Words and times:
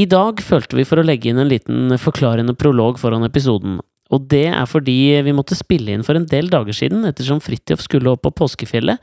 I 0.00 0.06
dag 0.08 0.40
følte 0.44 0.78
vi 0.78 0.86
for 0.88 1.00
å 1.00 1.04
legge 1.04 1.28
inn 1.28 1.40
en 1.42 1.50
liten 1.50 1.96
forklarende 2.00 2.54
prolog 2.56 3.00
foran 3.00 3.26
episoden. 3.26 3.80
Og 4.10 4.24
det 4.30 4.46
er 4.50 4.66
fordi 4.66 4.96
vi 5.26 5.34
måtte 5.34 5.58
spille 5.58 5.92
inn 5.94 6.04
for 6.06 6.18
en 6.18 6.26
del 6.30 6.48
dager 6.50 6.74
siden, 6.74 7.04
ettersom 7.06 7.42
Fridtjof 7.42 7.82
skulle 7.84 8.10
opp 8.10 8.24
på 8.24 8.32
påskefjellet. 8.40 8.98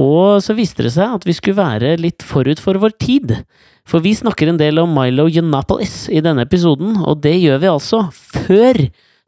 Og 0.00 0.40
så 0.42 0.56
viste 0.58 0.86
det 0.86 0.94
seg 0.96 1.18
at 1.18 1.26
vi 1.26 1.34
skulle 1.36 1.60
være 1.60 1.96
litt 2.00 2.24
forut 2.26 2.62
for 2.62 2.78
vår 2.82 2.96
tid. 3.02 3.36
For 3.86 4.02
vi 4.02 4.14
snakker 4.16 4.50
en 4.50 4.60
del 4.60 4.80
om 4.82 4.90
Milo 4.94 5.28
Yiannapolis 5.30 6.08
i 6.10 6.22
denne 6.24 6.46
episoden, 6.46 6.96
og 7.04 7.22
det 7.26 7.36
gjør 7.38 7.60
vi 7.62 7.70
altså 7.70 8.02
før 8.14 8.80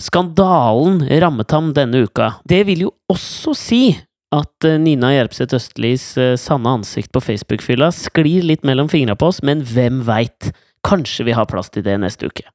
skandalen 0.03 1.05
rammet 1.23 1.55
ham 1.55 1.71
denne 1.77 2.07
uka. 2.07 2.33
Det 2.49 2.65
vil 2.67 2.89
jo 2.89 2.95
også 3.13 3.55
si 3.59 3.85
at 4.33 4.67
eh, 4.67 4.81
Nina 4.81 5.13
Gjerpseth 5.13 5.59
Østlis 5.59 6.07
eh, 6.19 6.35
sanne 6.41 6.79
ansikt 6.79 7.13
på 7.15 7.23
Facebook-fylla 7.23 7.93
sklir 7.95 8.47
litt 8.49 8.65
mellom 8.67 8.89
fingra 8.91 9.15
på 9.19 9.29
oss, 9.29 9.43
men 9.45 9.63
hvem 9.69 10.01
veit? 10.09 10.51
Kanskje 10.83 11.25
vi 11.25 11.33
har 11.33 11.47
plass 11.47 11.71
til 11.71 11.85
det 11.87 11.99
neste 12.03 12.27
uke. 12.27 12.49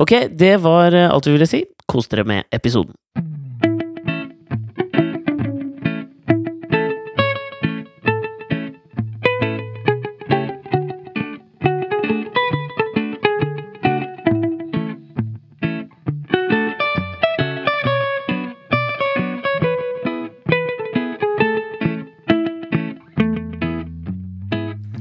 Ok, 0.00 0.12
det 0.30 0.56
var 0.64 0.94
eh, 0.94 1.10
alt 1.10 1.26
vi 1.26 1.36
ville 1.36 1.46
si. 1.46 1.64
Kos 1.86 2.08
dere 2.08 2.24
med 2.24 2.48
episoden. 2.50 2.96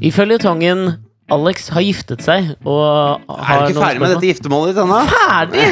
I 0.01 0.09
føljetongen 0.12 1.10
Alex 1.31 1.70
har 1.71 1.84
giftet 1.85 2.21
seg 2.26 2.52
og 2.67 3.23
Er 3.31 3.63
du 3.63 3.71
ikke 3.71 3.84
ferdig 3.85 4.02
med 4.03 4.13
dette 4.16 4.27
giftermålet 4.30 4.73
ditt 4.76 4.81
ennå? 4.84 4.99
Ferdig! 5.12 5.66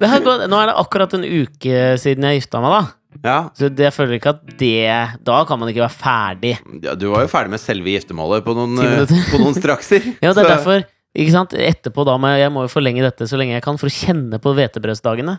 Det 0.00 0.08
har 0.10 0.24
gått, 0.24 0.46
nå 0.50 0.58
er 0.62 0.70
det 0.72 0.76
akkurat 0.80 1.14
en 1.18 1.24
uke 1.28 1.82
siden 2.00 2.24
jeg 2.28 2.40
gifta 2.40 2.62
meg, 2.64 2.72
da. 2.78 2.82
Ja. 3.22 3.36
Så 3.54 3.68
det, 3.68 3.84
jeg 3.90 3.92
føler 3.94 4.16
ikke 4.16 4.30
at 4.32 4.40
det 4.58 5.20
Da 5.28 5.42
kan 5.46 5.58
man 5.60 5.68
ikke 5.68 5.82
være 5.84 5.94
ferdig. 6.00 6.54
ja, 6.82 6.94
du 6.96 7.04
var 7.12 7.26
jo 7.26 7.30
ferdig 7.30 7.52
med 7.52 7.60
selve 7.60 7.92
giftermålet 7.92 8.42
på 8.46 8.54
noen, 8.56 8.78
eh, 8.80 9.04
på 9.30 9.38
noen 9.42 9.54
strakser. 9.58 10.00
Ja, 10.24 10.32
det 10.32 10.40
er 10.40 10.48
Så- 10.48 10.48
derfor 10.56 10.84
Ikke 11.12 11.34
sant? 11.34 11.52
Etterpå 11.52 12.06
da 12.08 12.14
må 12.16 12.30
jeg, 12.32 12.40
jeg 12.46 12.52
må 12.54 12.62
jo 12.64 12.72
forlenge 12.72 13.02
dette 13.04 13.26
så 13.28 13.36
lenge 13.36 13.52
jeg 13.58 13.62
kan, 13.66 13.76
for 13.76 13.90
å 13.90 13.92
kjenne 13.92 14.38
på 14.40 14.54
hvetebrødsdagene. 14.56 15.34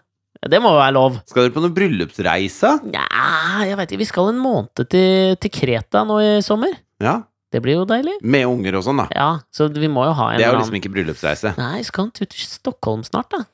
Det 0.46 0.60
må 0.62 0.70
jo 0.70 0.78
være 0.78 0.94
lov. 0.94 1.16
Skal 1.26 1.48
dere 1.48 1.54
på 1.56 1.62
noen 1.64 1.74
bryllupsreise? 1.74 2.76
Nja, 2.92 3.08
jeg 3.66 3.78
veit 3.80 3.90
ikke. 3.96 4.02
Vi 4.04 4.08
skal 4.12 4.30
en 4.30 4.42
måned 4.44 4.84
til, 4.92 5.34
til 5.42 5.54
Kreta 5.56 6.04
nå 6.06 6.20
i 6.22 6.32
sommer. 6.46 6.76
Ja. 7.02 7.16
Det 7.54 7.62
blir 7.62 7.78
jo 7.78 7.88
deilig. 7.90 8.18
Med 8.26 8.48
unger 8.50 8.80
og 8.80 8.88
sånn, 8.88 9.04
da. 9.04 9.08
Ja, 9.14 9.32
så 9.54 9.70
vi 9.70 9.90
må 9.92 10.08
jo 10.10 10.16
ha 10.18 10.32
en 10.34 10.42
Det 10.42 10.48
er 10.48 10.56
jo 10.56 10.62
liksom 10.64 10.80
ikke 10.80 10.94
bryllupsreise. 10.96 11.54
Nei, 11.60 11.84
skal 11.86 12.08
en 12.10 12.16
tur 12.18 12.26
til 12.26 12.48
Stockholm 12.50 13.06
snart, 13.06 13.30
da? 13.34 13.46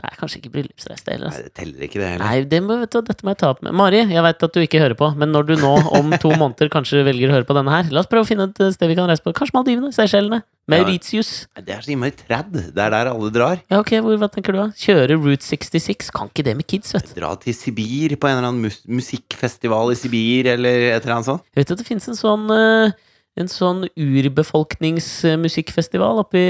Er 0.00 0.16
kanskje 0.16 0.38
ikke 0.40 0.52
bryllupsreise, 0.54 1.04
det 1.04 1.12
heller. 1.12 1.28
Nei, 1.28 1.36
altså. 1.36 1.50
det 1.50 1.56
teller 1.58 1.84
ikke, 1.84 1.98
det 2.00 2.08
heller. 2.08 2.24
Nei, 2.24 2.44
det 2.48 2.60
må, 2.64 2.76
vet 2.80 2.94
du, 2.94 3.00
dette 3.04 3.26
må 3.26 3.34
jeg 3.34 3.40
ta 3.42 3.50
opp 3.52 3.60
med 3.66 3.74
Mari, 3.76 4.00
jeg 4.08 4.24
veit 4.24 4.44
at 4.46 4.54
du 4.54 4.60
ikke 4.62 4.80
hører 4.80 4.96
på, 4.96 5.10
men 5.20 5.32
når 5.34 5.48
du 5.50 5.52
nå 5.60 5.72
om 5.98 6.14
to 6.22 6.30
måneder 6.40 6.70
kanskje 6.72 7.02
velger 7.06 7.28
å 7.28 7.36
høre 7.36 7.48
på 7.48 7.56
denne 7.58 7.74
her, 7.74 7.90
la 7.92 8.00
oss 8.00 8.08
prøve 8.10 8.24
å 8.24 8.30
finne 8.30 8.48
et 8.48 8.62
sted 8.74 8.88
vi 8.90 8.96
kan 8.96 9.10
reise 9.10 9.24
på. 9.24 9.34
Kanskje 9.36 9.58
Maldivene? 9.58 9.92
Seychellene? 9.94 10.40
Mauritius? 10.70 11.32
Nei, 11.52 11.64
Det 11.66 11.74
er 11.74 11.84
så 11.84 11.92
innmari 11.92 12.14
trad. 12.16 12.48
Det 12.54 12.80
er 12.86 12.94
der 12.94 13.10
alle 13.10 13.32
drar. 13.34 13.60
Ja, 13.72 13.82
ok, 13.82 13.92
hvor, 14.06 14.16
hva 14.22 14.30
tenker 14.32 14.56
du 14.56 14.62
da? 14.62 14.68
Kjøre 14.78 15.18
Route 15.18 15.44
66? 15.44 16.10
Kan 16.16 16.32
ikke 16.32 16.46
det 16.48 16.56
med 16.56 16.68
kids, 16.70 16.94
vet 16.96 17.10
du. 17.10 17.14
Dra 17.18 17.34
til 17.42 17.56
Sibir 17.58 18.16
på 18.16 18.30
en 18.30 18.38
eller 18.38 18.52
annen 18.54 18.64
mus 18.70 18.80
musikkfestival 18.88 19.92
i 19.92 20.00
Sibir, 20.00 20.48
eller 20.54 20.88
et 20.94 21.02
eller 21.02 21.18
annet 21.18 21.28
sånt. 21.28 21.46
Vet 21.58 21.68
du 21.68 21.76
at 21.76 21.82
det 21.82 21.88
finnes 21.88 22.08
en 22.08 22.18
sånn 22.18 22.48
eh, 22.54 22.96
en 23.38 23.46
sånn 23.48 23.84
urbefolkningsmusikkfestival 23.94 26.18
oppi, 26.24 26.42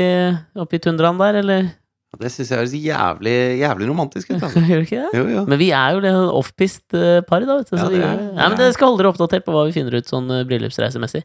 oppi 0.59 0.79
tundraen 0.83 1.19
der, 1.21 1.35
eller? 1.43 1.69
Det 2.19 2.27
syns 2.35 2.49
jeg 2.51 2.59
høres 2.59 2.73
jævlig, 2.75 3.35
jævlig 3.61 3.87
romantisk 3.91 4.31
ut. 4.33 4.41
Altså. 4.43 4.61
Gjør 4.69 4.81
det 4.83 4.87
ikke 4.89 5.03
det? 5.05 5.11
Jo, 5.21 5.25
jo. 5.31 5.43
Men 5.47 5.59
vi 5.61 5.69
er 5.77 5.91
jo 5.95 6.01
det 6.03 6.11
offpist 6.41 6.97
eh, 6.99 7.21
par, 7.29 7.45
da, 7.47 7.59
vet 7.61 7.71
du. 7.71 7.77
Ja, 7.79 7.85
det 7.93 8.01
er- 8.03 8.25
ja, 8.41 8.49
men 8.49 8.57
det 8.59 8.71
skal 8.75 8.89
holde 8.91 9.03
dere 9.05 9.13
oppdatert 9.13 9.45
på 9.47 9.55
hva 9.55 9.63
vi 9.69 9.75
finner 9.77 9.95
ut 10.01 10.11
sånn 10.11 10.27
eh, 10.35 10.43
bryllupsreisemessig. 10.49 11.23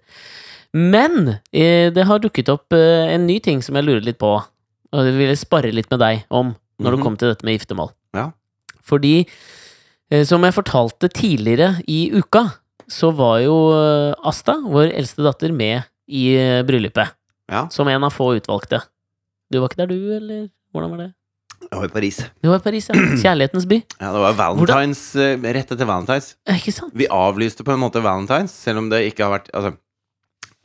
Men 0.76 1.14
eh, 1.56 1.88
det 1.96 2.04
har 2.06 2.20
dukket 2.22 2.52
opp 2.54 2.76
en 2.76 3.26
ny 3.26 3.40
ting 3.42 3.64
som 3.66 3.76
jeg 3.80 3.88
lurer 3.88 4.06
litt 4.06 4.20
på, 4.22 4.34
og 4.38 5.00
jeg 5.10 5.16
ville 5.18 5.38
spare 5.40 5.72
litt 5.74 5.90
med 5.94 6.00
deg 6.04 6.16
om 6.30 6.52
når 6.84 6.90
det 6.92 6.98
kommer 7.00 7.06
kom 7.08 7.16
til 7.22 7.30
dette 7.32 7.46
med 7.48 7.56
giftermål. 7.56 7.90
Ja. 8.18 8.26
Fordi, 8.86 9.14
som 10.28 10.44
jeg 10.46 10.54
fortalte 10.54 11.08
tidligere 11.10 11.80
i 11.90 12.12
uka, 12.14 12.44
så 12.92 13.12
var 13.16 13.40
jo 13.44 13.56
eh, 13.76 14.14
Asta, 14.28 14.58
vår 14.64 14.92
eldste 14.94 15.26
datter, 15.26 15.54
med 15.56 15.84
i 16.08 16.28
eh, 16.38 16.62
bryllupet. 16.68 17.16
Ja. 17.52 17.68
Som 17.74 17.90
en 17.92 18.04
av 18.06 18.14
få 18.14 18.34
utvalgte. 18.40 18.82
Du 19.52 19.60
var 19.62 19.70
ikke 19.70 19.84
der, 19.84 19.94
du, 19.94 20.16
eller? 20.18 20.48
Hvordan 20.74 20.96
var 20.96 21.04
det? 21.06 21.12
Jeg 21.66 21.80
var 21.80 21.88
i 21.88 21.94
Paris. 21.94 22.18
Du 22.44 22.50
var 22.52 22.60
i 22.60 22.66
Paris, 22.66 22.90
ja. 22.92 22.96
Kjærlighetens 23.24 23.66
by. 23.70 23.80
Ja, 24.00 24.12
det 24.14 24.22
var 24.26 24.38
Valentines 24.38 25.02
Hvordan? 25.16 25.48
rett 25.58 25.74
etter 25.74 25.90
Valentines. 25.90 26.32
Eh, 26.50 26.60
Ikke 26.62 26.74
sant? 26.76 26.94
Vi 26.98 27.08
avlyste 27.10 27.66
på 27.66 27.74
en 27.74 27.82
måte 27.82 28.04
Valentines, 28.06 28.54
selv 28.66 28.84
om 28.84 28.90
det 28.94 29.06
ikke 29.12 29.26
har 29.26 29.38
vært 29.38 29.50
Altså, 29.56 29.76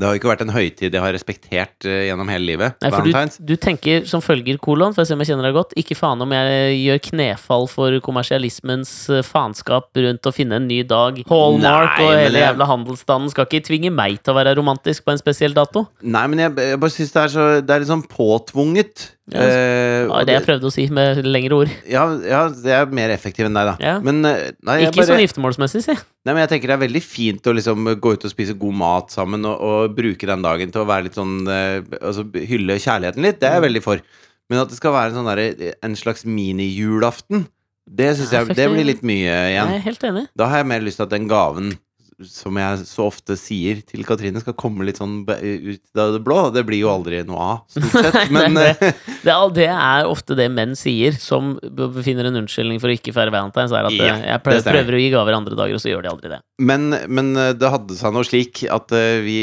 det 0.00 0.06
har 0.08 0.14
jo 0.16 0.20
ikke 0.22 0.30
vært 0.30 0.42
en 0.46 0.52
høytid 0.54 0.94
jeg 0.96 1.02
har 1.04 1.12
respektert 1.12 1.84
uh, 1.84 1.98
gjennom 2.08 2.30
hele 2.32 2.46
livet. 2.48 2.78
Nei, 2.80 2.90
for 2.94 3.04
du, 3.04 3.36
du 3.52 3.54
tenker 3.60 4.06
som 4.08 4.22
følger 4.24 4.56
kolon, 4.62 4.94
for 4.96 5.04
å 5.04 5.08
se 5.08 5.12
om 5.16 5.20
jeg 5.20 5.30
kjenner 5.30 5.50
deg 5.50 5.58
godt. 5.58 5.74
Ikke 5.80 5.96
faen 5.98 6.24
om 6.24 6.32
jeg 6.32 6.78
gjør 6.80 7.02
knefall 7.10 7.68
for 7.68 7.98
kommersialismens 8.06 8.92
eh, 9.12 9.20
faenskap 9.26 9.90
rundt 10.00 10.28
å 10.28 10.32
finne 10.34 10.56
en 10.56 10.68
ny 10.70 10.80
dag. 10.88 11.20
Hallmark 11.28 11.98
Nei, 11.98 12.06
og 12.06 12.12
hele 12.16 12.40
jeg- 12.40 12.46
jævla 12.48 12.70
handelsstanden 12.70 13.32
skal 13.34 13.48
ikke 13.48 13.66
tvinge 13.68 13.92
meg 13.92 14.22
til 14.24 14.32
å 14.32 14.38
være 14.40 14.56
romantisk 14.56 15.04
på 15.04 15.12
en 15.14 15.20
spesiell 15.20 15.56
dato. 15.56 15.84
Nei, 16.00 16.26
men 16.32 16.46
jeg, 16.46 16.56
jeg 16.72 16.80
bare 16.80 16.96
syns 16.96 17.12
det 17.14 17.22
er 17.26 17.34
så 17.36 17.48
Det 17.60 17.74
er 17.74 17.84
litt 17.84 17.92
sånn 17.92 18.06
påtvunget. 18.08 19.10
Ja, 19.30 19.40
Eh, 19.40 19.46
Det 20.00 20.08
og 20.08 20.10
var 20.16 20.24
det 20.26 20.34
jeg 20.34 20.42
prøvde 20.46 20.66
å 20.66 20.72
si 20.74 20.84
med 20.90 21.18
lengre 21.24 21.52
ord. 21.60 21.70
ja, 21.86 22.02
ja, 22.26 22.48
det 22.48 22.72
er 22.74 22.86
mer 22.86 23.10
effektiv 23.14 23.46
enn 23.46 23.54
deg, 23.54 23.68
da. 23.68 23.74
Ja. 23.78 24.00
Men 24.00 24.24
eh, 24.24 24.50
nei, 24.66 24.78
Ikke 24.86 24.96
bare, 24.96 25.06
sånn 25.12 25.20
giftermålsmessig, 25.22 25.82
si. 25.84 25.92
nei, 25.94 26.32
men 26.34 26.40
jeg 26.42 26.48
tenker 26.54 26.66
det 26.72 26.76
er 26.78 26.82
veldig 26.88 27.02
fint 27.04 27.42
å 27.46 27.54
liksom 27.54 27.84
gå 28.00 28.12
ut 28.16 28.24
og 28.26 28.30
spise 28.32 28.56
god 28.58 28.74
mat 28.74 29.10
sammen, 29.14 29.44
og, 29.46 29.60
og 29.60 29.94
bruke 29.94 30.26
den 30.26 30.42
dagen 30.42 30.72
til 30.72 30.82
å 30.82 30.88
være 30.88 31.04
litt 31.06 31.14
sånn 31.20 31.46
eh, 31.46 31.78
Altså 32.00 32.24
hylle 32.34 32.78
kjærligheten 32.80 33.22
litt. 33.22 33.38
Det 33.38 33.46
er 33.50 33.60
jeg 33.60 33.62
Mm. 33.62 33.68
veldig 33.68 33.82
for. 33.86 34.02
Men 34.50 34.58
at 34.64 34.68
det 34.72 34.76
skal 34.80 34.92
være 34.96 35.12
en 35.12 35.20
sånn 35.20 35.30
der, 35.36 35.74
En 35.84 35.94
slags 35.94 36.24
minijulaften, 36.26 37.46
det 37.86 38.16
syns 38.18 38.32
jeg 38.34 38.56
Det 38.56 38.66
blir 38.72 38.84
litt 38.88 39.02
mye 39.06 39.30
igjen. 39.52 39.70
Jeg 39.70 39.78
er 39.78 39.86
helt 39.86 40.02
enig. 40.10 40.26
Da 40.36 40.46
har 40.50 40.58
jeg 40.64 40.66
mer 40.66 40.80
lyst 40.80 40.96
til 40.98 41.06
at 41.06 41.10
den 41.14 41.28
gaven 41.30 41.76
som 42.28 42.56
jeg 42.60 42.84
så 42.88 43.06
ofte 43.08 43.36
sier 43.38 43.80
til 43.86 44.04
Katrine, 44.08 44.40
skal 44.42 44.56
komme 44.58 44.84
litt 44.86 45.00
sånn 45.00 45.22
ut 45.24 46.00
av 46.00 46.14
det 46.16 46.20
blå. 46.26 46.38
Det 46.54 46.64
blir 46.68 46.82
jo 46.82 46.90
aldri 46.92 47.22
noe 47.28 47.46
av, 47.54 47.60
stort 47.70 47.96
sett. 48.06 48.32
Men 48.34 48.56
Nei, 48.58 48.68
eh, 48.74 48.94
Det 49.24 49.36
det 49.56 49.68
er 49.70 50.08
ofte 50.08 50.36
det 50.38 50.48
menn 50.52 50.76
sier, 50.78 51.16
som 51.20 51.54
finner 52.04 52.30
en 52.30 52.40
unnskyldning 52.42 52.80
for 52.82 52.92
å 52.92 52.96
ikke 52.96 53.14
feire 53.16 53.34
valentines. 53.34 53.74
Er 53.74 53.88
at 53.90 53.96
Ja, 53.96 54.14
eh, 54.16 54.26
jeg 54.32 54.44
prøver, 54.46 54.70
prøver 54.76 54.98
å 54.98 55.02
gi 55.02 55.10
gaver 55.14 55.38
andre 55.38 55.58
dager, 55.58 55.78
og 55.78 55.84
så 55.84 55.92
gjør 55.92 56.06
de 56.06 56.12
aldri 56.14 56.32
det. 56.34 56.40
Men, 56.60 56.88
men 57.08 57.32
eh, 57.36 57.52
det 57.58 57.72
hadde 57.74 57.98
seg 57.98 58.16
nå 58.16 58.24
slik 58.28 58.64
at 58.70 58.92
vi 59.24 59.38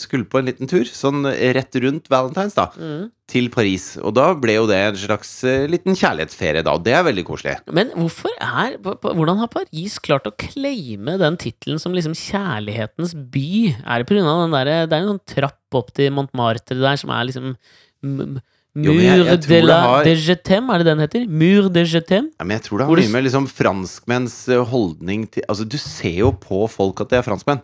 skulle 0.00 0.28
på 0.30 0.40
en 0.40 0.48
liten 0.50 0.70
tur, 0.70 0.86
sånn 0.88 1.26
rett 1.26 1.82
rundt 1.82 2.10
Valentine's, 2.12 2.56
da, 2.58 2.70
Mm. 2.82 3.10
Til 3.32 3.48
Paris. 3.52 3.94
Og 4.02 4.12
da 4.18 4.28
ble 4.38 4.58
jo 4.58 4.66
det 4.68 4.78
en 4.90 4.98
slags 5.00 5.30
eh, 5.48 5.64
liten 5.72 5.96
kjærlighetsferie, 5.98 6.62
da. 6.66 6.74
Og 6.76 6.84
det 6.86 6.94
er 6.98 7.06
veldig 7.08 7.24
koselig. 7.28 7.56
Men 7.72 7.92
hvorfor 7.96 8.32
er 8.38 8.76
Hvordan 8.82 9.40
har 9.40 9.50
Paris 9.52 9.98
klart 10.04 10.28
å 10.28 10.34
claime 10.38 11.16
den 11.20 11.38
tittelen 11.40 11.80
som 11.82 11.96
liksom 11.96 12.14
kjærlighetens 12.18 13.14
by? 13.32 13.72
Er 13.86 14.04
det 14.04 14.20
av 14.22 14.44
den 14.44 14.56
derre 14.56 14.80
Det 14.86 14.96
er 14.98 15.02
en 15.06 15.14
sånn 15.14 15.24
trapp 15.34 15.58
opp 15.78 15.92
til 15.96 16.12
Montmartre 16.12 16.76
der 16.76 17.00
som 17.00 17.10
er 17.14 17.24
liksom 17.30 17.54
Mur 18.02 18.40
Jo, 18.86 18.92
jeg- 18.96 19.26
jeg 19.26 19.40
de 19.48 19.60
la 19.62 19.80
har- 19.82 20.04
de 20.04 20.14
Jetem, 20.16 20.70
er 20.72 20.78
det 20.78 20.86
den 20.86 20.98
heter? 20.98 21.26
Mur 21.28 21.68
de 21.68 21.84
Jetem? 21.84 22.30
Ja, 22.40 22.44
men 22.44 22.56
jeg 22.58 22.62
tror 22.64 22.78
det 22.78 22.86
har 22.86 22.96
mye 22.96 23.12
med 23.12 23.24
liksom 23.24 23.46
franskmenns 23.46 24.48
eh, 24.48 24.64
holdning 24.64 25.30
til 25.30 25.42
Altså, 25.48 25.68
du 25.68 25.76
ser 25.76 26.16
jo 26.24 26.32
på 26.32 26.68
folk 26.70 27.00
at 27.02 27.10
de 27.10 27.16
er 27.16 27.22
franskmenn. 27.22 27.60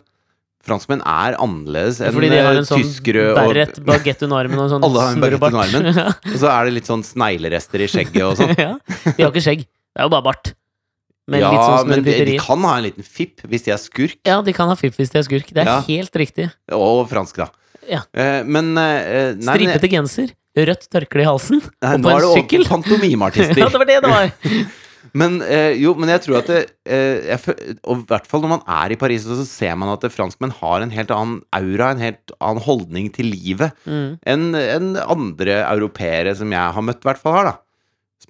Franskmenn 0.65 0.99
er 1.07 1.37
annerledes 1.39 2.01
enn 2.03 2.11
Fordi 2.13 2.29
de 2.33 2.39
har 2.41 2.51
eh, 2.51 2.59
en 2.59 2.67
sånn 2.67 2.83
beret, 3.03 3.77
bagett 3.87 4.23
under 4.27 4.41
armen 4.43 4.59
og 4.59 4.65
en 4.65 4.71
sånn 4.75 4.83
Alle 4.89 5.03
har 5.05 5.13
en 5.15 5.23
bagett 5.23 5.45
under 5.47 5.61
armen. 5.63 5.99
Og 6.33 6.39
så 6.41 6.49
er 6.51 6.67
det 6.67 6.73
litt 6.75 6.89
sånn 6.89 7.03
sneglerester 7.07 7.85
i 7.85 7.87
skjegget 7.89 8.23
og 8.27 8.35
sånn. 8.41 8.55
ja. 8.65 8.73
De 9.07 9.23
har 9.23 9.31
ikke 9.31 9.45
skjegg. 9.45 9.63
Det 9.69 10.01
er 10.03 10.09
jo 10.09 10.13
bare 10.17 10.25
bart. 10.27 10.51
Med 11.29 11.43
Ja, 11.45 11.51
sånn 11.53 11.89
men 11.93 12.03
de, 12.03 12.15
de 12.25 12.35
kan 12.41 12.63
ha 12.65 12.73
en 12.79 12.85
liten 12.87 13.05
fipp 13.05 13.43
hvis 13.47 13.63
de 13.67 13.71
er 13.75 13.79
skurk. 13.81 14.17
Ja, 14.27 14.39
de 14.43 14.53
kan 14.57 14.67
ha 14.71 14.75
fipp 14.79 14.97
hvis 14.99 15.13
de 15.13 15.21
er 15.21 15.25
skurk. 15.29 15.47
Det 15.53 15.63
er 15.63 15.69
Ja. 15.69 15.79
helt 15.87 16.19
riktig. 16.19 16.49
Og 16.75 17.05
fransk, 17.11 17.37
da. 17.43 17.49
Ja. 17.89 18.03
Eh, 18.13 18.41
men 18.45 18.73
eh, 18.77 19.35
nei, 19.39 19.55
Stripete 19.55 19.89
genser, 19.95 20.33
rødt 20.57 20.89
tørkle 20.91 21.23
i 21.23 21.27
halsen, 21.29 21.61
Nei, 21.81 21.95
og 21.95 22.03
nå 22.03 22.09
på 22.09 22.11
er 22.11 22.17
en 22.17 22.21
det 22.25 22.29
over 22.29 22.41
sykkel. 22.41 22.65
på 22.65 22.73
pantomimeartister. 22.75 23.61
Ja, 23.63 23.69
det 23.71 23.81
var 23.81 23.89
det 23.89 23.99
det 24.03 24.11
var! 24.11 24.69
Men 25.13 25.39
eh, 25.41 25.73
jo, 25.81 25.93
men 25.97 26.09
jeg 26.13 26.21
tror 26.25 26.37
at 26.41 26.47
det, 26.51 26.59
eh, 26.85 27.29
jeg, 27.31 27.77
Og 27.83 28.01
i 28.03 28.05
hvert 28.09 28.27
fall 28.29 28.41
når 28.43 28.53
man 28.57 28.63
er 28.67 28.91
i 28.93 28.99
Paris, 28.99 29.23
så 29.25 29.45
ser 29.47 29.75
man 29.79 29.89
at 29.93 30.05
franskmenn 30.13 30.53
har 30.59 30.81
en 30.85 30.91
helt 30.93 31.09
annen 31.15 31.39
aura, 31.55 31.91
en 31.95 32.03
helt 32.03 32.31
annen 32.39 32.61
holdning 32.65 33.09
til 33.15 33.31
livet 33.31 33.71
Mm. 33.87 34.19
enn 34.27 34.53
en 34.55 34.91
andre 34.97 35.63
europeere 35.69 36.35
som 36.35 36.51
jeg 36.51 36.75
har 36.75 36.81
møtt, 36.85 37.01
i 37.03 37.09
hvert 37.09 37.21
fall 37.21 37.33
har, 37.39 37.43
da. 37.53 37.57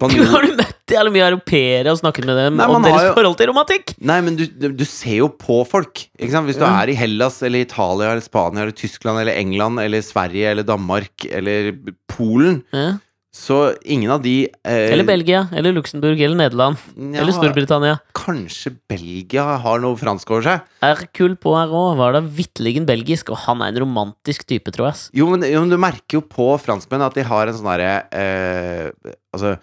Har 0.00 0.42
du 0.46 0.54
møtt 0.56 0.88
jævlig 0.94 1.10
mye 1.12 1.24
europeere 1.26 1.90
og 1.92 1.98
snakket 1.98 2.24
med 2.24 2.36
dem 2.38 2.54
Nei, 2.56 2.66
om 2.70 2.82
deres 2.86 3.02
jo- 3.10 3.14
forhold 3.18 3.36
til 3.36 3.50
romantikk! 3.50 3.90
Nei, 4.00 4.20
men 4.24 4.36
du, 4.38 4.46
du 4.72 4.84
ser 4.88 5.18
jo 5.18 5.28
på 5.28 5.58
folk. 5.68 6.06
Ikke 6.16 6.30
sant? 6.32 6.46
Hvis 6.48 6.56
du 6.56 6.64
Ja. 6.64 6.70
er 6.80 6.88
i 6.88 6.94
Hellas 6.96 7.42
eller 7.42 7.66
Italia 7.66 8.12
eller 8.14 8.22
Spania 8.24 8.62
eller 8.64 8.72
Tyskland 8.78 9.20
eller 9.20 9.36
England 9.36 9.82
eller 9.82 10.00
Sverige 10.06 10.46
eller 10.54 10.62
Danmark 10.64 11.26
eller 11.28 11.72
Polen, 12.08 12.62
Ja. 12.72 12.94
Så 13.30 13.74
ingen 13.86 14.10
av 14.10 14.22
de 14.24 14.48
eh, 14.66 14.90
Eller 14.90 15.04
Belgia, 15.06 15.44
eller 15.54 15.72
Luxembourg, 15.76 16.18
eller 16.20 16.34
Nederland. 16.36 16.76
ja, 16.96 17.20
Eller 17.22 17.30
Storbritannia. 17.36 18.00
Kanskje 18.16 18.72
Belgia 18.90 19.44
har 19.62 19.78
noe 19.82 19.94
fransk 20.00 20.32
over 20.34 20.42
seg? 20.48 20.64
Hercule 20.82 21.36
Poirot 21.38 21.94
var 22.00 22.16
da 22.18 22.20
vitterlig 22.26 22.80
belgisk, 22.88 23.30
og 23.30 23.38
han 23.46 23.62
er 23.62 23.70
en 23.70 23.78
romantisk 23.84 24.42
type, 24.50 24.72
tror 24.74 24.90
jeg. 24.90 25.04
Jo, 25.22 25.28
men, 25.30 25.46
jo, 25.46 25.62
men 25.62 25.70
du 25.70 25.78
merker 25.78 26.18
jo 26.18 26.24
på 26.26 26.48
franskmenn 26.58 27.06
at 27.06 27.14
de 27.14 27.22
har 27.30 27.46
en 27.52 27.54
sånn 27.60 27.70
derre 27.70 27.92
eh, 28.10 29.14
Altså 29.30 29.54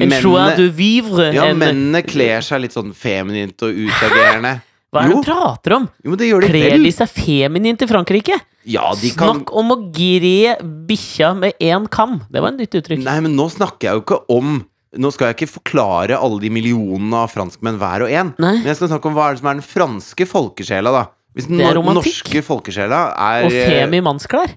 En 0.00 0.10
joie 0.16 0.56
de 0.56 0.68
vivre. 0.72 1.28
ja, 1.36 1.50
en, 1.52 1.58
mennene 1.60 2.00
kler 2.06 2.40
seg 2.44 2.64
litt 2.64 2.72
sånn 2.76 2.94
feminint 2.96 3.60
og 3.66 3.76
utagerende. 3.76 4.62
hva 4.92 5.04
er 5.04 5.12
det 5.12 5.18
du 5.20 5.28
prater 5.28 5.76
om? 5.76 5.86
Jo, 6.02 6.14
men 6.14 6.18
det 6.20 6.28
gjør 6.32 6.40
de 6.46 6.48
Kler 6.54 6.70
vel. 6.74 6.88
de 6.88 6.92
seg 6.96 7.12
feminint 7.12 7.84
i 7.84 7.88
Frankrike? 7.90 8.40
Ja, 8.68 8.90
de 9.00 9.10
kan 9.16 9.38
Snakk 9.40 9.52
om 9.56 9.72
å 9.72 9.76
gre 9.94 10.56
bikkja 10.88 11.32
med 11.38 11.56
én 11.64 11.86
kam! 11.92 12.18
Det 12.28 12.42
var 12.42 12.52
en 12.52 12.60
nytt 12.60 12.74
uttrykk. 12.76 13.00
Nei, 13.06 13.16
men 13.24 13.32
nå 13.38 13.46
snakker 13.52 13.88
jeg 13.88 14.00
jo 14.00 14.04
ikke 14.04 14.20
om 14.36 14.60
Nå 14.98 15.06
skal 15.14 15.28
jeg 15.30 15.36
ikke 15.36 15.52
forklare 15.52 16.16
alle 16.18 16.40
de 16.42 16.48
millionene 16.50 17.14
av 17.22 17.30
franskmenn 17.30 17.76
hver 17.78 18.02
og 18.02 18.10
en. 18.10 18.32
Nei. 18.42 18.56
Men 18.58 18.72
jeg 18.72 18.80
skal 18.80 18.88
snakke 18.90 19.06
om 19.06 19.14
hva 19.14 19.28
er 19.28 19.36
det 19.36 19.38
som 19.44 19.48
er 19.52 19.60
den 19.60 19.62
franske 19.62 20.26
folkesjela, 20.26 20.90
da. 20.90 21.02
Hvis 21.38 21.46
den 21.46 21.62
norske 21.62 22.42
folkesjela 22.42 22.98
er 23.14 23.46
Og 23.46 23.54
eh, 23.54 23.70
femi 23.70 24.00
mannsklær. 24.02 24.56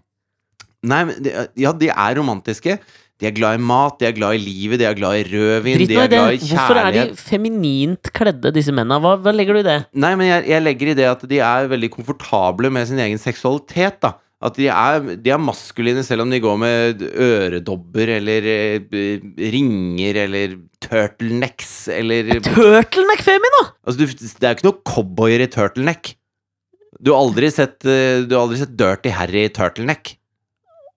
Nei, 0.90 1.04
men 1.06 1.30
Ja, 1.54 1.70
de 1.78 1.92
er 1.94 2.18
romantiske. 2.18 2.80
De 3.24 3.30
er 3.30 3.36
glad 3.38 3.56
i 3.56 3.64
mat, 3.64 3.96
de 4.02 4.10
er 4.10 4.16
glad 4.18 4.36
i 4.36 4.42
livet, 4.44 4.82
de 4.82 4.88
er 4.90 4.98
glad 5.00 5.22
i 5.22 5.24
rødvin, 5.30 5.78
Dritt 5.80 5.92
de 5.94 6.00
er 6.02 6.10
glad 6.12 6.34
i 6.34 6.40
kjærlighet. 6.42 6.58
Hvorfor 6.58 6.80
er 6.82 6.98
de 6.98 7.04
feminint 7.16 8.10
kledde, 8.12 8.52
disse 8.58 8.74
mennene? 8.76 9.00
Hva, 9.00 9.14
hva 9.24 9.32
legger 9.32 9.56
du 9.56 9.62
i 9.62 9.68
det? 9.70 9.78
Nei, 10.04 10.12
men 10.20 10.28
jeg, 10.28 10.44
jeg 10.52 10.66
legger 10.66 10.92
i 10.92 10.96
det 11.00 11.08
at 11.08 11.24
de 11.32 11.40
er 11.48 11.70
veldig 11.72 11.90
komfortable 11.94 12.72
med 12.76 12.90
sin 12.90 13.00
egen 13.00 13.22
seksualitet, 13.22 14.02
da. 14.04 14.18
At 14.44 14.58
de 14.60 14.66
er, 14.68 15.06
de 15.24 15.32
er 15.32 15.40
maskuline 15.40 16.02
selv 16.04 16.26
om 16.26 16.34
de 16.34 16.42
går 16.44 16.58
med 16.60 17.04
øredobber 17.08 18.10
eller 18.18 18.48
eh, 18.52 19.22
ringer 19.54 20.20
eller 20.26 20.58
turtlenecks 20.84 21.72
eller 21.96 22.42
Turtleneck 22.44 23.24
femina! 23.24 23.62
Altså, 23.88 24.02
du, 24.02 24.12
det 24.12 24.44
er 24.44 24.52
jo 24.52 24.58
ikke 24.58 24.68
noe 24.68 24.82
cowboyer 24.90 25.46
i 25.46 25.48
turtleneck. 25.54 26.12
Du 27.00 27.14
har 27.14 27.24
aldri 27.24 27.54
sett, 27.56 27.80
eh, 27.88 28.26
du 28.28 28.36
har 28.36 28.44
aldri 28.44 28.60
sett 28.60 28.76
Dirty 28.80 29.16
Harry 29.16 29.46
i 29.48 29.54
turtleneck. 29.56 30.18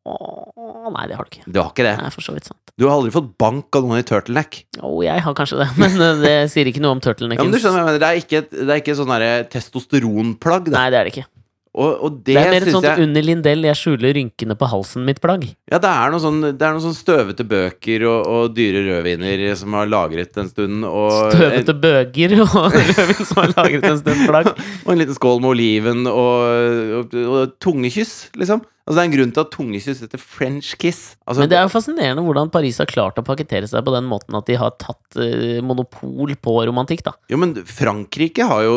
Åh, 0.06 0.88
nei, 0.94 1.04
det 1.10 1.16
har 1.18 1.26
du 1.26 1.32
ikke. 1.34 1.44
Du 1.50 1.58
har 1.58 1.70
ikke 1.72 1.86
det. 1.86 1.94
Er 1.98 2.14
for 2.14 2.24
så 2.24 2.34
vidt 2.36 2.46
sant. 2.46 2.60
Du 2.78 2.86
har 2.86 2.94
aldri 2.94 3.10
fått 3.14 3.32
bank 3.40 3.74
av 3.78 3.86
noen 3.86 4.02
i 4.02 4.06
turtleneck. 4.06 4.60
Å, 4.78 4.90
jeg 5.02 5.24
har 5.24 5.38
kanskje 5.38 5.62
det, 5.62 5.70
men 5.82 5.96
eh, 5.98 6.20
det 6.22 6.34
sier 6.52 6.70
ikke 6.70 6.84
noe 6.84 6.98
om 6.98 7.02
Ja, 7.02 7.40
men 7.42 7.54
du 7.54 7.58
skjønner, 7.58 7.86
mener, 7.86 8.02
det 8.02 8.10
er 8.10 8.20
ikke, 8.20 8.44
det 8.52 8.68
er 8.68 8.82
ikke 8.82 8.98
sånn 8.98 9.16
testosteronplagg. 9.52 10.70
Da. 10.70 10.84
Nei, 10.84 10.92
det 10.94 11.00
er 11.00 11.08
det 11.08 11.16
ikke. 11.16 11.30
Og, 11.76 11.90
og 12.06 12.12
det, 12.24 12.32
Det 12.32 12.40
er 12.40 12.54
mer 12.54 12.64
et 12.64 12.72
sånt 12.72 12.86
jeg 12.88 13.04
under 13.04 13.24
Lindell, 13.24 13.64
jeg 13.68 13.76
skjuler 13.76 14.14
rynkene 14.16 14.54
på 14.56 14.68
halsen 14.72 15.02
mitt-plagg. 15.04 15.42
Ja, 15.68 15.80
det 15.82 15.90
er 15.90 16.12
noen 16.14 16.22
sånn, 16.22 16.38
det 16.46 16.64
er 16.64 16.78
sånn 16.80 16.96
støvete 16.96 17.44
bøker 17.48 18.06
og, 18.08 18.30
og 18.32 18.54
dyre 18.56 18.80
rødviner 18.86 19.42
som 19.60 19.76
har 19.76 19.90
lagret 19.92 20.40
en 20.40 20.48
stund, 20.48 20.86
og, 20.88 21.34
Støvete 21.34 21.74
bøger 21.82 22.38
og 22.46 22.56
rødvin 22.78 23.20
som 23.28 23.42
har 23.42 23.52
lagret 23.52 23.84
en 23.90 24.00
stund 24.00 24.24
plagg. 24.24 24.48
og 24.86 24.94
en 24.94 25.04
liten 25.04 25.18
skål 25.18 25.42
med 25.44 25.52
oliven 25.52 26.08
og, 26.08 27.12
og 27.26 27.52
tungekyss, 27.60 28.16
liksom. 28.40 28.64
Altså, 28.86 29.00
det 29.00 29.02
er 29.02 29.08
en 29.08 29.14
grunn 29.16 29.32
til 29.34 29.42
at 29.42 29.48
tungekyss 29.50 30.00
heter 30.04 30.20
French 30.22 30.68
kiss. 30.78 31.00
Altså, 31.26 31.40
Men 31.42 31.50
det 31.50 31.56
er 31.58 31.64
jo 31.66 31.72
fascinerende 31.72 32.22
hvordan 32.22 32.52
Paris 32.54 32.76
har 32.78 32.86
klart 32.86 33.16
å 33.18 33.24
pakkettere 33.26 33.66
seg 33.66 33.82
på 33.82 33.90
den 33.96 34.06
måten 34.06 34.36
at 34.38 34.46
de 34.46 34.54
har 34.60 34.76
tatt 34.78 35.16
eh, 35.18 35.58
monopol 35.66 36.36
på 36.38 36.54
romantikk, 36.68 37.02
da. 37.08 37.16
Jo, 37.32 37.40
men 37.42 37.56
Frankrike 37.66 38.46
har 38.46 38.62
jo 38.62 38.76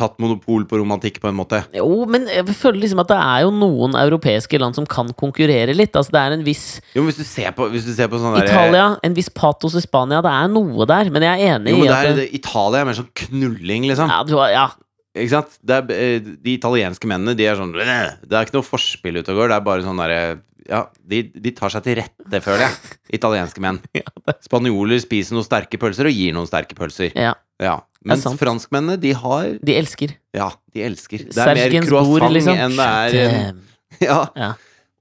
tatt 0.00 0.16
monopol 0.22 0.64
på 0.70 0.78
romantikk 0.80 1.20
på 1.20 1.28
en 1.28 1.36
måte. 1.36 1.60
Jo, 1.76 2.06
men 2.08 2.24
jeg 2.32 2.46
føler 2.56 2.80
liksom 2.86 3.02
at 3.04 3.10
det 3.12 3.18
er 3.20 3.42
jo 3.44 3.52
noen 3.52 3.98
europeiske 4.00 4.60
land 4.62 4.78
som 4.80 4.88
kan 4.88 5.12
konkurrere 5.20 5.76
litt. 5.76 5.92
Altså, 5.92 6.14
det 6.16 6.22
er 6.24 6.38
en 6.38 6.46
viss 6.48 6.64
Jo, 6.94 7.02
men 7.04 7.10
hvis 7.12 7.20
du 7.20 7.28
ser 7.28 7.52
på, 7.58 7.68
hvis 7.74 7.84
du 7.84 7.92
ser 7.92 8.08
på 8.08 8.22
sånn 8.22 8.38
derre- 8.38 8.48
Italia, 8.48 8.86
en 9.04 9.18
viss 9.20 9.28
patos 9.28 9.76
i 9.76 9.84
Spania. 9.84 10.22
Det 10.24 10.32
er 10.32 10.48
noe 10.56 10.88
der, 10.88 11.12
men 11.12 11.28
jeg 11.28 11.44
er 11.44 11.58
enig 11.58 11.74
Jo, 11.76 11.82
men 11.82 11.84
i 11.84 11.92
det 11.92 11.98
at 11.98 12.08
er, 12.08 12.16
det, 12.16 12.24
det, 12.24 12.40
Italia 12.40 12.80
er 12.80 12.88
mer 12.88 12.96
sånn 13.02 13.12
knulling, 13.26 13.90
liksom. 13.92 14.08
ja, 14.08 14.22
du 14.24 14.34
har, 14.40 14.48
ja, 14.56 14.66
Ikke 15.14 15.30
sant? 15.30 15.52
Det 15.62 15.76
er, 15.76 15.92
eh, 15.94 16.18
de 16.42 16.56
italienske 16.56 17.06
mennene, 17.06 17.36
de 17.38 17.46
er 17.46 17.54
sånn 17.58 17.70
Det 17.74 17.84
er 17.86 18.44
ikke 18.46 18.56
noe 18.58 18.66
forspill 18.66 19.20
ute 19.20 19.30
og 19.30 19.38
går. 19.38 19.52
Det 19.52 19.56
er 19.60 19.64
bare 19.68 19.84
sånn 19.86 20.00
derre 20.02 20.20
Ja, 20.66 20.86
de, 21.06 21.22
de 21.28 21.50
tar 21.52 21.70
seg 21.70 21.84
til 21.84 21.98
rette, 22.00 22.40
føler 22.42 22.64
jeg. 22.66 22.76
Italienske 23.18 23.60
menn. 23.60 23.78
Spanjoler 24.46 24.98
spiser 25.02 25.36
noen 25.36 25.44
sterke 25.46 25.78
pølser 25.78 26.08
og 26.08 26.16
gir 26.16 26.32
noen 26.36 26.48
sterke 26.50 26.74
pølser. 26.78 27.12
ja, 27.14 27.34
Ja. 27.62 27.80
Mens 28.04 28.20
sant. 28.26 28.36
franskmennene, 28.36 28.98
de 29.00 29.14
har 29.16 29.54
de 29.64 29.74
elsker. 29.80 30.10
Ja, 30.36 30.50
de 30.74 30.82
elsker. 30.84 31.22
Det 31.30 31.38
er 31.40 31.46
mer 31.54 31.60
Sergens 31.62 31.86
croissant 31.88 32.10
bord, 32.20 32.34
liksom. 32.34 32.58
enn 32.60 32.74
det 32.76 32.88
er 32.88 33.14
eh, 33.22 33.52
Ja. 34.10 34.18
Ja. 34.36 34.50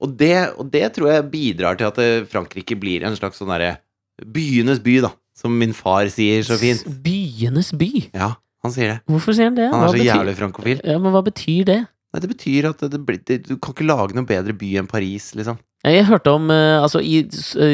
Og 0.04 0.13
det, 0.19 0.36
og 0.60 0.69
det 0.71 0.86
tror 0.95 1.10
jeg 1.12 1.25
bidrar 1.33 1.75
til 1.80 1.89
at 1.89 2.00
eh, 2.04 2.24
Frankrike 2.31 2.77
blir 2.80 3.04
en 3.04 3.15
slags 3.19 3.42
sånn 3.42 3.51
derre 3.51 3.74
Byenes 4.24 4.80
by, 4.83 5.00
da. 5.04 5.12
Som 5.36 5.56
min 5.60 5.74
far 5.75 6.07
sier 6.13 6.44
så 6.48 6.56
fint. 6.62 6.83
Byenes 7.04 7.74
by. 7.75 7.89
Ja, 8.13 8.33
han 8.63 8.71
sier 8.75 8.94
det. 8.94 9.00
Hvorfor 9.12 9.36
sier 9.36 9.50
han 9.51 9.57
det? 9.60 9.68
Han 9.71 9.80
Hva 9.81 9.89
er 9.89 9.92
så 9.92 10.00
betyr- 10.00 10.13
jævlig 10.13 10.36
frankofil. 10.39 10.81
Ja, 10.88 10.98
men 11.04 11.12
hva 11.15 11.24
betyr 11.25 11.65
det? 11.68 11.81
Nei, 12.13 12.21
det 12.21 12.30
betyr 12.30 12.69
at 12.69 12.81
det 12.94 13.00
blir, 13.04 13.19
det, 13.25 13.39
du 13.48 13.56
kan 13.57 13.74
ikke 13.74 13.88
lage 13.89 14.13
noe 14.15 14.27
bedre 14.30 14.54
by 14.54 14.68
enn 14.80 14.88
Paris, 14.89 15.31
liksom. 15.36 15.57
Jeg 15.83 16.06
hørte 16.07 16.31
om 16.31 16.45
eh, 16.54 16.77
altså 16.80 17.01
i 17.04 17.25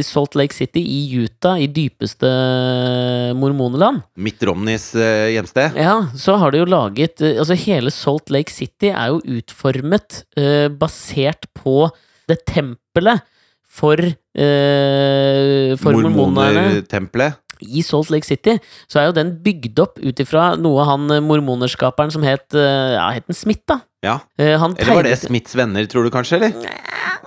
Salt 0.01 0.33
Lake 0.39 0.55
City 0.57 0.81
i 0.81 1.01
Utah, 1.21 1.59
i 1.61 1.67
dypeste 1.69 2.25
eh, 2.25 3.33
mormoneland. 3.37 4.01
Mitt 4.17 4.41
Romneys 4.41 4.87
eh, 4.97 5.27
hjemsted. 5.35 5.77
Ja, 5.77 6.07
så 6.17 6.39
har 6.41 6.49
de 6.55 6.63
jo 6.63 6.65
laget 6.65 7.21
Altså 7.21 7.53
hele 7.53 7.91
Salt 7.93 8.31
Lake 8.33 8.49
City 8.49 8.89
er 8.89 9.11
jo 9.13 9.19
utformet 9.37 10.23
uh, 10.39 10.71
basert 10.73 11.45
på 11.53 11.83
det 12.31 12.39
tempelet 12.49 13.21
for 13.69 14.01
uh, 14.01 15.75
For 15.77 15.93
mormonerne. 15.93 16.65
Mormonertempelet. 16.65 17.37
I 17.61 17.81
Salt 17.85 18.09
Lake 18.13 18.27
City 18.27 18.57
så 18.87 19.01
er 19.01 19.09
jo 19.09 19.15
den 19.17 19.33
bygd 19.43 19.79
opp 19.83 19.99
ut 19.99 20.21
ifra 20.23 20.53
noe 20.59 20.85
han 20.87 21.09
eh, 21.11 21.21
mormonerskaperen 21.25 22.11
som 22.13 22.23
het 22.27 22.55
eh, 22.57 22.93
Ja, 22.95 23.09
het 23.15 23.27
den 23.27 23.35
Smith, 23.37 23.65
da? 23.67 23.81
Ja. 24.05 24.17
Eh, 24.39 24.53
han 24.61 24.77
Eller 24.79 24.95
var 25.01 25.03
det 25.09 25.17
Smiths 25.19 25.55
venner, 25.59 25.85
tror 25.91 26.07
du 26.07 26.11
kanskje, 26.13 26.39
eller? 26.39 26.53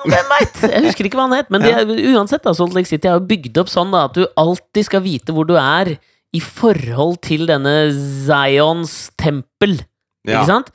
Hvem 0.02 0.30
veit? 0.32 0.56
Jeg 0.72 0.84
husker 0.86 1.06
ikke 1.06 1.18
hva 1.20 1.26
han 1.28 1.36
het. 1.36 1.50
Men 1.52 1.62
det, 1.62 1.74
er- 1.82 2.14
uansett, 2.16 2.42
da, 2.42 2.54
Salt 2.56 2.72
Lake 2.74 2.88
City 2.88 3.10
er 3.10 3.18
jo 3.20 3.26
bygd 3.28 3.60
opp 3.60 3.68
sånn 3.70 3.92
da, 3.92 4.06
at 4.08 4.16
du 4.16 4.24
alltid 4.40 4.88
skal 4.88 5.04
vite 5.04 5.34
hvor 5.36 5.46
du 5.46 5.52
er 5.60 5.92
i 6.32 6.40
forhold 6.40 7.18
til 7.22 7.44
denne 7.50 7.74
Zions 7.92 9.10
tempel. 9.20 9.76
Ja. 10.22 10.38
Ikke 10.38 10.50
sant? 10.52 10.68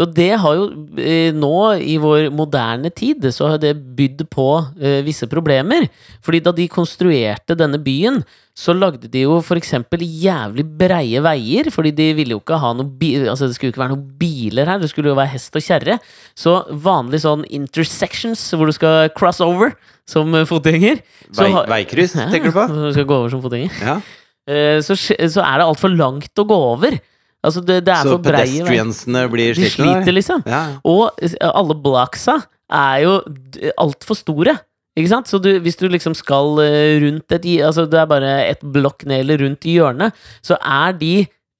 Og 0.00 0.14
det 0.16 0.30
har 0.40 0.54
jo 0.56 0.64
eh, 0.98 1.28
nå, 1.36 1.52
i 1.76 1.98
vår 2.00 2.30
moderne 2.34 2.88
tid, 2.90 3.26
så 3.36 3.52
har 3.52 3.60
det 3.62 3.74
bydd 3.94 4.24
på 4.32 4.46
eh, 4.80 5.02
visse 5.06 5.28
problemer. 5.30 5.86
Fordi 6.24 6.40
da 6.42 6.54
de 6.56 6.64
konstruerte 6.72 7.54
denne 7.58 7.78
byen, 7.84 8.22
så 8.56 8.72
lagde 8.74 9.10
de 9.10 9.24
jo 9.26 9.36
eksempel 9.58 10.02
jævlig 10.02 10.64
breie 10.78 11.20
veier, 11.22 11.68
fordi 11.74 11.92
de 11.94 12.08
ville 12.16 12.36
jo 12.36 12.40
ikke 12.40 12.58
ha 12.62 12.72
noe 12.72 12.86
bi 12.86 13.12
Altså 13.26 13.48
det 13.50 13.56
skulle 13.56 13.72
jo 13.72 13.74
ikke 13.74 13.82
være 13.82 13.94
noen 13.96 14.18
biler 14.18 14.70
her, 14.70 14.80
det 14.80 14.90
skulle 14.92 15.10
jo 15.10 15.18
være 15.18 15.34
hest 15.34 15.58
og 15.58 15.66
kjerre. 15.68 15.98
Så 16.38 16.56
vanlig 16.72 17.24
sånn 17.26 17.44
intersections, 17.50 18.42
hvor 18.54 18.70
du 18.70 18.74
skal 18.74 19.10
cross 19.14 19.42
over 19.44 19.74
som 20.08 20.32
fotgjenger 20.48 21.00
Vei, 21.34 21.50
veikryss, 21.70 22.14
Ja, 22.18 22.28
tenker 22.32 22.52
du 22.52 22.56
på? 22.56 22.66
Du 22.72 22.92
skal 22.94 23.08
gå 23.08 23.20
over 23.20 23.32
som 23.32 23.42
fotgjenger. 23.44 23.82
Ja. 23.84 23.98
Eh, 24.48 24.78
Så, 24.84 24.96
så 24.96 25.44
er 25.44 25.60
det 25.60 25.66
altfor 25.66 25.92
langt 25.92 26.40
å 26.40 26.46
gå 26.48 26.64
over. 26.74 26.96
Altså 27.44 27.62
det, 27.64 27.82
det 27.86 27.92
er 27.94 28.02
Så 28.08 28.14
for 28.16 28.24
breie 28.24 28.46
pedestriansene 28.64 29.24
blir 29.32 29.58
De 29.58 29.70
sliter, 29.70 30.12
liksom. 30.16 30.44
Ja. 30.48 30.62
Og 30.88 31.10
eh, 31.22 31.36
alle 31.50 31.76
blocksa 31.84 32.38
er 32.72 33.02
jo 33.04 33.18
altfor 33.78 34.16
store. 34.18 34.56
Ikke 34.96 35.10
sant? 35.10 35.28
Så 35.30 35.40
du, 35.42 35.50
hvis 35.60 35.76
du 35.76 35.86
liksom 35.90 36.14
skal 36.16 36.60
eh, 36.64 36.98
rundt 37.04 37.34
et 37.34 37.48
Altså 37.66 37.84
det 37.90 37.98
er 38.00 38.10
bare 38.10 38.34
et 38.48 38.60
blokk 38.62 39.04
ned 39.10 39.24
eller 39.24 39.42
rundt 39.44 39.66
i 39.66 39.78
hjørnet, 39.78 40.14
så 40.42 40.56
er 40.60 40.94
de 40.98 41.14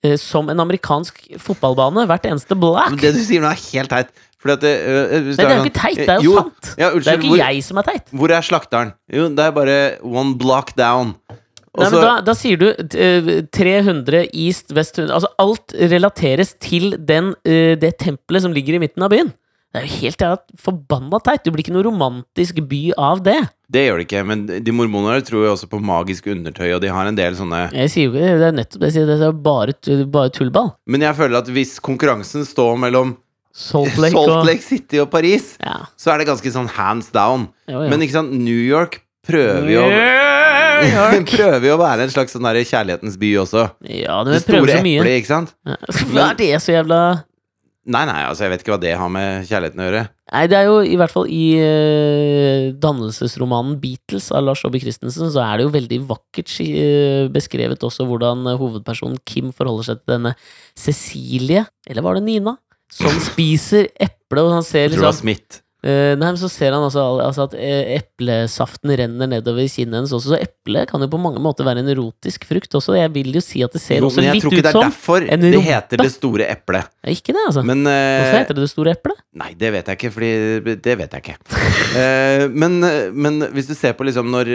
eh, 0.05 0.17
som 0.21 0.49
en 0.53 0.63
amerikansk 0.65 1.19
fotballbane, 1.43 2.07
hvert 2.11 2.29
eneste 2.31 2.57
black. 2.59 2.95
Men 2.95 3.03
det 3.03 3.15
du 3.17 3.25
sier 3.27 3.43
nå, 3.45 3.51
er 3.51 3.61
helt 3.73 3.93
teit. 3.93 4.15
At 4.45 4.61
det, 4.61 4.75
øh, 4.85 5.13
Nei, 5.25 5.33
det 5.33 5.41
er 5.41 5.49
jo 5.49 5.55
sånn- 5.57 5.69
ikke 5.71 5.79
teit, 5.81 5.97
det 5.97 6.09
er 6.13 6.21
jo, 6.21 6.35
sant. 6.37 6.67
Ja, 6.77 6.91
Det 6.93 7.07
er 7.09 7.15
jo 7.17 7.21
ikke 7.23 7.29
hvor, 7.33 7.39
jeg 7.41 7.63
som 7.65 7.79
er 7.81 7.87
teit. 7.89 8.11
hvor 8.13 8.31
er 8.37 8.43
slakteren? 8.45 8.91
Jo, 9.09 9.29
det 9.33 9.41
er 9.47 9.55
bare 9.57 9.77
one 10.05 10.35
block 10.37 10.75
down. 10.77 11.15
Nei, 11.75 11.89
men 11.91 12.01
da, 12.05 12.11
da 12.23 12.35
sier 12.39 12.61
du 12.61 12.69
eh, 12.71 13.31
300 13.51 14.29
east, 14.31 14.71
vest 14.77 14.99
100 15.01 15.15
Altså 15.17 15.31
alt 15.43 15.75
relateres 15.91 16.53
til 16.63 16.93
den, 17.03 17.33
eh, 17.45 17.75
det 17.81 17.97
tempelet 17.99 18.45
som 18.45 18.55
ligger 18.55 18.77
i 18.77 18.83
midten 18.85 19.03
av 19.03 19.11
byen. 19.11 19.33
Det 19.75 19.81
er 19.83 19.89
jo 19.89 19.97
helt 20.05 20.23
forbanna 20.63 21.19
teit. 21.27 21.43
Du 21.43 21.51
blir 21.51 21.65
ikke 21.65 21.73
noe 21.75 21.83
romantisk 21.83 22.61
by 22.71 22.93
av 22.95 23.25
det. 23.27 23.41
Det 23.75 23.83
gjør 23.89 23.99
det 23.99 24.05
ikke, 24.07 24.21
men 24.29 24.45
de 24.47 24.75
mormonere 24.77 25.25
tror 25.27 25.49
jo 25.49 25.55
også 25.57 25.67
på 25.73 25.81
magisk 25.83 26.29
undertøy, 26.31 26.69
og 26.77 26.79
de 26.85 26.93
har 26.95 27.11
en 27.11 27.19
del 27.19 27.35
sånne 27.35 27.65
Jeg 27.75 27.91
sier 27.91 28.07
jo 28.07 28.13
ikke 28.13 28.23
det. 28.23 28.37
Det 28.39 28.47
er 28.53 28.55
nettopp 28.61 28.85
det 28.85 28.91
jeg 28.93 28.97
sier. 29.01 29.11
Det 29.11 29.17
er 29.27 29.35
bare, 29.49 29.75
bare 30.15 30.31
tullball. 30.37 30.71
Men 30.87 31.03
jeg 31.09 31.19
føler 31.19 31.41
at 31.43 31.51
hvis 31.51 31.75
konkurransen 31.83 32.47
står 32.47 32.79
mellom 32.87 33.17
Salt 33.55 33.99
Lake 33.99 34.15
Salt 34.15 34.31
og 34.31 34.63
City 34.63 35.03
og 35.03 35.11
Paris, 35.11 35.57
Ja. 35.63 35.81
så 35.99 36.15
er 36.15 36.23
det 36.23 36.29
ganske 36.31 36.55
sånn 36.55 36.71
hands 36.79 37.11
down. 37.15 37.49
Jo, 37.67 37.83
ja. 37.83 37.91
Men 37.91 38.03
ikke 38.07 38.15
sant, 38.21 38.31
New 38.31 38.63
York 38.63 39.01
prøver 39.27 39.71
jo 39.75 39.83
New 39.91 40.44
York! 40.95 41.31
prøver 41.35 41.69
jo 41.69 41.77
å 41.77 41.83
være 41.83 42.07
en 42.07 42.13
slags 42.13 42.35
sånn 42.37 42.47
der 42.49 42.61
kjærlighetens 42.65 43.21
by 43.21 43.31
også. 43.45 43.69
Ja, 43.91 44.19
Det 44.27 44.39
det 44.39 44.43
prøver 44.49 44.73
store 44.73 44.81
så 44.81 44.87
mye. 44.87 45.05
eplet, 45.05 45.21
ikke 45.23 45.33
sant? 45.33 45.55
Ja. 45.69 45.79
Hva 46.15 46.27
er 46.33 46.37
det 46.41 46.51
så 46.65 46.77
jævla 46.79 47.01
Nei, 47.85 48.07
nei, 48.09 48.21
altså, 48.25 48.47
jeg 48.47 48.55
vet 48.55 48.63
ikke 48.63 48.73
hva 48.73 48.81
det 48.81 48.93
har 48.97 49.11
med 49.13 49.43
kjærligheten 49.45 49.81
å 49.83 49.85
gjøre. 49.85 50.03
Nei, 50.33 50.45
det 50.49 50.57
er 50.57 50.69
jo 50.71 50.77
i 50.89 50.95
hvert 50.97 51.13
fall 51.13 51.27
i 51.29 51.43
uh, 51.61 52.71
dannelsesromanen 52.81 53.75
Beatles 53.83 54.31
av 54.33 54.47
Lars 54.47 54.63
Aabye 54.65 54.81
Christensen, 54.87 55.29
så 55.35 55.43
er 55.45 55.61
det 55.61 55.67
jo 55.67 55.73
veldig 55.75 55.99
vakkert 56.09 56.55
eh, 56.65 57.27
beskrevet 57.35 57.85
også 57.85 58.07
hvordan 58.09 58.47
eh, 58.49 58.57
hovedpersonen 58.57 59.21
Kim 59.29 59.53
forholder 59.53 59.91
seg 59.91 60.01
til 60.01 60.15
denne 60.15 60.33
Cecilie, 60.81 61.67
eller 61.85 62.07
var 62.09 62.17
det 62.17 62.25
Nina, 62.25 62.57
som 62.89 63.21
spiser 63.29 63.91
eple, 64.01 64.41
og 64.41 64.55
han 64.57 64.65
ser 64.65 64.87
Jeg 64.89 64.95
tror 64.97 65.03
det 65.03 65.07
var 65.11 65.13
liksom 65.13 65.29
Smith. 65.29 65.61
Eh, 65.85 66.15
Nei, 66.19 66.31
men 66.33 66.39
så 66.41 66.49
ser 66.51 66.73
han 66.75 66.85
altså, 66.87 67.03
altså 67.23 67.47
at 67.49 67.57
eh, 67.59 67.95
eplesaften 67.99 68.93
renner 68.99 69.31
nedover 69.31 69.69
kinnet 69.71 69.99
hennes 70.01 70.15
også, 70.17 70.35
så 70.35 70.41
eple 70.41 70.85
kan 70.91 71.05
jo 71.05 71.09
på 71.13 71.21
mange 71.21 71.43
måter 71.45 71.67
være 71.69 71.85
en 71.85 71.91
erotisk 71.93 72.47
frukt 72.49 72.75
også. 72.79 72.97
Jeg 72.99 73.13
vil 73.15 73.31
jo 73.37 73.43
si 73.45 73.63
at 73.67 73.75
det 73.77 73.83
ser 73.85 74.01
Jo, 74.01 74.09
også 74.09 74.21
som 74.21 74.29
jeg 74.29 74.43
tror 74.43 74.57
ikke 74.57 74.67
det 74.67 74.73
er 74.73 74.81
derfor 74.87 75.27
det 75.29 75.63
heter 75.69 76.03
det 76.03 76.11
store 76.15 76.49
eplet. 76.51 76.93
Ja, 77.05 77.15
Ikke 77.15 77.37
det, 77.37 77.43
altså. 77.47 77.65
Men 77.67 77.85
uh, 77.87 77.93
Hvorfor 77.93 78.39
heter 78.41 78.59
det 78.59 78.67
det 78.67 78.73
store 78.73 78.95
eplet? 78.97 79.25
Nei, 79.45 79.51
det 79.59 79.73
vet 79.75 79.91
jeg 79.91 80.01
ikke, 80.01 80.13
fordi 80.15 80.77
det 80.85 80.99
vet 81.01 81.19
jeg 81.19 81.25
ikke. 81.25 81.39
uh, 81.99 82.47
men, 82.63 82.79
men 83.13 83.43
hvis 83.55 83.69
du 83.71 83.77
ser 83.79 83.97
på 83.99 84.07
liksom 84.09 84.33
når 84.35 84.55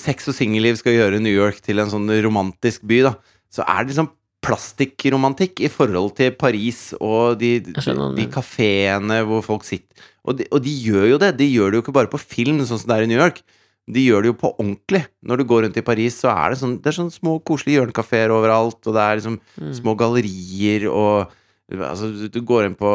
sex 0.00 0.28
og 0.30 0.36
singelliv 0.36 0.76
skal 0.80 0.96
gjøre 0.98 1.22
New 1.22 1.32
York 1.32 1.62
til 1.64 1.80
en 1.82 1.90
sånn 1.92 2.10
romantisk 2.24 2.84
by, 2.88 3.04
da, 3.08 3.16
så 3.54 3.64
er 3.66 3.84
det 3.84 3.94
liksom 3.94 4.12
plastikkromantikk 4.44 5.60
i 5.64 5.70
forhold 5.72 6.14
til 6.18 6.32
Paris 6.38 6.92
og 7.00 7.38
de, 7.40 7.56
de 7.64 8.26
kafeene 8.32 9.20
hvor 9.28 9.42
folk 9.46 9.64
sitter. 9.66 10.08
Og 10.24 10.38
de, 10.38 10.46
og 10.52 10.62
de 10.64 10.72
gjør 10.86 11.06
jo 11.14 11.18
det. 11.20 11.34
De 11.36 11.48
gjør 11.50 11.70
det 11.72 11.78
jo 11.78 11.84
ikke 11.84 11.96
bare 11.98 12.10
på 12.12 12.20
film, 12.22 12.62
sånn 12.64 12.80
som 12.80 12.88
det 12.90 12.96
er 12.96 13.04
i 13.06 13.10
New 13.10 13.20
York. 13.20 13.42
De 13.84 14.00
gjør 14.00 14.24
det 14.24 14.30
jo 14.32 14.36
på 14.40 14.50
ordentlig. 14.56 15.02
Når 15.28 15.40
du 15.42 15.44
går 15.50 15.64
rundt 15.66 15.76
i 15.76 15.84
Paris, 15.84 16.16
så 16.22 16.30
er 16.32 16.54
det 16.54 16.60
sånn 16.62 16.78
Det 16.80 16.88
er 16.88 16.96
sånn 16.96 17.10
små, 17.12 17.34
koselige 17.44 17.82
hjørnekafeer 17.82 18.32
overalt, 18.32 18.80
og 18.88 18.94
det 18.96 19.02
er 19.04 19.18
liksom 19.20 19.40
Mm. 19.60 19.72
små 19.80 19.96
gallerier 19.96 20.88
og 20.90 21.32
Altså, 21.72 22.10
du 22.28 22.40
går 22.44 22.66
inn 22.66 22.74
på 22.76 22.88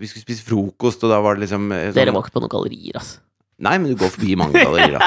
Vi 0.00 0.06
skulle 0.08 0.24
spise 0.24 0.44
frokost, 0.44 1.02
og 1.04 1.10
da 1.12 1.18
var 1.20 1.36
det 1.36 1.42
liksom 1.44 1.68
sånn, 1.68 1.92
Dere 1.94 2.12
var 2.16 2.22
ikke 2.24 2.32
på 2.32 2.40
noen 2.40 2.52
gallerier, 2.52 2.96
altså. 2.96 3.18
Nei, 3.56 3.78
men 3.80 3.88
du 3.88 3.96
går 3.96 4.10
forbi 4.12 4.34
mange 4.36 4.60
gallerier, 4.60 4.98
da. 5.00 5.06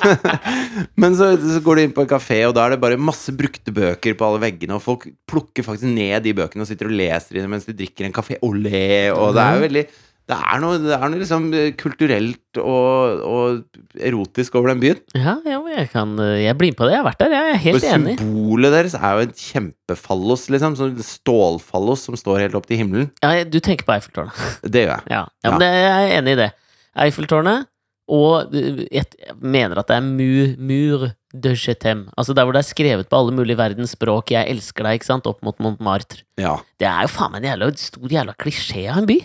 men 1.00 1.16
så, 1.18 1.32
så 1.36 1.58
går 1.64 1.76
du 1.76 1.82
inn 1.84 1.94
på 1.96 2.04
en 2.06 2.08
kafé, 2.08 2.38
og 2.48 2.54
da 2.56 2.64
er 2.64 2.74
det 2.74 2.80
bare 2.80 3.00
masse 3.00 3.34
brukte 3.36 3.74
bøker 3.76 4.16
på 4.16 4.28
alle 4.28 4.40
veggene, 4.46 4.78
og 4.78 4.84
folk 4.84 5.08
plukker 5.28 5.66
faktisk 5.66 5.90
ned 5.92 6.24
de 6.24 6.32
bøkene 6.38 6.64
og 6.64 6.70
sitter 6.70 6.88
og 6.88 6.96
leser 6.96 7.36
i 7.36 7.42
dem 7.42 7.52
mens 7.52 7.68
de 7.68 7.76
drikker 7.76 8.08
en 8.08 8.16
kafé 8.16 8.38
olé, 8.46 9.10
og 9.12 9.34
det 9.36 9.44
er 9.44 9.58
jo 9.58 9.66
veldig 9.66 9.84
det 10.30 10.36
er 10.38 10.60
noe, 10.62 10.76
det 10.78 10.94
er 10.94 11.08
noe 11.10 11.18
liksom 11.18 11.46
eh, 11.58 11.70
kulturelt 11.74 12.58
og, 12.62 13.22
og 13.26 13.98
erotisk 13.98 14.54
over 14.60 14.70
den 14.70 14.82
byen. 14.84 15.00
Ja, 15.18 15.32
ja, 15.42 15.58
jeg 15.72 15.88
kan 15.90 16.12
eh, 16.22 16.44
Jeg 16.44 16.54
blir 16.60 16.70
med 16.70 16.78
på 16.78 16.86
det. 16.86 16.94
Jeg 16.94 17.00
har 17.02 17.08
vært 17.08 17.24
der, 17.24 17.34
jeg 17.34 17.56
er 17.56 17.60
helt 17.64 17.80
Og 17.80 17.88
enig. 17.96 18.14
symbolet 18.20 18.76
deres 18.76 18.94
er 18.94 19.16
jo 19.16 19.24
en 19.26 19.34
kjempefallos, 19.40 20.46
liksom. 20.54 20.76
Sånn 20.78 20.94
stålfallos 21.02 22.06
som 22.06 22.18
står 22.20 22.44
helt 22.44 22.58
opp 22.60 22.70
til 22.70 22.78
himmelen. 22.84 23.10
Ja, 23.24 23.42
du 23.42 23.58
tenker 23.58 23.88
på 23.88 23.96
Eiffeltårnet. 23.96 24.38
Det 24.70 24.84
gjør 24.86 24.92
jeg. 24.94 25.08
Ja, 25.16 25.24
ja, 25.42 25.50
men 25.50 25.64
det, 25.64 25.72
jeg 25.80 26.06
er 26.06 26.16
enig 26.20 26.36
i 26.36 26.40
det. 26.44 26.50
Eiffeltårnet, 26.98 27.68
og 28.10 28.50
jeg 28.50 29.06
mener 29.38 29.78
at 29.78 29.90
det 29.90 29.96
er 30.00 30.06
mu, 30.06 30.30
mur 30.58 31.10
de 31.30 31.52
Chetem. 31.54 32.08
Altså 32.18 32.34
der 32.34 32.46
hvor 32.46 32.56
det 32.56 32.64
er 32.64 32.70
skrevet 32.72 33.08
på 33.08 33.18
alle 33.20 33.34
mulige 33.34 33.58
verdens 33.58 33.94
språk 33.94 34.32
'Jeg 34.32 34.50
elsker 34.50 34.84
deg', 34.84 34.98
ikke 34.98 35.06
sant, 35.06 35.26
opp 35.30 35.42
mot 35.46 35.58
Montmartre. 35.62 36.24
Ja. 36.36 36.56
Det 36.80 36.88
er 36.90 37.06
jo 37.06 37.12
faen 37.12 37.32
meg 37.32 37.44
en 37.44 37.50
jævla 37.52 37.70
stor 37.78 38.08
jævla 38.10 38.34
klisjé 38.34 38.88
av 38.90 38.98
en 38.98 39.06
by. 39.06 39.18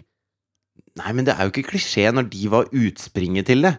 Nei, 1.02 1.12
men 1.12 1.26
det 1.26 1.34
er 1.34 1.44
jo 1.44 1.52
ikke 1.52 1.72
klisjé 1.74 2.12
når 2.14 2.30
de 2.30 2.52
var 2.52 2.70
utspringet 2.70 3.50
til 3.50 3.66
det. 3.66 3.74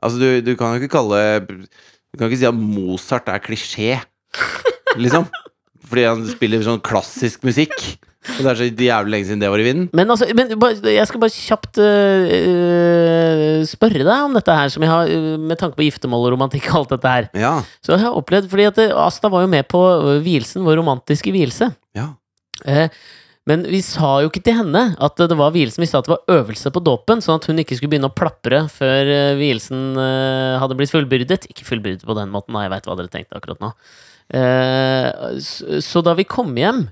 Altså, 0.00 0.16
du, 0.18 0.28
du 0.40 0.56
kan 0.56 0.72
jo 0.72 0.80
ikke 0.80 0.94
kalle 0.96 1.44
Du 1.44 2.18
kan 2.18 2.30
ikke 2.30 2.40
si 2.40 2.48
at 2.48 2.54
Mozart 2.54 3.28
er 3.28 3.42
klisjé, 3.42 4.00
liksom. 4.96 5.26
Fordi 5.90 6.06
han 6.06 6.22
spiller 6.26 6.62
sånn 6.62 6.82
klassisk 6.82 7.42
musikk. 7.46 7.74
Og 8.20 8.40
det 8.44 8.50
er 8.50 8.58
så 8.58 8.66
jævlig 8.68 9.12
lenge 9.14 9.26
siden 9.30 9.40
det 9.40 9.48
var 9.48 9.62
i 9.62 9.64
vinden. 9.64 9.86
Men 9.96 10.12
altså, 10.12 10.26
men, 10.36 10.50
jeg 10.92 11.06
skal 11.08 11.22
bare 11.22 11.32
kjapt 11.32 11.78
øh, 11.80 13.62
spørre 13.68 14.02
deg 14.04 14.26
om 14.26 14.36
dette 14.36 14.56
her, 14.58 14.72
som 14.72 14.84
jeg 14.84 14.92
har, 14.92 15.08
øh, 15.08 15.38
med 15.40 15.56
tanke 15.60 15.78
på 15.78 15.86
giftermål 15.86 16.26
og 16.28 16.34
romantikk 16.36 16.68
og 16.68 16.82
alt 16.82 16.92
dette 16.92 17.14
her. 17.14 17.30
Ja. 17.32 17.54
Så 17.80 17.94
jeg 17.94 18.04
har 18.04 18.18
opplevd, 18.18 18.50
fordi 18.52 18.68
at 18.68 18.82
Asta 18.92 19.30
var 19.32 19.46
jo 19.46 19.52
med 19.52 19.64
på 19.72 19.80
vielsen, 20.26 20.66
vår 20.68 20.82
romantiske 20.82 21.32
vielse. 21.32 21.70
Ja. 21.96 22.10
Uh, 22.60 22.92
men 23.48 23.64
vi 23.72 23.80
sa 23.80 24.18
jo 24.20 24.28
ikke 24.28 24.42
til 24.44 24.58
henne 24.58 24.82
at 25.00 25.16
det 25.16 25.38
var 25.40 25.54
vielsen, 25.56 25.80
vi 25.80 25.88
sa 25.88 26.02
at 26.02 26.10
det 26.10 26.12
var 26.12 26.36
øvelse 26.42 26.70
på 26.70 26.82
dåpen, 26.84 27.24
sånn 27.24 27.40
at 27.40 27.48
hun 27.48 27.62
ikke 27.62 27.78
skulle 27.78 27.94
begynne 27.94 28.10
å 28.12 28.14
plapre 28.14 28.66
før 28.70 29.08
vielsen 29.40 29.96
hadde 30.60 30.76
blitt 30.78 30.92
fullbyrdet. 30.92 31.48
Ikke 31.48 31.64
fullbyrdet 31.66 32.04
på 32.06 32.14
den 32.20 32.30
måten, 32.30 32.52
da, 32.54 32.66
jeg 32.66 32.74
veit 32.76 32.86
hva 32.86 32.98
dere 33.00 33.10
tenkte 33.10 33.40
akkurat 33.40 33.64
nå. 33.64 33.72
Eh, 34.30 35.10
så, 35.82 36.02
da 36.06 36.14
vi 36.18 36.26
kom 36.28 36.52
hjem, 36.58 36.84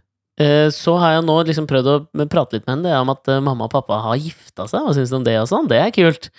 så 0.75 0.95
har 1.03 1.17
jeg 1.17 1.27
nå 1.27 1.35
liksom 1.49 1.67
prøvd 1.67 1.89
å 1.91 1.99
prate 2.31 2.59
litt 2.59 2.67
med 2.69 2.77
henne 2.77 2.87
det, 2.87 2.95
om 3.01 3.11
at 3.11 3.31
eh, 3.33 3.43
mamma 3.43 3.67
og 3.67 3.73
pappa 3.75 3.99
har 4.05 4.19
gifta 4.23 4.69
seg, 4.71 4.85
hva 4.87 4.95
syns 4.95 5.11
du 5.11 5.19
om 5.19 5.27
det 5.27 5.35
og 5.41 5.49
sånn? 5.51 5.71
Det 5.71 5.81
er 5.83 5.95
kult. 5.95 6.31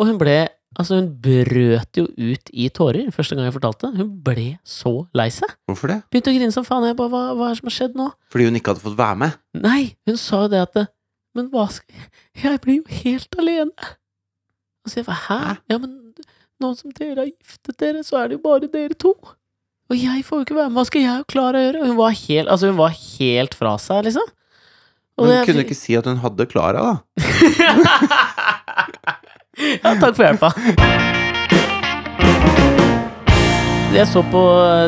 Og 0.00 0.10
hun 0.10 0.20
ble 0.20 0.38
Altså, 0.76 0.98
hun 0.98 1.06
brøt 1.24 1.96
jo 1.96 2.02
ut 2.04 2.50
i 2.52 2.66
tårer 2.68 3.06
første 3.14 3.32
gang 3.32 3.46
jeg 3.46 3.54
fortalte. 3.54 3.88
Hun 3.96 4.10
ble 4.20 4.58
så 4.60 4.90
lei 5.16 5.30
seg. 5.32 5.48
Hvorfor 5.70 5.88
det? 5.88 6.02
Begynte 6.12 6.34
å 6.34 6.36
grine 6.36 6.52
som 6.52 6.66
faen. 6.68 6.84
Jeg 6.90 6.98
bare, 6.98 7.08
hva, 7.14 7.22
hva 7.32 7.46
er 7.46 7.54
det 7.54 7.60
som 7.62 7.70
har 7.70 7.76
skjedd 7.78 7.96
nå? 7.96 8.10
Fordi 8.34 8.48
hun 8.50 8.58
ikke 8.58 8.74
hadde 8.74 8.84
fått 8.84 8.98
være 8.98 9.16
med? 9.22 9.38
Nei, 9.56 9.80
hun 10.04 10.18
sa 10.20 10.42
jo 10.44 10.50
det 10.52 10.60
at 10.66 10.76
Men 11.36 11.48
hva 11.54 11.64
skal 11.72 11.96
jeg 11.96 12.42
Jeg 12.42 12.60
blir 12.66 12.82
jo 12.82 13.00
helt 13.06 13.40
alene. 13.40 13.88
Og 14.84 14.92
så 14.92 15.00
jeg 15.00 15.08
bare, 15.08 15.22
hæ? 15.30 15.38
Hæ? 15.46 15.56
Ja, 15.72 15.80
men 15.80 15.96
nå 16.60 16.72
som 16.76 16.92
dere 16.96 17.22
har 17.24 17.30
giftet 17.30 17.80
dere, 17.80 18.04
så 18.04 18.20
er 18.20 18.28
det 18.28 18.38
jo 18.38 18.44
bare 18.44 18.68
dere 18.72 18.96
to. 19.00 19.14
Og 19.86 19.94
jeg 20.00 20.24
får 20.26 20.40
jo 20.40 20.44
ikke 20.46 20.56
være 20.56 20.68
med. 20.70 20.76
Hva 20.80 20.84
skal 20.88 21.02
jeg 21.04 21.26
klare 21.30 21.58
å 21.60 21.62
gjøre? 21.66 21.80
Og 21.82 21.86
Hun 21.92 21.98
var 22.00 22.14
helt, 22.18 22.48
altså 22.50 22.70
hun 22.72 22.78
var 22.80 22.94
helt 22.96 23.54
fra 23.54 23.76
seg, 23.78 24.04
liksom. 24.08 24.26
Og 25.16 25.24
Hun 25.26 25.32
det- 25.32 25.44
kunne 25.46 25.62
ikke 25.64 25.76
si 25.78 25.94
at 25.96 26.04
hun 26.10 26.18
hadde 26.20 26.46
Klara, 26.50 26.80
da. 26.82 26.94
ja, 29.84 29.94
takk 30.02 30.16
for 30.18 30.24
hjelpa. 30.26 30.50
Jeg 33.96 34.06
så 34.10 34.20
på 34.28 34.42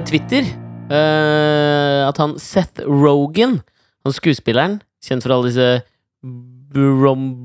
Twitter 0.04 0.44
uh, 0.90 2.08
at 2.10 2.18
han 2.20 2.34
Seth 2.42 2.82
Rogan, 2.84 3.60
han 4.04 4.12
skuespilleren, 4.12 4.80
kjent 5.00 5.22
for 5.24 5.32
alle 5.38 5.48
disse 5.48 5.68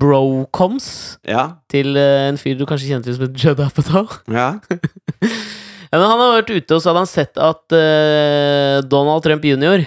brocoms, 0.02 0.90
Ja. 1.30 1.46
til 1.72 1.96
uh, 1.96 2.28
en 2.28 2.38
fyr 2.42 2.58
du 2.60 2.66
kanskje 2.68 2.90
kjente 2.92 3.08
til 3.08 3.16
som 3.16 3.28
heter 3.30 3.40
Judd 3.46 3.60
Apatow. 3.64 4.10
Ja. 4.28 4.58
Ja, 5.94 6.00
men 6.02 6.10
han 6.10 6.22
har 6.24 6.32
vært 6.40 6.50
ute, 6.50 6.74
og 6.74 6.82
så 6.82 6.90
hadde 6.90 7.02
han 7.04 7.10
sett 7.12 7.38
at 7.38 7.74
eh, 7.78 8.80
Donald 8.90 9.22
Trump 9.22 9.44
jr. 9.46 9.84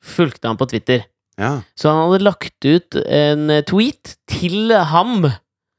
fulgte 0.00 0.48
ham 0.48 0.56
på 0.56 0.70
Twitter. 0.70 1.02
Ja. 1.36 1.58
Så 1.76 1.90
han 1.92 2.06
hadde 2.06 2.24
lagt 2.24 2.64
ut 2.64 2.96
en 3.04 3.50
eh, 3.52 3.64
tweet 3.68 4.14
til 4.32 4.72
ham 4.72 5.26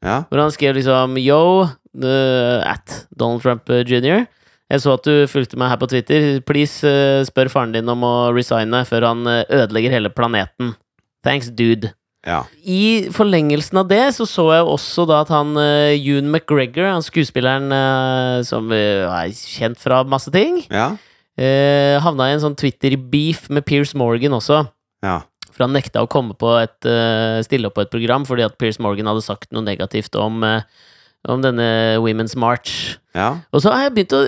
Ja. 0.05 0.19
hvor 0.29 0.37
han 0.43 0.53
skrev 0.53 0.77
liksom 0.77 1.17
Yo, 1.21 1.65
uh, 1.65 2.59
at 2.65 3.07
Donald 3.17 3.41
Trump 3.41 3.69
uh, 3.69 3.81
jr. 3.81 4.27
Jeg 4.71 4.81
så 4.85 4.93
at 4.95 5.03
du 5.09 5.25
fulgte 5.27 5.57
meg 5.59 5.73
her 5.73 5.81
på 5.81 5.89
Twitter. 5.91 6.27
Please 6.47 6.85
uh, 6.85 7.25
spør 7.27 7.49
faren 7.51 7.73
din 7.75 7.89
om 7.91 8.05
å 8.05 8.13
resigne 8.33 8.85
før 8.87 9.09
han 9.09 9.25
uh, 9.27 9.41
ødelegger 9.49 9.97
hele 9.97 10.13
planeten. 10.13 10.75
Thanks, 11.25 11.49
dude. 11.49 11.91
Ja. 12.27 12.43
I 12.61 13.09
forlengelsen 13.13 13.79
av 13.81 13.87
det 13.89 14.03
så 14.13 14.27
så 14.29 14.43
jeg 14.53 14.67
også 14.69 15.07
da 15.09 15.23
at 15.23 15.31
han 15.33 15.55
uh, 15.57 15.89
Ewan 15.95 16.29
McGregor, 16.29 16.85
han 16.91 17.01
skuespilleren 17.05 17.73
uh, 17.73 18.43
som 18.45 18.69
uh, 18.69 19.09
er 19.09 19.33
kjent 19.33 19.81
fra 19.81 20.03
masse 20.05 20.29
ting, 20.33 20.61
Ja. 20.69 20.91
uh, 20.93 21.95
havna 22.05 22.29
i 22.29 22.35
en 22.35 22.43
sånn 22.43 22.57
Twitter-beef 22.59 23.47
med 23.49 23.65
Piers 23.65 23.95
Morgan 23.97 24.37
også. 24.37 24.61
Ja. 25.01 25.23
For 25.49 25.65
han 25.65 25.73
nekta 25.73 26.05
å 26.05 26.09
komme 26.09 26.37
på 26.37 26.53
et, 26.61 26.77
stille 27.43 27.67
opp 27.67 27.75
på 27.75 27.83
et 27.83 27.91
program 27.91 28.23
fordi 28.23 28.45
at 28.45 28.53
Piers 28.61 28.77
Morgan 28.79 29.09
hadde 29.09 29.25
sagt 29.25 29.49
noe 29.51 29.65
negativt 29.65 30.15
om, 30.15 30.45
om 31.27 31.41
denne 31.43 31.65
Women's 31.99 32.37
March. 32.39 32.95
Ja. 33.17 33.33
Og 33.51 33.59
så 33.65 33.73
har 33.73 33.89
jeg 33.89 33.97
begynt 33.97 34.15
å 34.15 34.21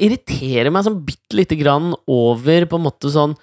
irritere 0.00 0.72
meg 0.72 0.86
sånn 0.86 1.02
bitte 1.04 1.36
lite 1.36 1.58
grann 1.60 1.92
over 2.08 2.64
på 2.70 2.80
en 2.80 2.86
måte 2.86 3.12
sånn 3.12 3.36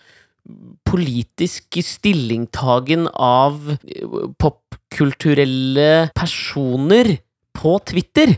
politisk 0.88 1.80
stillingtagen 1.84 3.08
av 3.14 3.76
eh, 3.76 4.20
popkulturelle 4.40 6.10
personer 6.16 7.18
på 7.58 7.78
Twitter. 7.90 8.38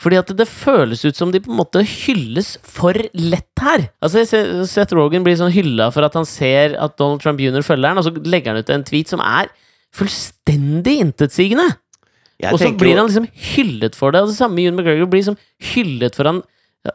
Fordi 0.00 0.18
at 0.18 0.30
det 0.36 0.46
føles 0.50 1.04
ut 1.06 1.16
som 1.16 1.30
de 1.32 1.40
på 1.40 1.52
en 1.52 1.60
måte 1.60 1.84
hylles 1.86 2.54
for 2.66 2.98
lett 3.14 3.62
her. 3.62 3.86
Altså 4.04 4.24
Seth 4.68 4.96
Rogan 4.96 5.24
blir 5.24 5.38
sånn 5.38 5.54
hylla 5.54 5.90
for 5.94 6.06
at 6.06 6.16
han 6.18 6.26
ser 6.28 6.74
at 6.82 6.96
Donald 6.98 7.22
Trump 7.22 7.40
jr. 7.40 7.62
følger 7.64 7.92
han, 7.92 8.00
og 8.00 8.06
så 8.06 8.12
legger 8.26 8.52
han 8.52 8.64
ut 8.64 8.72
en 8.74 8.84
tweet 8.86 9.12
som 9.12 9.22
er 9.24 9.52
fullstendig 9.94 10.98
intetsigende. 11.04 11.68
Og 12.50 12.58
så 12.60 12.72
blir 12.76 12.98
han 12.98 13.06
liksom 13.08 13.28
hyllet 13.54 13.96
for 13.96 14.12
det. 14.12 14.24
Og 14.24 14.32
det 14.32 14.36
samme 14.36 14.64
June 14.64 14.76
McGregor 14.76 15.08
blir 15.08 15.22
liksom 15.22 15.38
hyllet 15.72 16.18
for 16.18 16.28
han 16.28 16.42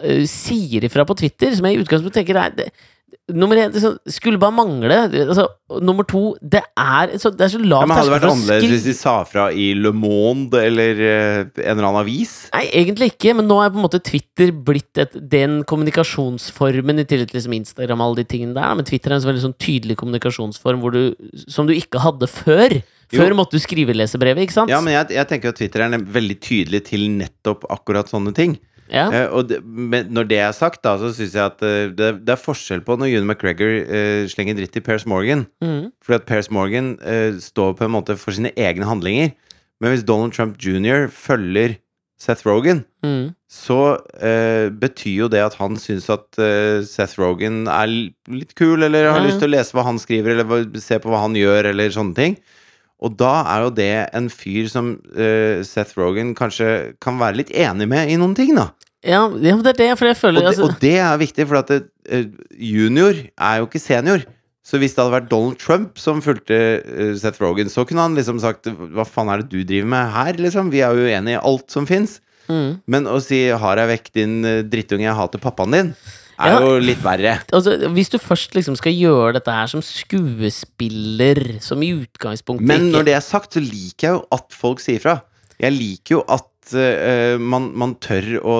øh, 0.02 0.24
sier 0.30 0.86
ifra 0.86 1.08
på 1.08 1.16
Twitter, 1.18 1.56
som 1.56 1.66
jeg 1.70 1.80
i 1.80 1.84
utgangspunktet 1.86 2.20
tenker 2.20 2.42
er 2.42 2.56
det, 2.58 2.70
Nummer 3.36 3.60
én 3.60 3.72
liksom, 3.74 3.98
skulle 4.10 4.40
bare 4.42 4.56
mangle. 4.56 4.98
Altså, 5.24 5.46
nummer 5.86 6.06
to 6.08 6.36
Det 6.42 6.62
er 6.78 7.14
så, 7.22 7.32
det 7.34 7.46
er 7.46 7.52
så 7.54 7.62
Ja, 7.62 7.82
men 7.86 7.96
hadde 7.98 8.10
det 8.10 8.16
vært 8.16 8.28
annerledes 8.30 8.72
hvis 8.74 8.88
de 8.88 8.96
sa 8.98 9.16
fra 9.28 9.50
i 9.52 9.72
Le 9.78 9.92
Monde 9.96 10.62
eller 10.66 11.02
eh, 11.04 11.40
en 11.44 11.76
eller 11.76 11.90
annen 11.90 12.02
avis? 12.02 12.36
Nei, 12.56 12.66
egentlig 12.82 13.12
ikke, 13.14 13.36
men 13.38 13.50
nå 13.50 13.60
er 13.62 13.74
på 13.74 13.80
en 13.80 13.86
måte 13.86 14.02
Twitter 14.04 14.54
blitt 14.54 15.02
et, 15.02 15.18
den 15.32 15.62
kommunikasjonsformen 15.70 17.04
i 17.04 17.08
tillegg 17.10 17.32
til 17.32 17.40
liksom 17.42 17.58
Instagram 17.60 18.02
og 18.02 18.10
alle 18.10 18.24
de 18.24 18.30
tingene 18.34 18.58
der. 18.58 18.78
Men 18.80 18.88
Twitter 18.88 19.14
er 19.14 19.20
en 19.20 19.26
så 19.26 19.32
veldig 19.32 19.46
sånn 19.48 19.60
tydelig 19.62 20.00
kommunikasjonsform 20.02 20.84
hvor 20.84 20.96
du, 20.96 21.04
som 21.48 21.70
du 21.70 21.76
ikke 21.76 22.02
hadde 22.04 22.30
før. 22.32 22.80
Jo. 23.10 23.24
Før 23.24 23.34
måtte 23.34 23.58
du 23.58 23.64
skrive 23.64 23.96
lesebrevet, 23.96 24.46
ikke 24.46 24.54
sant? 24.54 24.70
Ja, 24.70 24.84
men 24.86 24.94
jeg, 24.94 25.16
jeg 25.18 25.30
tenker 25.32 25.50
at 25.50 25.58
Twitter 25.58 25.82
er 25.82 25.96
veldig 25.98 26.36
tydelig 26.46 26.84
til 26.92 27.08
nettopp 27.18 27.66
akkurat 27.74 28.12
sånne 28.12 28.36
ting. 28.38 28.60
Ja. 28.90 29.08
Eh, 29.14 29.28
og 29.30 29.50
det, 29.50 29.60
men 29.64 30.10
når 30.14 30.30
det 30.30 30.40
er 30.42 30.56
sagt, 30.56 30.82
da, 30.86 30.96
så 31.02 31.12
syns 31.16 31.36
jeg 31.38 31.46
at 31.46 31.62
eh, 31.66 31.92
det, 31.94 32.12
det 32.26 32.34
er 32.34 32.42
forskjell 32.42 32.82
på 32.86 32.98
når 33.00 33.12
June 33.12 33.30
McGregor 33.30 33.76
eh, 33.86 34.24
slenger 34.32 34.58
dritt 34.58 34.74
til 34.76 34.86
Pairs 34.86 35.06
Morgan. 35.10 35.46
Mm. 35.64 35.92
Fordi 36.06 36.20
at 36.20 36.30
Pairs 36.30 36.50
Morgan 36.54 36.96
eh, 37.02 37.38
står 37.44 37.78
på 37.78 37.88
en 37.88 37.94
måte 37.96 38.18
for 38.20 38.36
sine 38.36 38.54
egne 38.58 38.90
handlinger. 38.90 39.36
Men 39.80 39.94
hvis 39.94 40.08
Donald 40.08 40.36
Trump 40.36 40.58
jr. 40.60 41.08
følger 41.14 41.78
Seth 42.20 42.44
Rogan, 42.44 42.84
mm. 43.06 43.30
så 43.48 43.96
eh, 44.20 44.68
betyr 44.76 45.22
jo 45.22 45.28
det 45.32 45.40
at 45.40 45.56
han 45.56 45.78
syns 45.80 46.10
at 46.12 46.36
eh, 46.42 46.82
Seth 46.84 47.16
Rogan 47.22 47.62
er 47.72 47.88
litt 47.88 48.52
kul, 48.60 48.84
eller 48.84 49.08
har 49.08 49.22
ja. 49.22 49.28
lyst 49.30 49.40
til 49.40 49.48
å 49.48 49.54
lese 49.56 49.78
hva 49.78 49.86
han 49.88 50.02
skriver, 50.02 50.36
eller 50.36 50.82
se 50.84 51.00
på 51.00 51.14
hva 51.14 51.24
han 51.24 51.38
gjør, 51.40 51.72
eller 51.72 51.96
sånne 51.96 52.18
ting. 52.18 52.36
Og 53.00 53.16
da 53.20 53.32
er 53.48 53.64
jo 53.64 53.72
det 53.78 53.94
en 54.18 54.28
fyr 54.32 54.68
som 54.72 54.92
uh, 55.16 55.62
Seth 55.64 55.96
Rogan 56.00 56.34
kanskje 56.38 56.98
kan 57.02 57.20
være 57.22 57.42
litt 57.42 57.54
enig 57.56 57.88
med 57.88 58.12
i 58.12 58.18
noen 58.20 58.36
ting, 58.36 58.52
da. 58.58 58.72
ja, 59.04 59.22
ja, 59.40 59.56
det 59.64 59.72
er 59.76 59.80
det, 59.80 59.94
for 60.00 60.10
jeg 60.10 60.18
Og 60.18 60.20
føler 60.20 60.42
det, 60.42 60.50
altså, 60.52 60.68
og 60.68 60.82
det 60.82 60.98
er 61.00 61.22
viktig, 61.22 61.48
for 61.48 61.62
at 61.62 61.72
det, 61.72 61.80
eh, 62.10 62.28
junior 62.60 63.16
er 63.16 63.62
jo 63.62 63.70
ikke 63.70 63.80
senior. 63.80 64.26
Så 64.68 64.78
hvis 64.78 64.94
det 64.94 65.02
hadde 65.02 65.16
vært 65.16 65.30
Donald 65.32 65.58
Trump 65.58 65.98
som 65.98 66.20
fulgte 66.22 66.58
eh, 66.84 67.14
Seth 67.18 67.40
Rogan, 67.42 67.72
så 67.72 67.88
kunne 67.88 68.04
han 68.04 68.18
liksom 68.20 68.42
sagt 68.44 68.68
Hva 68.68 69.08
faen 69.08 69.32
er 69.32 69.42
det 69.42 69.50
du 69.50 69.64
driver 69.64 69.88
med 69.96 70.12
her, 70.14 70.36
liksom? 70.38 70.68
Vi 70.74 70.84
er 70.84 70.92
jo 70.94 71.08
uenige 71.08 71.40
i 71.40 71.42
alt 71.42 71.72
som 71.72 71.88
fins. 71.90 72.20
Mm. 72.50 72.82
Men 72.90 73.08
å 73.08 73.22
si 73.24 73.48
'har 73.48 73.78
jeg 73.78 73.90
vekk 73.94 74.12
din 74.14 74.42
drittunge, 74.68 75.06
jeg 75.06 75.16
hater 75.16 75.40
pappaen 75.40 75.72
din', 75.72 75.94
er 76.40 76.54
Ja. 76.54 76.60
jo 76.64 76.80
litt 76.80 77.02
verre. 77.04 77.40
altså, 77.52 77.76
Hvis 77.94 78.10
du 78.10 78.18
først 78.18 78.54
liksom 78.56 78.76
skal 78.80 78.94
gjøre 78.94 79.34
dette 79.34 79.52
her 79.52 79.68
som 79.68 79.82
skuespiller, 79.82 81.60
som 81.62 81.82
i 81.84 81.92
utgangspunktet 81.94 82.66
Men 82.68 82.92
når 82.94 83.06
det 83.10 83.16
er 83.18 83.26
sagt, 83.26 83.54
så 83.54 83.60
liker 83.64 84.08
jeg 84.08 84.14
jo 84.18 84.26
at 84.32 84.56
folk 84.56 84.80
sier 84.84 85.00
fra. 85.04 85.22
Jeg 85.60 85.74
liker 85.76 86.16
jo 86.20 86.24
at 86.30 86.74
uh, 86.74 87.38
man, 87.42 87.72
man 87.76 87.96
tør 87.96 88.40
å 88.44 88.56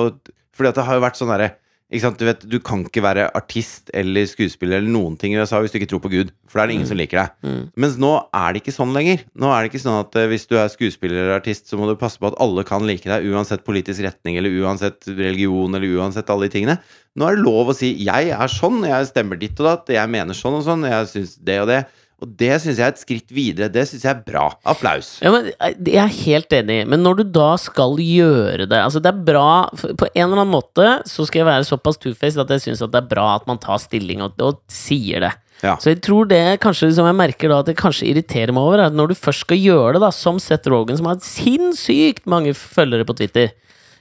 Fordi 0.56 0.68
at 0.68 0.74
det 0.76 0.84
har 0.84 0.98
jo 0.98 1.04
vært 1.06 1.16
sånn 1.16 1.30
derre? 1.32 1.52
Du 1.90 2.22
vet, 2.22 2.44
du 2.46 2.60
kan 2.62 2.84
ikke 2.86 3.02
være 3.02 3.24
artist 3.34 3.90
eller 3.96 4.28
skuespiller 4.30 4.78
eller 4.78 4.92
noen 4.94 5.16
ting 5.18 5.34
i 5.34 5.40
USA 5.40 5.58
hvis 5.58 5.72
du 5.74 5.80
ikke 5.80 5.88
tror 5.90 6.02
på 6.04 6.12
Gud. 6.12 6.30
For 6.46 6.60
da 6.60 6.62
er 6.62 6.70
det 6.70 6.76
ingen 6.76 6.90
som 6.90 6.98
liker 7.00 7.18
deg. 7.18 7.32
Mm. 7.42 7.64
Mens 7.82 7.96
nå 7.98 8.12
er 8.30 8.52
det 8.54 8.62
ikke 8.62 8.74
sånn 8.76 8.94
lenger. 8.94 9.24
Nå 9.34 9.50
er 9.50 9.64
det 9.64 9.72
ikke 9.72 9.82
sånn 9.82 9.98
at 9.98 10.18
eh, 10.20 10.28
hvis 10.30 10.46
du 10.46 10.54
er 10.60 10.70
skuespiller 10.70 11.24
eller 11.24 11.40
artist, 11.40 11.66
så 11.66 11.78
må 11.80 11.88
du 11.88 11.96
passe 11.98 12.22
på 12.22 12.30
at 12.30 12.38
alle 12.42 12.62
kan 12.68 12.86
like 12.86 13.10
deg, 13.10 13.26
uansett 13.34 13.66
politisk 13.66 14.06
retning 14.06 14.38
eller 14.38 14.54
uansett 14.62 15.10
religion 15.10 15.74
eller 15.74 15.98
uansett 15.98 16.30
alle 16.30 16.46
de 16.46 16.54
tingene. 16.54 16.78
Nå 17.18 17.26
er 17.26 17.34
det 17.34 17.46
lov 17.48 17.72
å 17.72 17.74
si 17.74 17.90
'jeg 17.98 18.30
er 18.30 18.54
sånn, 18.54 18.86
jeg 18.86 19.10
stemmer 19.10 19.40
ditt 19.40 19.58
og 19.58 19.66
datt, 19.66 19.90
jeg 19.90 20.08
mener 20.08 20.34
sånn 20.34 20.62
og 20.62 20.64
sånn', 20.64 20.86
jeg 20.86 21.10
syns 21.10 21.34
det 21.42 21.58
og 21.58 21.68
det. 21.74 21.84
Og 22.20 22.32
det 22.40 22.52
syns 22.60 22.76
jeg 22.76 22.84
er 22.84 22.92
et 22.92 23.00
skritt 23.00 23.32
videre. 23.32 23.70
Det 23.72 23.86
syns 23.88 24.04
jeg 24.04 24.12
er 24.12 24.22
bra. 24.26 24.46
Applaus. 24.68 25.14
Ja, 25.24 25.32
men 25.32 25.48
eh, 25.54 25.76
Jeg 25.88 26.00
er 26.02 26.16
helt 26.20 26.56
enig, 26.56 26.80
men 26.90 27.04
når 27.04 27.20
du 27.20 27.24
da 27.32 27.54
skal 27.60 27.96
gjøre 28.00 28.66
det 28.68 28.80
Altså 28.80 29.00
Det 29.02 29.08
er 29.12 29.22
bra 29.24 29.68
På 29.72 30.08
en 30.10 30.24
eller 30.26 30.42
annen 30.42 30.52
måte 30.52 30.88
så 31.08 31.24
skal 31.26 31.42
jeg 31.42 31.48
være 31.48 31.68
såpass 31.68 31.98
two-faced 32.00 32.40
at 32.42 32.52
jeg 32.52 32.64
syns 32.66 32.82
det 32.84 32.98
er 32.98 33.08
bra 33.08 33.26
at 33.38 33.46
man 33.48 33.58
tar 33.60 33.80
stilling 33.80 34.20
og, 34.24 34.36
og 34.44 34.60
sier 34.70 35.24
det. 35.24 35.30
Ja. 35.64 35.74
Så 35.80 35.92
jeg 35.92 36.00
tror 36.04 36.28
det 36.28 36.60
kanskje 36.62 36.90
som 36.96 37.08
jeg 37.08 37.18
merker 37.18 37.52
da 37.52 37.60
at 37.62 37.68
det 37.68 37.76
kanskje 37.80 38.08
irriterer 38.08 38.52
meg 38.56 38.64
over, 38.64 38.80
er 38.80 38.88
at 38.88 38.96
når 38.96 39.12
du 39.12 39.18
først 39.18 39.44
skal 39.44 39.60
gjøre 39.60 39.96
det, 39.96 40.02
da 40.04 40.10
som 40.14 40.38
Seth 40.40 40.70
Rogan, 40.72 40.96
som 41.00 41.08
har 41.10 41.20
sinnssykt 41.24 42.28
mange 42.30 42.54
følgere 42.56 43.06
på 43.08 43.16
Twitter 43.18 43.52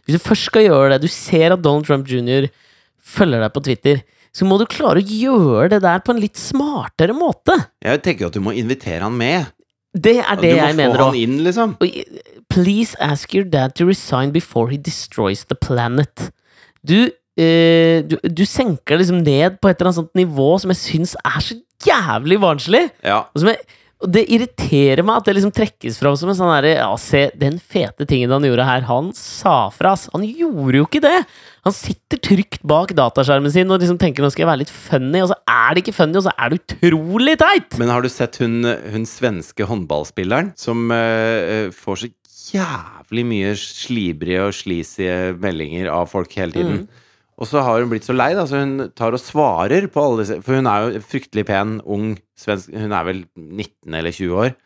Hvis 0.05 0.17
du 0.17 0.23
først 0.23 0.47
skal 0.49 0.67
gjøre 0.69 0.93
det, 0.93 1.01
du 1.03 1.11
ser 1.11 1.55
at 1.55 1.63
Donald 1.63 1.87
Trump 1.87 2.07
jr. 2.09 2.47
følger 2.99 3.43
deg 3.43 3.53
på 3.55 3.63
Twitter, 3.67 4.01
så 4.35 4.45
må 4.47 4.59
du 4.61 4.65
klare 4.69 5.01
å 5.01 5.05
gjøre 5.05 5.69
det 5.75 5.81
der 5.85 6.01
på 6.05 6.13
en 6.13 6.21
litt 6.21 6.37
smartere 6.39 7.15
måte. 7.17 7.55
Jeg 7.83 8.03
tenker 8.05 8.27
jo 8.27 8.31
at 8.31 8.37
du 8.37 8.43
må 8.45 8.53
invitere 8.57 9.03
han 9.05 9.17
med. 9.17 9.49
Det 9.93 10.19
er 10.21 10.37
det 10.37 10.51
jeg 10.53 10.75
mener. 10.77 10.93
du 10.93 10.99
må 10.99 11.07
få 11.07 11.11
han 11.13 11.21
inn, 11.23 11.39
liksom. 11.47 11.77
Please 12.49 12.97
ask 13.01 13.33
your 13.33 13.45
dad 13.45 13.73
to 13.77 13.87
resign 13.89 14.33
before 14.33 14.69
he 14.69 14.77
destroys 14.77 15.45
the 15.49 15.57
planet. 15.57 16.29
Du, 16.85 17.09
eh, 17.39 18.05
du, 18.05 18.17
du 18.21 18.45
senker 18.45 19.01
liksom 19.01 19.23
ned 19.25 19.57
på 19.59 19.69
et 19.69 19.79
eller 19.79 19.89
annet 19.89 20.01
sånt 20.03 20.15
nivå 20.17 20.53
som 20.61 20.73
jeg 20.73 20.81
syns 20.83 21.17
er 21.25 21.41
så 21.43 21.57
jævlig 21.85 22.39
barnslig. 22.41 22.85
Ja. 23.05 23.23
Og, 23.33 23.41
som 23.41 23.51
jeg, 23.51 23.61
og 23.99 24.13
det 24.15 24.23
irriterer 24.31 25.03
meg 25.03 25.19
at 25.19 25.27
det 25.27 25.35
liksom 25.39 25.53
trekkes 25.55 25.97
fram 25.99 26.15
som 26.19 26.31
en 26.31 26.37
sånn 26.37 26.53
herre 26.53 26.77
Ja, 26.77 26.89
se, 27.01 27.25
den 27.39 27.57
fete 27.59 28.07
tingen 28.07 28.31
han 28.31 28.45
gjorde 28.47 28.67
her. 28.67 28.85
Han 28.87 29.09
sa 29.17 29.65
fra, 29.75 29.97
ass. 29.97 30.07
Han 30.13 30.23
gjorde 30.27 30.79
jo 30.79 30.85
ikke 30.87 31.03
det! 31.03 31.17
Han 31.67 31.75
sitter 31.75 32.21
trygt 32.23 32.61
bak 32.67 32.93
dataskjermen 32.97 33.51
sin 33.53 33.71
og 33.71 33.81
liksom 33.81 33.99
tenker 33.99 34.23
nå 34.23 34.31
skal 34.31 34.45
jeg 34.45 34.51
være 34.51 34.61
litt 34.63 34.71
funny, 34.73 35.23
og 35.23 35.31
så 35.33 35.39
er 35.51 35.75
det 35.75 35.83
ikke 35.83 35.97
funny, 35.97 36.15
og 36.19 36.25
så 36.27 36.33
er 36.35 36.53
det 36.53 36.61
utrolig 36.61 37.35
teit! 37.41 37.75
Men 37.81 37.91
har 37.91 38.05
du 38.05 38.09
sett 38.11 38.39
hun, 38.43 38.61
hun 38.63 39.09
svenske 39.09 39.67
håndballspilleren 39.67 40.53
som 40.59 40.87
uh, 40.93 41.67
får 41.75 42.01
så 42.03 42.11
jævlig 42.49 43.25
mye 43.27 43.51
slibrige 43.59 44.47
og 44.47 44.55
sleazy 44.57 45.09
meldinger 45.41 45.91
av 45.93 46.09
folk 46.11 46.33
hele 46.39 46.55
tiden? 46.55 46.87
Og 47.39 47.47
så 47.47 47.61
har 47.63 47.79
hun 47.79 47.91
blitt 47.91 48.07
så 48.07 48.15
lei, 48.15 48.33
da, 48.35 48.43
så 48.47 48.63
hun 48.63 48.89
tar 48.97 49.15
og 49.15 49.21
svarer 49.23 49.87
på 49.91 50.01
alle 50.03 50.23
disse 50.25 50.39
For 50.43 50.59
hun 50.59 50.67
er 50.67 50.87
jo 50.97 51.03
fryktelig 51.07 51.45
pen, 51.47 51.77
ung 51.87 52.17
svensk 52.39 52.73
Hun 52.75 52.91
er 52.91 53.05
vel 53.07 53.21
19 53.35 53.95
eller 53.95 54.11
20 54.15 54.41
år. 54.43 54.57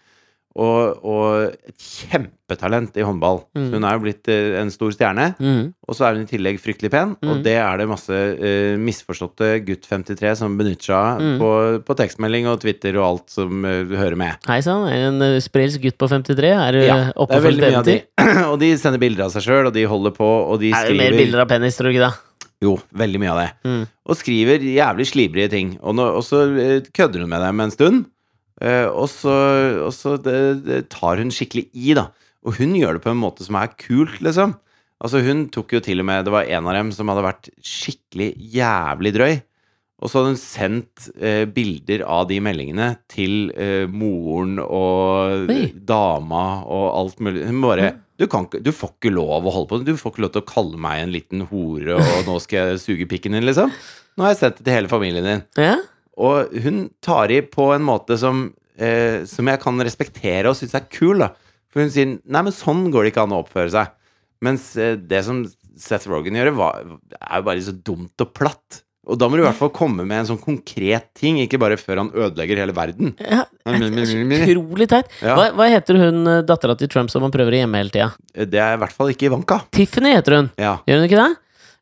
Og, 0.54 1.00
og 1.02 1.48
et 1.66 1.82
kjempetalent 1.82 2.94
i 3.00 3.06
håndball. 3.06 3.39
Mm. 3.58 3.70
Hun 3.74 3.86
er 3.89 3.96
jo 3.96 4.02
blitt 4.04 4.30
eh, 4.30 4.54
en 4.62 4.70
stor 4.70 4.92
stjerne. 4.94 5.32
Mm. 5.42 5.72
Og 5.89 5.98
så 5.98 6.06
er 6.06 6.20
hun 6.20 6.28
i 6.28 6.30
tillegg 6.30 6.60
fryktelig 6.62 6.92
pen, 6.94 7.16
og 7.26 7.32
Mm. 7.39 7.42
det 7.48 7.56
er 7.58 7.78
det 7.82 7.88
masse 7.89 8.13
uh, 8.13 8.76
misforståtte 8.78 9.48
gutt 9.66 9.88
53 9.89 10.36
som 10.44 10.54
benytter 10.60 10.86
seg 10.92 10.96
av 11.00 11.24
Mm. 11.24 11.39
på, 11.42 11.50
på 11.88 11.96
tekstmelding 11.98 12.46
og 12.52 12.60
Twitter 12.62 13.00
og 13.02 13.06
alt 13.08 13.34
som 13.34 13.66
uh, 13.66 13.82
hører 13.98 14.16
med. 14.20 14.38
Hei 14.46 14.60
sann, 14.62 14.86
en 14.94 15.18
uh, 15.26 15.39
sprelsk 15.42 15.82
gutt 15.88 15.98
på 15.98 16.12
53. 16.12 16.54
Er 16.54 16.80
Ja, 16.86 17.00
oppe 17.18 17.42
for 17.42 17.50
et 17.50 17.66
eventyr? 17.72 18.06
og 18.52 18.60
de 18.62 18.70
sender 18.78 19.02
bilder 19.02 19.26
av 19.26 19.34
seg 19.34 19.48
sjøl, 19.48 19.72
og 19.72 19.74
de 19.74 19.88
holder 19.89 20.13
på, 20.13 20.30
og 20.54 20.62
de 20.62 20.70
Er 20.78 20.92
det 20.94 21.00
mer 21.02 21.18
bilder 21.18 21.48
av 21.48 21.50
penis, 21.50 21.78
tror 21.80 21.89
du 21.89 21.96
ikke 21.98 22.06
det? 22.12 22.13
Jo, 22.63 22.78
veldig 22.96 23.20
mye 23.20 23.32
av 23.34 23.39
det. 23.42 23.50
Mm. 23.68 23.82
Og 24.08 24.16
skriver 24.22 24.62
jævlig 24.63 25.10
slibrige 25.10 25.50
ting. 25.52 25.74
Og, 25.82 25.98
nå, 25.98 26.06
og 26.16 26.22
så 26.24 26.46
kødder 26.96 27.26
hun 27.26 27.32
med 27.34 27.42
dem 27.44 27.60
en 27.66 27.74
stund, 27.74 28.06
og 28.62 29.08
så, 29.12 29.34
og 29.88 29.94
så 29.96 30.18
det, 30.22 30.38
det 30.68 30.82
tar 30.94 31.22
hun 31.22 31.34
skikkelig 31.34 31.66
i, 31.74 31.96
da. 31.98 32.10
Og 32.44 32.60
hun 32.60 32.76
gjør 32.78 32.98
det 32.98 33.06
på 33.06 33.12
en 33.13 33.22
måte 33.22 33.46
som 33.48 33.58
er 33.60 33.72
kult, 33.80 34.20
liksom. 34.24 34.58
Altså 35.04 35.20
Hun 35.26 35.48
tok 35.52 35.74
jo 35.76 35.82
til 35.84 36.00
og 36.00 36.08
med 36.08 36.24
Det 36.24 36.32
var 36.32 36.48
en 36.48 36.70
av 36.70 36.78
dem 36.78 36.94
som 36.96 37.10
hadde 37.12 37.26
vært 37.26 37.50
skikkelig 37.60 38.30
jævlig 38.56 39.12
drøy. 39.18 39.34
Og 40.04 40.12
så 40.12 40.20
hadde 40.20 40.34
hun 40.34 40.39
sendt 40.39 41.06
eh, 41.16 41.44
bilder 41.48 42.04
av 42.12 42.26
de 42.28 42.39
meldingene 42.44 42.89
til 43.12 43.54
eh, 43.56 43.86
moren 43.88 44.58
og 44.63 45.52
Oi. 45.52 45.70
dama 45.80 46.63
og 46.68 46.88
alt 47.00 47.22
mulig. 47.24 47.46
Hun 47.48 47.62
bare 47.63 47.94
du, 48.20 48.26
kan, 48.32 48.50
du 48.52 48.72
får 48.76 48.98
ikke 48.98 49.13
lov 49.16 49.48
å 49.48 49.54
holde 49.56 49.70
på. 49.72 49.80
Du 49.88 49.96
får 50.00 50.13
ikke 50.13 50.26
lov 50.26 50.34
til 50.36 50.44
å 50.44 50.50
kalle 50.50 50.82
meg 50.82 51.06
en 51.06 51.13
liten 51.16 51.46
hore, 51.50 51.96
og 51.96 52.28
nå 52.28 52.36
skal 52.44 52.74
jeg 52.74 52.84
suge 52.84 53.08
pikken 53.10 53.38
din, 53.38 53.48
liksom. 53.48 53.72
Nå 54.13 54.26
har 54.26 54.36
jeg 54.36 54.42
sendt 54.44 54.60
det 54.60 54.68
til 54.68 54.78
hele 54.78 54.92
familien 54.92 55.26
din. 55.26 55.46
Ja? 55.58 55.78
Og 56.21 56.54
hun 56.63 56.86
tar 57.04 57.32
i 57.34 57.41
på 57.41 57.71
en 57.73 57.86
måte 57.86 58.17
som, 58.21 58.45
eh, 58.78 59.23
som 59.30 59.49
jeg 59.49 59.62
kan 59.63 59.82
respektere 59.82 60.52
og 60.52 60.58
synes 60.60 60.76
er 60.78 60.88
kul, 60.91 61.23
da. 61.23 61.32
For 61.73 61.82
hun 61.82 61.89
sier 61.93 62.06
nei, 62.12 62.41
men 62.45 62.54
sånn 62.54 62.86
går 62.93 63.08
det 63.08 63.13
ikke 63.13 63.26
an 63.26 63.34
å 63.34 63.41
oppføre 63.41 63.73
seg. 63.73 63.93
Mens 64.45 64.73
eh, 64.78 64.95
det 64.99 65.23
som 65.26 65.41
Seth 65.80 66.06
Rogan 66.12 66.38
gjør, 66.38 66.52
var, 66.58 66.84
er 67.17 67.41
jo 67.41 67.47
bare 67.47 67.63
så 67.65 67.73
dumt 67.73 68.21
og 68.21 68.34
platt. 68.38 68.84
Og 69.04 69.17
da 69.19 69.28
må 69.28 69.36
du 69.36 69.41
i 69.41 69.45
hvert 69.45 69.58
fall 69.60 69.71
komme 69.76 70.06
med 70.08 70.21
en 70.21 70.28
sånn 70.30 70.39
konkret 70.39 71.10
ting, 71.17 71.36
ikke 71.43 71.60
bare 71.60 71.76
før 71.76 72.06
han 72.06 72.12
ødelegger 72.13 72.62
hele 72.62 72.76
verden. 72.78 73.15
ja. 73.19 73.41
Utrolig 73.67 74.88
teit. 74.91 75.10
Ja. 75.19 75.34
Hva, 75.36 75.49
hva 75.58 75.67
heter 75.73 75.99
hun 75.99 76.21
eh, 76.30 76.43
dattera 76.47 76.78
til 76.80 76.91
Trump 76.93 77.12
som 77.12 77.26
han 77.26 77.34
prøver 77.34 77.58
å 77.58 77.63
gjemme 77.63 77.82
hele 77.82 77.91
tida? 77.91 78.12
Det 78.32 78.62
er 78.63 78.78
i 78.78 78.82
hvert 78.84 78.95
fall 78.95 79.12
ikke 79.12 79.28
Ivanka. 79.28 79.60
Tiffany 79.76 80.13
heter 80.15 80.38
hun. 80.38 80.52
Ja. 80.62 80.78
Gjør 80.88 81.02
hun 81.02 81.08
ikke 81.10 81.19
det? 81.19 81.32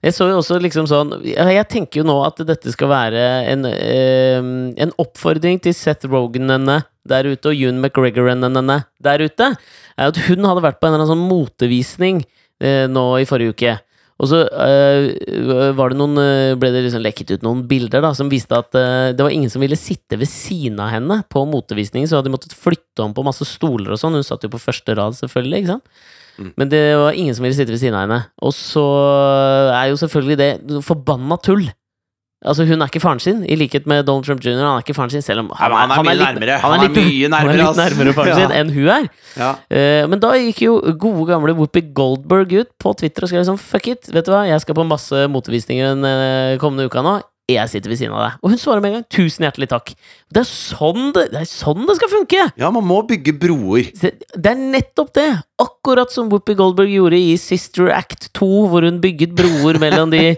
Jeg 0.01 0.15
så 0.17 0.27
jo 0.31 0.39
også 0.39 0.57
liksom 0.61 0.87
sånn 0.89 1.11
Jeg 1.21 1.67
tenker 1.69 2.01
jo 2.01 2.07
nå 2.07 2.15
at 2.25 2.39
dette 2.47 2.73
skal 2.73 2.89
være 2.89 3.25
en, 3.51 3.67
eh, 3.69 4.39
en 4.81 4.93
oppfordring 5.01 5.61
til 5.61 5.75
Seth 5.77 6.09
Roganene 6.09 6.81
der 7.07 7.29
ute, 7.29 7.49
og 7.49 7.57
June 7.57 7.81
McGregor-ene 7.81 8.81
der 9.01 9.23
ute. 9.25 9.53
Er 9.97 10.11
at 10.11 10.19
hun 10.27 10.45
hadde 10.45 10.65
vært 10.65 10.81
på 10.81 10.87
en 10.87 10.93
eller 10.93 11.03
annen 11.03 11.13
sånn 11.15 11.29
motevisning 11.29 12.21
eh, 12.61 12.85
nå 12.89 13.05
i 13.21 13.27
forrige 13.29 13.55
uke. 13.55 13.73
Og 14.21 14.29
så 14.29 14.43
eh, 14.45 15.71
var 15.77 15.93
det 15.93 15.97
noen, 15.97 16.21
eh, 16.21 16.53
ble 16.61 16.69
det 16.73 16.83
liksom 16.85 17.01
lekket 17.01 17.35
ut 17.35 17.45
noen 17.45 17.63
bilder 17.69 18.05
da, 18.05 18.13
som 18.17 18.29
viste 18.29 18.57
at 18.57 18.69
det 18.73 19.21
var 19.21 19.33
ingen 19.33 19.49
som 19.49 19.63
ville 19.65 19.77
sitte 19.79 20.19
ved 20.21 20.29
siden 20.29 20.77
av 20.81 20.93
henne 20.93 21.21
på 21.29 21.45
motevisningen, 21.49 22.09
så 22.09 22.19
hadde 22.19 22.29
de 22.29 22.35
måttet 22.37 22.57
flytte 22.57 23.05
om 23.05 23.15
på 23.17 23.25
masse 23.25 23.47
stoler 23.49 23.95
og 23.95 24.01
sånn. 24.01 24.17
Hun 24.17 24.25
satt 24.25 24.45
jo 24.45 24.53
på 24.53 24.61
første 24.61 24.97
rad, 24.97 25.17
selvfølgelig. 25.17 25.63
ikke 25.63 25.73
sant? 25.75 26.01
Men 26.57 26.69
det 26.71 26.81
var 26.97 27.11
ingen 27.17 27.35
som 27.37 27.43
ville 27.45 27.57
sitte 27.57 27.73
ved 27.73 27.81
siden 27.81 27.97
av 27.97 28.07
henne. 28.07 28.21
Og 28.41 28.53
så 28.57 28.85
er 29.75 29.91
jo 29.91 29.99
selvfølgelig 30.01 30.37
det 30.41 30.51
forbanna 30.87 31.37
tull. 31.43 31.67
Altså, 32.41 32.65
hun 32.65 32.81
er 32.81 32.89
ikke 32.89 32.99
faren 33.03 33.19
sin, 33.21 33.43
i 33.45 33.53
likhet 33.53 33.85
med 33.85 34.01
Donald 34.07 34.25
Trump 34.25 34.41
jr. 34.41 34.55
Han 34.57 34.79
er 34.79 34.81
ikke 34.81 34.95
faren 34.97 35.11
sin, 35.13 35.21
selv 35.21 35.43
om 35.43 35.51
Ja, 35.53 35.67
men 35.69 35.77
han 35.77 35.91
er 35.91 36.03
mye 36.07 36.15
litt- 36.17 36.25
nærmere. 36.25 36.55
Han 36.63 36.71
er, 36.71 36.77
Han 36.77 36.85
er 36.89 36.95
litt, 36.95 37.29
nærmere, 37.29 37.37
han 37.37 37.49
er 37.51 37.59
litt 37.61 37.77
nærmere 37.77 38.13
faren 38.17 38.39
sin 38.39 38.51
enn 38.57 38.71
hun 38.73 38.87
er. 38.89 39.05
Ja. 39.37 39.49
Uh, 39.69 40.07
men 40.09 40.19
da 40.23 40.31
gikk 40.41 40.63
jo 40.65 40.79
gode 40.97 41.27
gamle 41.29 41.53
Whoopi 41.53 41.83
Goldberg 41.93 42.55
ut 42.63 42.71
på 42.81 42.95
Twitter 42.97 43.27
og 43.27 43.29
skrev 43.29 43.45
sånn 43.45 43.61
Fuck 43.61 43.91
it, 43.93 44.09
vet 44.09 44.25
du 44.25 44.31
hva, 44.33 44.47
jeg 44.49 44.57
skal 44.63 44.73
på 44.79 44.87
masse 44.89 45.21
motevisninger 45.29 45.93
den 45.93 46.03
eh, 46.09 46.57
kommende 46.57 46.89
uka 46.89 47.03
nå. 47.05 47.19
Jeg 47.55 47.71
sitter 47.71 47.91
ved 47.91 47.99
siden 47.99 48.15
av 48.15 48.23
deg. 48.25 48.39
Og 48.41 48.53
hun 48.53 48.61
svarer 48.61 48.83
med 48.83 48.91
en 48.91 48.97
gang. 48.99 49.07
Tusen 49.13 49.45
hjertelig 49.47 49.69
takk. 49.71 49.93
Det 50.31 50.43
er 50.43 50.49
sånn 50.49 51.11
det, 51.15 51.27
det, 51.33 51.43
er 51.43 51.49
sånn 51.49 51.87
det 51.89 51.97
skal 51.99 52.11
funke! 52.11 52.47
ja, 52.61 52.71
man 52.73 52.87
må 52.87 53.01
bygge 53.07 53.35
broer. 53.41 53.91
Det 54.01 54.13
det 54.31 54.53
er 54.53 54.59
nettopp 54.59 55.11
det! 55.17 55.27
Akkurat 55.61 56.13
som 56.13 56.31
Whoopi 56.31 56.55
Goldberg 56.57 56.93
gjorde 56.93 57.19
i 57.19 57.35
Sister 57.39 57.91
Act 57.93 58.31
2, 58.37 58.47
hvor 58.71 58.87
hun 58.87 59.01
bygget 59.03 59.35
broer 59.37 59.79
mellom 59.81 60.13
de 60.13 60.31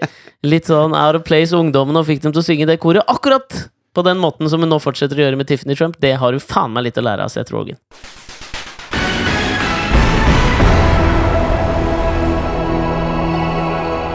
litt 0.52 0.68
sånn 0.68 0.96
out 0.98 1.20
of 1.20 1.28
place 1.28 1.56
ungdommene 1.56 2.02
og 2.02 2.10
fikk 2.10 2.26
dem 2.26 2.36
til 2.36 2.44
å 2.44 2.48
synge 2.48 2.68
det 2.70 2.82
koret. 2.84 3.06
Akkurat 3.12 3.64
på 3.94 4.02
den 4.06 4.20
måten 4.22 4.50
som 4.50 4.64
hun 4.64 4.72
nå 4.74 4.82
fortsetter 4.82 5.20
å 5.20 5.28
gjøre 5.28 5.40
med 5.40 5.50
Tiffany 5.50 5.78
Trump. 5.78 6.00
Det 6.02 6.16
har 6.20 6.36
hun 6.36 6.44
faen 6.44 6.74
meg 6.74 6.90
litt 6.90 7.00
å 7.00 7.06
lære 7.06 7.28
av 7.28 7.34
Seth 7.34 7.54
Rogan. 7.54 7.78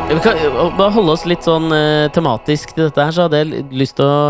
Vi 0.09 0.21
kan 0.25 0.37
bare 0.79 0.91
holde 0.95 1.13
oss 1.15 1.25
litt 1.29 1.45
sånn 1.47 1.69
uh, 1.73 2.09
tematisk 2.15 2.73
til 2.75 2.87
dette 2.89 3.05
her, 3.05 3.13
så 3.15 3.27
hadde 3.27 3.41
jeg 3.43 3.65
lyst 3.77 3.99
til 3.99 4.09
å, 4.09 4.21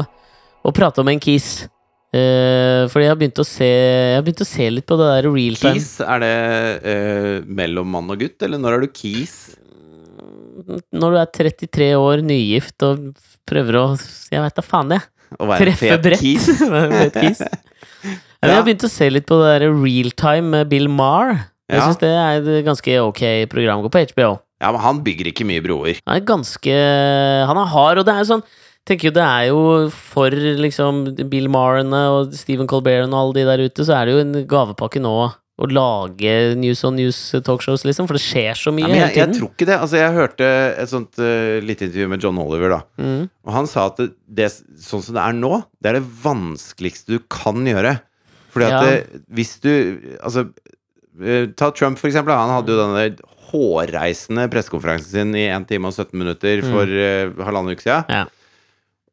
å 0.66 0.72
prate 0.74 1.02
om 1.04 1.10
en 1.12 1.20
kis. 1.22 1.66
Uh, 2.08 2.88
fordi 2.90 3.04
jeg 3.04 3.12
har 3.12 3.18
begynt 3.20 3.40
å 3.42 3.44
se 3.44 3.66
Jeg 3.68 4.14
har 4.16 4.22
begynt 4.24 4.40
å 4.40 4.46
se 4.48 4.66
litt 4.72 4.86
på 4.88 4.96
det 4.96 5.08
der 5.12 5.28
real 5.28 5.58
time. 5.60 5.76
Kis, 5.76 5.90
er 6.00 6.22
det 6.24 6.32
uh, 6.82 7.34
mellom 7.60 7.90
mann 7.94 8.08
og 8.14 8.20
gutt, 8.24 8.40
eller 8.46 8.60
når 8.62 8.78
er 8.78 8.86
du 8.86 8.88
kis? 8.96 9.34
Når 10.90 11.14
du 11.14 11.18
er 11.20 11.30
33 11.36 11.90
år, 12.00 12.24
nygift 12.26 12.82
og 12.88 13.10
prøver 13.48 13.78
å 13.78 13.84
Jeg 14.32 14.42
veit 14.42 14.56
da 14.58 14.64
faen, 14.66 14.96
jeg. 14.96 15.06
Å 15.38 15.46
være 15.52 15.68
Treffe 15.68 16.00
brett. 16.08 16.24
kis? 16.24 16.48
Kis. 17.22 17.44
Ja, 18.38 18.52
Jeg 18.52 18.54
har 18.54 18.66
begynt 18.68 18.84
å 18.86 18.88
se 18.90 19.06
litt 19.10 19.24
på 19.26 19.34
det 19.40 19.46
der 19.56 19.64
real 19.74 20.12
time 20.14 20.52
med 20.52 20.68
Bill 20.70 20.86
Marr. 20.94 21.32
Jeg 21.66 21.80
Ja. 21.80 21.88
syns 21.88 21.98
det 21.98 22.10
er 22.14 22.36
et 22.38 22.64
ganske 22.64 22.92
ok 23.02 23.22
program. 23.50 23.80
Går 23.82 23.90
på 23.90 24.02
HBO. 24.12 24.28
Ja, 24.58 24.72
men 24.74 24.82
han 24.82 25.02
bygger 25.06 25.30
ikke 25.30 25.46
mye 25.46 25.62
broer. 25.62 26.00
Han 26.06 26.16
er 26.18 26.24
ganske 26.26 26.78
Han 27.48 27.60
er 27.60 27.70
hard, 27.74 28.00
og 28.02 28.08
det 28.08 28.14
er 28.14 28.24
jo 28.24 28.30
sånn 28.34 28.46
tenker 28.88 29.10
jo 29.10 29.16
Det 29.18 29.24
er 29.26 29.48
jo 29.50 29.58
for 29.92 30.32
liksom 30.32 31.02
Bill 31.28 31.50
Marrene 31.52 32.06
og 32.14 32.32
Stephen 32.36 32.68
Colbert 32.70 33.04
og 33.08 33.18
alle 33.18 33.36
de 33.36 33.44
der 33.48 33.66
ute, 33.68 33.84
så 33.84 33.98
er 33.98 34.08
det 34.08 34.16
jo 34.16 34.22
en 34.24 34.40
gavepakke 34.48 35.02
nå 35.04 35.12
å 35.58 35.66
lage 35.74 36.32
News 36.54 36.84
on 36.86 36.94
News 36.94 37.16
talkshows, 37.44 37.82
liksom. 37.82 38.06
For 38.06 38.14
det 38.14 38.22
skjer 38.22 38.54
så 38.54 38.70
mye 38.70 38.86
Ja, 38.86 38.92
jeg, 38.94 39.00
hele 39.00 39.10
tiden. 39.10 39.32
jeg 39.32 39.40
tror 39.40 39.48
ikke 39.50 39.66
det. 39.66 39.78
Altså, 39.82 39.96
jeg 39.98 40.14
hørte 40.14 40.50
et 40.84 40.92
sånt 40.92 41.18
uh, 41.18 41.58
lite 41.66 41.88
intervju 41.88 42.06
med 42.12 42.22
John 42.22 42.38
Oliver, 42.38 42.76
da. 42.76 42.80
Mm. 43.02 43.24
Og 43.42 43.54
han 43.56 43.66
sa 43.66 43.88
at 43.90 43.98
det, 43.98 44.12
det, 44.38 44.52
sånn 44.86 45.02
som 45.02 45.18
det 45.18 45.24
er 45.24 45.34
nå, 45.34 45.50
det 45.82 45.90
er 45.90 45.98
det 45.98 46.04
vanskeligste 46.22 47.16
du 47.16 47.24
kan 47.26 47.66
gjøre. 47.66 47.96
Fordi 48.54 48.68
at 48.68 48.76
Ja. 48.76 48.84
det, 48.86 49.24
hvis 49.34 49.56
du 49.60 49.72
Altså, 50.22 50.46
eh, 51.20 51.50
ta 51.58 51.72
Trump, 51.74 51.98
for 51.98 52.06
eksempel. 52.06 52.38
Han 52.38 52.54
hadde 52.54 52.72
jo 52.72 52.78
denne 52.78 53.18
hårreisende 53.50 54.48
pressekonferansen 54.52 55.10
sin 55.12 55.36
i 55.38 55.46
1 55.52 55.68
time 55.70 55.90
og 55.90 55.96
17 55.96 56.12
minutter 56.18 56.62
for 56.66 56.88
mm. 56.88 57.40
halvannen 57.46 57.76
uke 57.76 57.84
siden. 57.86 58.04
Ja. 58.12 58.26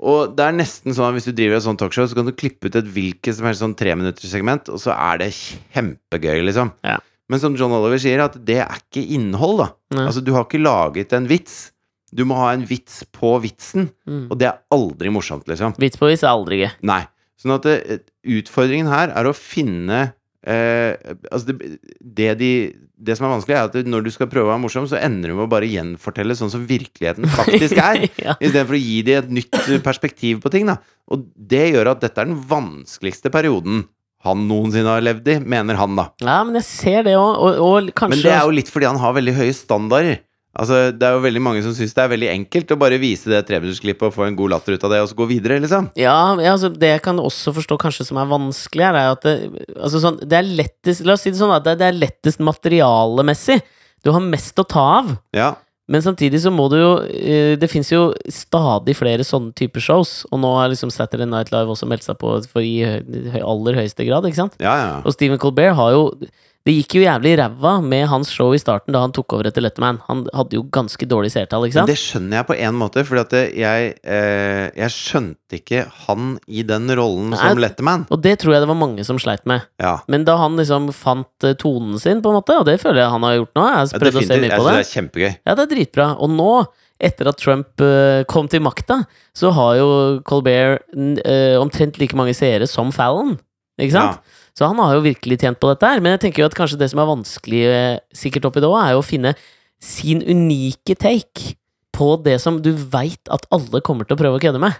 Og 0.05 0.33
det 0.35 0.43
er 0.43 0.55
nesten 0.57 0.95
sånn 0.95 1.07
at 1.07 1.15
hvis 1.15 1.29
du 1.29 1.35
driver 1.35 1.57
et 1.57 1.65
sånt 1.65 1.79
talkshow, 1.79 2.07
så 2.11 2.17
kan 2.17 2.27
du 2.27 2.33
klippe 2.35 2.67
ut 2.67 2.75
et 2.75 2.87
hvilket 2.97 3.37
som 3.37 3.47
helst 3.47 3.63
sånn 3.63 3.77
treminutterssegment, 3.79 4.67
og 4.73 4.81
så 4.83 4.91
er 4.91 5.21
det 5.23 5.29
kjempegøy, 5.37 6.41
liksom. 6.49 6.73
Ja. 6.83 6.97
Men 7.31 7.41
som 7.41 7.55
John 7.57 7.73
Oliver 7.73 8.01
sier, 8.03 8.21
at 8.25 8.35
det 8.45 8.59
er 8.61 8.75
ikke 8.83 9.01
innhold, 9.15 9.63
da. 9.63 9.69
Nei. 9.95 10.03
Altså, 10.09 10.21
du 10.21 10.33
har 10.35 10.45
ikke 10.45 10.61
laget 10.61 11.15
en 11.15 11.29
vits. 11.31 11.71
Du 12.15 12.25
må 12.27 12.37
ha 12.37 12.51
en 12.53 12.67
vits 12.67 13.01
på 13.15 13.33
vitsen, 13.43 13.89
Mm. 14.05 14.27
og 14.29 14.37
det 14.37 14.51
er 14.51 14.59
aldri 14.71 15.09
morsomt, 15.09 15.47
liksom. 15.47 15.73
Vits 15.81 15.97
på 15.97 16.11
vits 16.11 16.23
er 16.23 16.35
aldri 16.35 16.61
gøy. 16.61 16.71
Nei. 16.83 17.01
Sånn 17.41 17.55
at 17.55 17.63
det, 17.63 18.03
utfordringen 18.23 18.91
her 18.91 19.09
er 19.15 19.25
å 19.25 19.33
finne 19.35 20.13
eh, 20.45 21.15
Altså, 21.31 21.51
det, 21.51 21.77
det 21.99 22.33
de 22.39 22.51
det 22.95 23.15
som 23.17 23.27
er 23.27 23.33
vanskelig, 23.33 23.55
er 23.57 23.67
at 23.67 23.89
når 23.89 24.05
du 24.05 24.11
skal 24.13 24.29
prøve 24.31 24.47
å 24.47 24.53
være 24.53 24.63
morsom, 24.63 24.85
så 24.87 24.99
ender 25.03 25.31
du 25.31 25.35
med 25.35 25.45
å 25.47 25.51
bare 25.51 25.67
gjenfortelle 25.67 26.35
sånn 26.37 26.51
som 26.53 26.63
virkeligheten 26.67 27.27
faktisk 27.33 27.75
er. 27.81 28.05
ja. 28.25 28.37
Istedenfor 28.39 28.77
å 28.77 28.79
gi 28.79 29.01
dem 29.07 29.19
et 29.19 29.33
nytt 29.41 29.59
perspektiv 29.85 30.39
på 30.43 30.51
ting. 30.53 30.69
Da. 30.69 30.77
Og 31.11 31.25
det 31.35 31.65
gjør 31.73 31.91
at 31.91 32.05
dette 32.05 32.23
er 32.23 32.31
den 32.31 32.39
vanskeligste 32.49 33.31
perioden 33.33 33.83
han 34.25 34.47
noensinne 34.49 34.89
har 34.89 35.03
levd 35.05 35.27
i, 35.29 35.35
mener 35.53 35.77
han, 35.77 35.93
da. 35.99 36.07
ja, 36.23 36.39
men 36.47 36.57
jeg 36.57 36.65
ser 36.65 37.03
det 37.05 37.11
òg, 37.13 37.35
og, 37.35 37.59
og 37.61 37.91
kanskje 37.93 38.15
Men 38.15 38.23
det 38.23 38.31
er 38.33 38.47
jo 38.47 38.55
litt 38.57 38.71
fordi 38.73 38.87
han 38.89 38.97
har 38.97 39.13
veldig 39.13 39.35
høye 39.37 39.53
standarder. 39.53 40.23
Altså, 40.55 40.91
Det 40.95 41.03
er 41.03 41.17
jo 41.17 41.23
veldig 41.25 41.41
mange 41.43 41.63
som 41.65 41.73
syns 41.75 41.93
det 41.95 42.03
er 42.03 42.11
veldig 42.13 42.29
enkelt 42.31 42.71
å 42.71 42.79
bare 42.79 42.99
vise 43.01 43.31
det 43.31 43.41
treminuttersklippet 43.49 44.07
og 44.07 44.15
få 44.15 44.27
en 44.27 44.37
god 44.39 44.53
latter 44.55 44.77
ut 44.77 44.85
av 44.87 44.93
det, 44.93 45.01
og 45.03 45.09
så 45.11 45.17
gå 45.19 45.27
videre, 45.29 45.59
liksom. 45.63 45.89
Ja, 45.99 46.15
ja 46.39 46.53
altså, 46.55 46.71
det 46.71 46.93
jeg 46.93 47.03
kan 47.03 47.19
også 47.19 47.53
forstå 47.57 47.77
kanskje 47.81 48.07
som 48.07 48.21
er 48.21 48.31
vanskelig, 48.31 48.85
er 48.87 49.01
at 49.11 49.27
det, 49.27 49.35
altså, 49.75 49.99
sånn, 50.03 50.21
det 50.23 50.39
er 50.39 50.55
lettest 50.61 51.03
La 51.05 51.17
oss 51.17 51.25
si 51.27 51.33
det 51.33 51.41
sånn 51.41 51.53
at 51.55 51.67
det, 51.67 51.77
det 51.81 51.89
er 51.89 51.99
lettest 51.99 52.41
materialemessig. 52.43 53.59
Du 54.05 54.13
har 54.15 54.23
mest 54.23 54.59
å 54.61 54.67
ta 54.69 54.87
av. 55.01 55.15
Ja. 55.35 55.53
Men 55.91 56.01
samtidig 56.01 56.39
så 56.41 56.49
må 56.53 56.65
du 56.71 56.79
jo 56.79 56.91
eh, 57.05 57.53
Det 57.61 57.67
fins 57.69 57.91
jo 57.91 58.07
stadig 58.33 58.95
flere 58.97 59.25
sånne 59.25 59.53
typer 59.57 59.83
shows, 59.83 60.23
og 60.31 60.41
nå 60.41 60.49
har 60.57 60.71
liksom 60.71 60.89
Saturday 60.93 61.29
Night 61.29 61.51
Live 61.53 61.69
også 61.69 61.89
meldt 61.89 62.07
seg 62.07 62.17
på 62.21 62.31
for 62.49 62.65
i 62.65 62.79
aller 63.41 63.77
høyeste 63.81 64.07
grad, 64.07 64.25
ikke 64.25 64.41
sant? 64.45 64.57
Ja, 64.63 64.73
ja. 64.81 64.91
Og 65.03 65.13
Stephen 65.13 65.41
Colbert 65.41 65.77
har 65.77 65.93
jo 65.93 66.03
Det 66.65 66.73
gikk 66.73 66.95
jo 66.97 67.01
jævlig 67.03 67.35
ræva 67.37 67.75
med 67.85 68.07
hans 68.09 68.31
show 68.33 68.49
i 68.55 68.57
starten 68.57 68.95
da 68.95 69.03
han 69.03 69.11
tok 69.13 69.35
over 69.37 69.45
etter 69.51 69.61
Letterman. 69.61 69.99
Han 70.07 70.23
hadde 70.33 70.57
jo 70.57 70.63
ganske 70.73 71.05
dårlig 71.05 71.29
seertall, 71.35 71.67
ikke 71.67 71.75
sant? 71.77 71.85
Men 71.85 71.93
det 71.93 72.01
skjønner 72.01 72.39
jeg 72.39 72.47
på 72.49 72.55
en 72.57 72.79
måte, 72.79 73.03
at 73.21 73.35
jeg, 73.53 73.91
eh, 74.01 74.63
jeg 74.73 74.93
skjønte 74.95 75.59
ikke 75.59 75.83
han 76.07 76.31
i 76.49 76.63
den 76.65 76.89
rollen 76.97 77.35
som 77.37 77.51
Nei. 77.53 77.67
Letterman. 77.67 78.07
Og 78.09 78.23
det 78.23 78.39
tror 78.41 78.55
jeg 78.55 78.63
det 78.65 78.69
var 78.71 78.79
mange 78.81 79.05
som 79.05 79.19
sleit 79.21 79.45
med. 79.45 79.67
Ja. 79.77 79.99
Men 80.09 80.25
da 80.25 80.39
han 80.41 80.57
liksom 80.57 80.89
fant 80.89 81.45
eh, 81.45 81.53
tonen 81.61 82.01
sin, 82.01 82.23
på 82.25 82.33
en 82.33 82.39
måte, 82.39 82.57
og 82.57 82.65
det 82.65 82.79
føler 82.81 83.03
jeg 83.03 83.13
han 83.13 83.27
har 83.27 83.37
gjort 83.37 83.53
nå 83.59 83.67
Jeg 83.67 83.75
har 83.77 83.85
Ja, 83.85 84.01
prøvd 84.01 84.17
å 84.17 84.25
se 84.25 84.39
mye 84.41 84.41
på 84.41 84.41
på 84.41 84.49
Jeg 84.49 84.57
synes 84.57 84.73
det 84.73 84.81
er 84.81 84.93
kjempegøy. 84.95 85.31
Ja, 85.45 85.53
det 85.53 85.67
er 85.67 85.71
dritbra. 85.75 86.07
Og 86.17 86.33
nå, 86.33 86.51
etter 87.11 87.29
at 87.29 87.43
Trump 87.45 87.85
eh, 87.85 88.23
kom 88.31 88.49
til 88.49 88.65
makta, 88.65 89.03
så 89.37 89.53
har 89.53 89.77
jo 89.83 89.89
Colbert 90.25 90.81
eh, 90.97 91.61
omtrent 91.61 92.01
like 92.01 92.17
mange 92.17 92.33
seere 92.33 92.65
som 92.65 92.89
Fallon. 92.95 93.35
Ikke 93.77 93.93
sant? 93.99 94.17
Ja. 94.17 94.41
Så 94.55 94.69
han 94.69 94.79
har 94.79 94.95
jo 94.95 95.03
virkelig 95.03 95.39
tjent 95.41 95.59
på 95.59 95.67
dette 95.73 95.89
her. 95.89 95.99
Men 96.03 96.15
jeg 96.15 96.25
tenker 96.27 96.43
jo 96.43 96.47
at 96.49 96.55
kanskje 96.55 96.79
det 96.79 96.87
som 96.93 97.01
er 97.03 97.11
vanskelig 97.11 97.61
eh, 97.67 97.99
sikkert 98.15 98.47
oppi 98.49 98.63
det 98.63 98.71
òg, 98.71 98.79
er 98.79 98.95
jo 98.95 99.03
å 99.03 99.05
finne 99.05 99.35
sin 99.83 100.23
unike 100.23 100.95
take 100.95 101.55
på 101.95 102.15
det 102.23 102.39
som 102.43 102.61
du 102.63 102.71
veit 102.71 103.31
at 103.31 103.47
alle 103.55 103.83
kommer 103.83 104.07
til 104.07 104.15
å 104.15 104.21
prøve 104.23 104.39
å 104.39 104.43
kødde 104.43 104.63
med. 104.63 104.79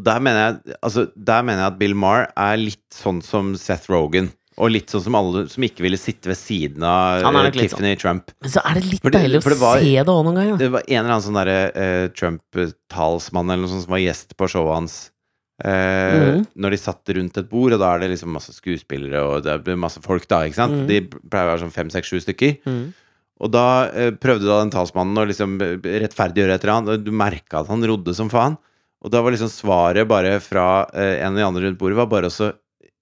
Og 0.00 0.04
der 0.06 0.20
mener, 0.24 0.40
jeg, 0.40 0.76
altså, 0.80 1.06
der 1.16 1.44
mener 1.44 1.66
jeg 1.66 1.72
at 1.74 1.80
Bill 1.80 1.96
Maher 1.98 2.30
er 2.32 2.60
litt 2.60 2.86
sånn 2.96 3.20
som 3.24 3.52
Seth 3.60 3.90
Rogan. 3.92 4.30
Og 4.60 4.72
litt 4.72 4.92
sånn 4.92 5.04
som 5.06 5.16
alle 5.16 5.46
som 5.48 5.64
ikke 5.64 5.84
ville 5.84 5.96
sitte 6.00 6.28
ved 6.28 6.36
siden 6.36 6.84
av 6.84 7.20
eh, 7.20 7.24
sånn. 7.24 7.52
Tiffany 7.56 7.92
Trump. 8.00 8.32
Men 8.44 8.52
så 8.52 8.64
er 8.64 8.76
det 8.76 8.84
litt 8.88 9.06
deilig 9.14 9.40
å 9.40 9.56
var- 9.60 9.80
se 9.84 9.92
det 9.92 10.12
òg 10.12 10.24
noen 10.26 10.36
ganger. 10.40 10.58
Det 10.60 10.68
var 10.72 10.84
en 10.84 10.98
eller 10.98 11.12
annen 11.14 11.24
sånn 11.24 11.38
derre 11.40 11.60
uh, 11.76 12.08
Trump-talsmann 12.16 13.52
eller 13.52 13.64
noe 13.64 13.72
sånt 13.72 13.86
som 13.86 13.94
var 13.94 14.02
gjest 14.02 14.36
på 14.36 14.48
showet 14.52 14.76
hans. 14.76 14.98
Mhm. 15.64 16.46
Når 16.56 16.70
de 16.70 16.78
satt 16.80 17.12
rundt 17.16 17.36
et 17.38 17.48
bord, 17.50 17.72
og 17.72 17.80
da 17.82 17.94
er 17.94 18.00
det 18.00 18.10
liksom 18.14 18.32
masse 18.32 18.52
skuespillere 18.56 19.20
og 19.22 19.42
det 19.44 19.68
er 19.68 19.76
masse 19.76 20.00
folk, 20.02 20.26
da, 20.28 20.42
ikke 20.48 20.54
sant? 20.56 20.72
Mhm. 20.72 20.86
De 20.88 21.00
pleier 21.28 21.46
å 21.46 21.52
være 21.52 21.62
sånn 21.64 21.74
fem, 21.74 21.90
seks, 21.90 22.08
sju 22.08 22.20
stykker. 22.24 22.56
Mm. 22.66 22.94
Og 23.40 23.50
da 23.52 23.66
eh, 23.88 24.10
prøvde 24.12 24.44
da 24.48 24.58
den 24.60 24.72
talsmannen 24.72 25.16
å 25.20 25.26
liksom 25.28 25.58
rettferdiggjøre 25.84 26.54
et 26.56 26.64
eller 26.64 26.74
annet, 26.76 26.88
og 26.98 27.04
du 27.04 27.12
merka 27.12 27.60
at 27.62 27.68
han 27.72 27.84
rodde 27.88 28.14
som 28.16 28.28
faen. 28.32 28.56
Og 29.00 29.10
da 29.12 29.22
var 29.24 29.32
liksom 29.32 29.48
svaret 29.48 30.08
bare 30.08 30.38
fra 30.44 30.86
eh, 30.92 31.20
en 31.24 31.32
av 31.32 31.38
de 31.38 31.46
andre 31.46 31.62
rundt 31.68 31.78
bordet 31.80 31.96
var 31.96 32.06
bare 32.12 32.28
å 32.28 32.50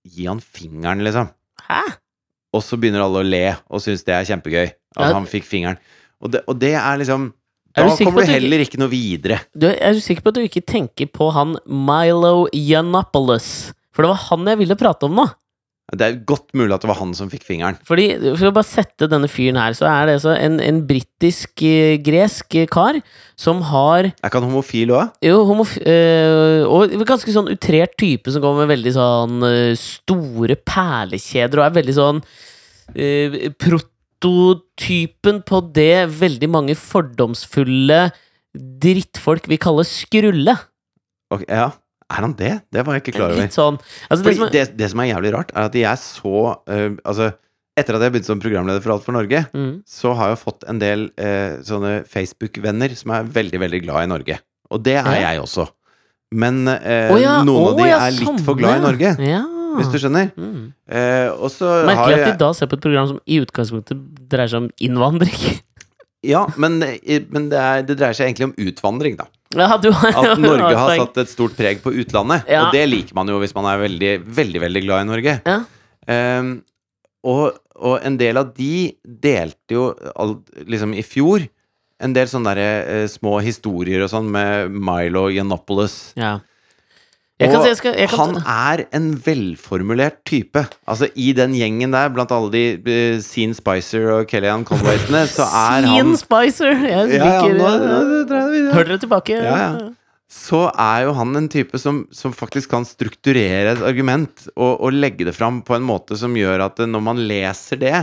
gi 0.06 0.26
han 0.30 0.38
fingeren, 0.40 1.02
liksom. 1.02 1.30
Hæ? 1.68 1.80
Og 2.54 2.62
så 2.64 2.78
begynner 2.80 3.02
alle 3.04 3.20
å 3.24 3.26
le 3.28 3.56
og 3.68 3.82
syns 3.82 4.04
det 4.06 4.14
er 4.14 4.24
kjempegøy 4.30 4.66
at 4.68 5.08
Ja. 5.10 5.12
han 5.12 5.26
fikk 5.26 5.44
fingeren. 5.44 5.78
Og 6.22 6.30
det, 6.32 6.42
og 6.48 6.58
det 6.58 6.74
er 6.74 6.96
liksom 6.98 7.32
Da 7.84 7.88
du 7.96 8.04
kommer 8.04 8.20
du 8.22 8.26
ikke- 8.26 8.36
heller 8.40 8.64
ikke 8.64 8.78
noe 8.82 8.90
videre. 8.92 9.40
Du, 9.56 9.66
er 9.68 9.92
du 9.92 10.00
sikker 10.00 10.22
på 10.22 10.28
at 10.34 10.34
du 10.40 10.44
ikke 10.46 10.64
tenker 10.66 11.06
på 11.10 11.32
han 11.32 11.56
Milo 11.66 12.46
Yiannopoulos? 12.52 13.72
For 13.92 14.02
det 14.02 14.10
var 14.14 14.24
han 14.30 14.46
jeg 14.46 14.58
ville 14.58 14.76
prate 14.78 15.04
om 15.08 15.14
nå. 15.18 15.28
Det 15.96 16.04
er 16.04 16.16
godt 16.28 16.52
mulig 16.52 16.74
at 16.74 16.82
det 16.84 16.88
var 16.90 16.98
han 17.00 17.14
som 17.16 17.30
fikk 17.32 17.46
fingeren. 17.48 17.78
Fordi, 17.88 18.36
For 18.36 18.50
å 18.50 18.52
bare 18.52 18.68
sette 18.68 19.08
denne 19.08 19.24
fyren 19.26 19.56
her, 19.56 19.72
så 19.72 19.86
er 19.88 20.04
det 20.10 20.18
så 20.20 20.34
en, 20.36 20.58
en 20.60 20.82
britisk-gresk 20.86 22.56
kar 22.68 22.98
som 23.40 23.62
har 23.70 24.10
Er 24.10 24.28
ikke 24.28 24.40
han 24.40 24.50
homofil 24.50 24.92
òg? 24.92 25.14
jo, 25.24 25.38
homof 25.48 25.78
øh, 25.80 26.66
og 26.68 26.92
ganske 27.08 27.32
sånn 27.32 27.48
utrert 27.54 27.96
type 27.96 28.30
som 28.30 28.42
går 28.44 28.58
med 28.60 28.68
veldig 28.74 28.92
sånn 28.98 29.40
store 29.80 30.56
perlekjeder 30.68 31.58
og 31.62 31.66
er 31.70 31.76
veldig 31.80 31.96
sånn 31.96 32.20
øh, 32.94 33.38
prototypen 34.18 35.42
på 35.46 35.60
det 35.74 36.08
veldig 36.18 36.48
mange 36.50 36.74
fordomsfulle 36.78 38.08
drittfolk 38.82 39.48
vil 39.50 39.60
kalle 39.62 39.84
skrulle. 39.86 40.54
Okay, 41.34 41.46
ja. 41.50 41.70
Er 42.08 42.24
han 42.24 42.32
det? 42.38 42.54
Det 42.72 42.86
var 42.86 42.96
jeg 42.96 43.04
ikke 43.04 43.18
klar 43.18 43.34
over. 43.34 43.42
Litt 43.42 43.52
sånn 43.52 43.76
altså, 44.08 44.22
det 44.24 44.32
som 44.38 44.46
er, 44.46 44.52
det, 44.54 44.62
det 44.80 44.86
som 44.88 45.02
er 45.04 45.10
jævlig 45.10 45.32
rart, 45.34 45.50
er 45.52 45.66
at 45.68 45.74
jeg 45.76 46.00
så 46.00 46.38
uh, 46.56 46.86
Altså, 47.04 47.26
etter 47.76 47.98
at 47.98 48.04
jeg 48.06 48.14
begynte 48.14 48.30
som 48.30 48.40
programleder 48.40 48.80
for 48.82 48.94
Alt 48.94 49.04
for 49.04 49.14
Norge, 49.14 49.42
mm, 49.52 49.74
så 49.86 50.14
har 50.16 50.32
jeg 50.32 50.40
fått 50.40 50.64
en 50.72 50.80
del 50.80 51.10
uh, 51.20 51.60
sånne 51.68 51.98
Facebook-venner 52.08 52.96
som 52.98 53.12
er 53.14 53.28
veldig, 53.36 53.60
veldig 53.60 53.82
glad 53.84 54.08
i 54.08 54.10
Norge. 54.14 54.38
Og 54.72 54.80
det 54.88 54.96
er 55.02 55.04
Ja. 55.04 55.20
jeg 55.28 55.44
også. 55.44 55.68
Men 56.32 56.64
uh, 56.64 57.12
oh, 57.12 57.20
ja, 57.20 57.36
noen 57.44 57.60
oh, 57.60 57.70
av 57.74 57.78
de 57.78 57.86
ja, 57.90 58.00
er 58.06 58.16
litt 58.16 58.32
sånn. 58.32 58.42
for 58.48 58.58
glad 58.58 58.80
i 58.80 58.84
Norge. 58.88 59.12
Ja. 59.28 59.44
Hvis 59.78 59.92
du 59.92 59.98
skjønner. 60.02 60.28
Mm. 60.36 60.68
Eh, 60.90 61.48
så 61.54 61.70
har 61.70 61.88
Merkelig 61.88 62.18
at 62.18 62.28
de 62.28 62.42
da 62.42 62.50
ser 62.56 62.70
på 62.70 62.78
et 62.78 62.84
program 62.84 63.08
som 63.12 63.18
i 63.24 63.40
utgangspunktet 63.44 64.04
dreier 64.30 64.52
seg 64.52 64.66
om 64.66 64.70
innvandring. 64.90 65.40
Ja, 66.26 66.40
men, 66.58 66.80
eh, 66.82 67.22
men 67.30 67.44
det, 67.46 67.58
er, 67.62 67.84
det 67.86 67.94
dreier 68.00 68.16
seg 68.18 68.26
egentlig 68.26 68.48
om 68.48 68.54
utvandring, 68.58 69.14
da. 69.20 69.28
Ja, 69.54 69.76
du 69.78 69.92
har 69.94 70.16
At 70.18 70.40
Norge 70.42 70.72
har 70.74 70.96
satt 70.98 71.20
et 71.22 71.30
stort 71.30 71.54
preg 71.54 71.78
på 71.84 71.92
utlandet. 71.94 72.48
Ja. 72.50 72.64
Og 72.64 72.74
det 72.74 72.82
liker 72.88 73.14
man 73.14 73.30
jo 73.30 73.38
hvis 73.38 73.54
man 73.54 73.68
er 73.70 73.78
veldig, 73.84 74.10
veldig, 74.26 74.62
veldig 74.64 74.82
glad 74.82 75.04
i 75.04 75.08
Norge. 75.12 75.36
Ja. 75.46 75.60
Ehm, 76.10 76.50
og, 77.22 77.60
og 77.78 78.02
en 78.02 78.18
del 78.18 78.42
av 78.42 78.50
de 78.56 78.90
delte 79.06 79.78
jo 79.78 79.86
liksom 80.66 80.90
i 80.98 81.06
fjor 81.06 81.46
en 81.98 82.14
del 82.14 82.28
sånne 82.30 82.54
der, 82.54 82.60
eh, 82.86 83.06
små 83.10 83.38
historier 83.42 84.04
og 84.04 84.12
sånn 84.12 84.28
med 84.30 84.70
Milo 84.70 85.26
Yiannopoulos. 85.32 86.14
Ja. 86.18 86.38
Jeg 87.38 87.54
og 87.54 87.62
si- 87.62 87.68
jeg 87.70 87.76
skal, 87.78 87.94
jeg 87.94 88.08
han 88.10 88.32
er 88.42 88.80
en 88.98 89.12
velformulert 89.22 90.16
type. 90.26 90.64
Altså 90.90 91.06
I 91.14 91.28
den 91.38 91.52
gjengen 91.54 91.92
der, 91.94 92.08
blant 92.10 92.32
alle 92.34 92.50
de 92.50 92.64
uh, 92.82 93.20
Sean 93.22 93.54
Spicer 93.54 94.08
og 94.16 94.26
Kellyanne 94.26 94.66
Conwaytene, 94.66 95.20
så 95.30 95.46
er 95.46 95.86
Sean 95.86 95.92
han 95.94 96.16
Spicer! 96.18 96.74
Jeg 96.82 97.14
Ja, 97.14 97.30
ja, 97.46 97.46
videre. 97.46 98.74
Hør 98.74 98.84
dere 98.90 98.98
tilbake. 98.98 99.38
Ja, 99.38 99.54
ja. 99.54 99.88
så 100.28 100.64
er 100.74 101.06
jo 101.06 101.14
han 101.16 101.36
en 101.38 101.46
type 101.48 101.78
som, 101.80 102.02
som 102.12 102.34
faktisk 102.36 102.70
kan 102.74 102.84
strukturere 102.84 103.76
et 103.76 103.82
argument 103.86 104.48
og, 104.56 104.80
og 104.84 104.92
legge 104.98 105.24
det 105.24 105.32
fram 105.38 105.62
på 105.64 105.78
en 105.78 105.86
måte 105.88 106.18
som 106.20 106.34
gjør 106.36 106.66
at 106.66 106.82
når 106.90 107.00
man 107.06 107.22
leser 107.30 107.78
det, 107.80 107.94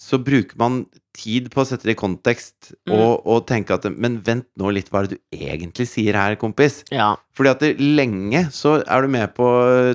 så 0.00 0.16
bruker 0.24 0.56
man 0.56 0.84
tid 1.12 1.50
på 1.52 1.60
å 1.60 1.66
sette 1.68 1.84
det 1.90 1.96
i 1.96 2.00
kontekst 2.00 2.70
Mm. 2.88 2.94
og, 2.96 3.26
og 3.28 3.42
tenke 3.50 3.74
at 3.76 3.84
Men 3.92 4.20
vent 4.24 4.46
nå 4.58 4.70
litt, 4.72 4.88
hva 4.90 5.02
er 5.02 5.08
det 5.10 5.18
du 5.18 5.36
egentlig 5.36 5.84
sier 5.90 6.16
her, 6.16 6.36
kompis? 6.40 6.80
Ja. 6.90 7.12
Fordi 7.36 7.50
at 7.52 7.60
det, 7.60 7.74
lenge 7.82 8.46
så 8.54 8.78
er 8.80 9.02
du 9.04 9.08
med 9.12 9.34
på 9.36 9.44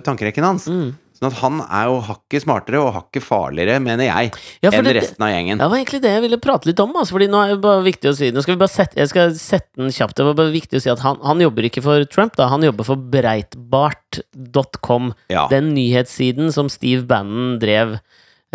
tankerekken 0.06 0.46
hans. 0.46 0.68
Mm. 0.70 0.94
Sånn 1.16 1.30
at 1.32 1.38
han 1.40 1.62
er 1.64 1.86
jo 1.88 2.02
hakket 2.04 2.44
smartere 2.44 2.82
og 2.84 2.92
hakket 2.98 3.24
farligere, 3.24 3.78
mener 3.82 4.04
jeg, 4.10 4.34
Ja, 4.62 4.70
enn 4.76 4.84
det, 4.84 4.98
resten 4.98 5.24
av 5.24 5.32
gjengen. 5.32 5.58
det 5.64 5.70
var 5.72 5.78
egentlig 5.80 6.02
det 6.04 6.12
jeg 6.12 6.24
ville 6.26 6.40
prate 6.44 6.68
litt 6.68 6.82
om. 6.84 6.92
Altså, 7.00 7.16
fordi 7.16 7.30
nå 7.32 7.40
er 7.40 7.54
det 7.56 7.62
bare 7.64 7.86
viktig 7.88 8.12
å 8.12 8.16
si 8.20 8.30
Nå 8.36 8.44
skal 8.44 8.58
vi 8.58 8.62
bare 8.66 8.74
sette, 8.76 9.00
Jeg 9.00 9.08
skal 9.14 9.32
sette 9.40 9.80
den 9.80 9.94
kjapt. 9.96 10.18
Det 10.20 10.26
var 10.28 10.36
bare 10.36 10.52
viktig 10.54 10.76
å 10.78 10.84
si 10.84 10.92
at 10.92 11.00
han, 11.08 11.18
han 11.24 11.40
jobber 11.40 11.64
ikke 11.72 11.82
for 11.88 12.04
Trump, 12.12 12.36
da. 12.36 12.50
Han 12.52 12.68
jobber 12.68 12.84
for 12.92 13.00
breitbart.com. 13.16 15.14
Ja. 15.32 15.48
Den 15.50 15.72
nyhetssiden 15.74 16.52
som 16.54 16.70
Steve 16.70 17.08
Bannon 17.08 17.58
drev. 17.64 17.98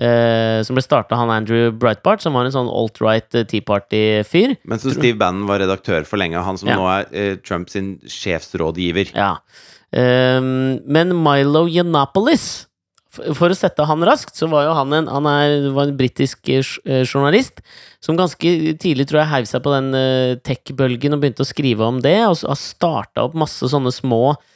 Eh, 0.00 0.62
som 0.64 0.78
ble 0.78 0.84
starta 0.84 1.18
han 1.18 1.28
Andrew 1.28 1.74
Breitbart, 1.76 2.22
som 2.24 2.32
var 2.32 2.46
en 2.48 2.54
sånn 2.54 2.70
alt-right 2.72 3.36
eh, 3.36 3.44
Tea 3.44 3.64
Party-fyr. 3.66 4.54
Men 4.64 4.80
som 4.80 4.94
Steve 4.94 5.18
Bannon 5.20 5.44
var 5.50 5.60
redaktør 5.60 6.06
for 6.08 6.20
lenge, 6.22 6.40
han 6.40 6.56
som 6.60 6.70
Ja. 6.72 6.78
nå 6.80 6.86
er 6.88 7.10
uh, 7.12 7.36
Trumps 7.44 7.76
sjefsrådgiver. 8.08 9.12
Ja. 9.12 9.34
Um, 9.92 10.80
men 10.88 11.12
Milo 11.18 11.66
Yiannopoulos 11.68 12.70
for, 13.10 13.34
for 13.36 13.52
å 13.52 13.58
sette 13.58 13.84
han 13.88 14.04
raskt, 14.06 14.38
så 14.38 14.48
var 14.50 14.68
jo 14.68 14.76
han 14.78 14.94
en, 14.96 15.10
han 15.10 15.26
er, 15.28 15.68
var 15.74 15.88
en 15.88 15.96
britisk 15.98 16.48
eh, 16.48 16.62
eh, 16.86 17.02
journalist 17.02 17.60
som 18.00 18.18
ganske 18.18 18.52
tidlig 18.80 19.08
tror 19.10 19.24
jeg 19.24 19.32
heiv 19.34 19.50
seg 19.50 19.64
på 19.64 19.74
den 19.74 19.90
eh, 19.98 20.38
tech-bølgen 20.46 21.16
og 21.16 21.24
begynte 21.24 21.44
å 21.44 21.48
skrive 21.50 21.88
om 21.90 21.98
det, 22.04 22.16
og 22.28 22.38
har 22.46 22.60
starta 22.60 23.26
opp 23.26 23.36
masse 23.38 23.66
sånne 23.72 23.92
små 23.94 24.22
eh, 24.30 24.46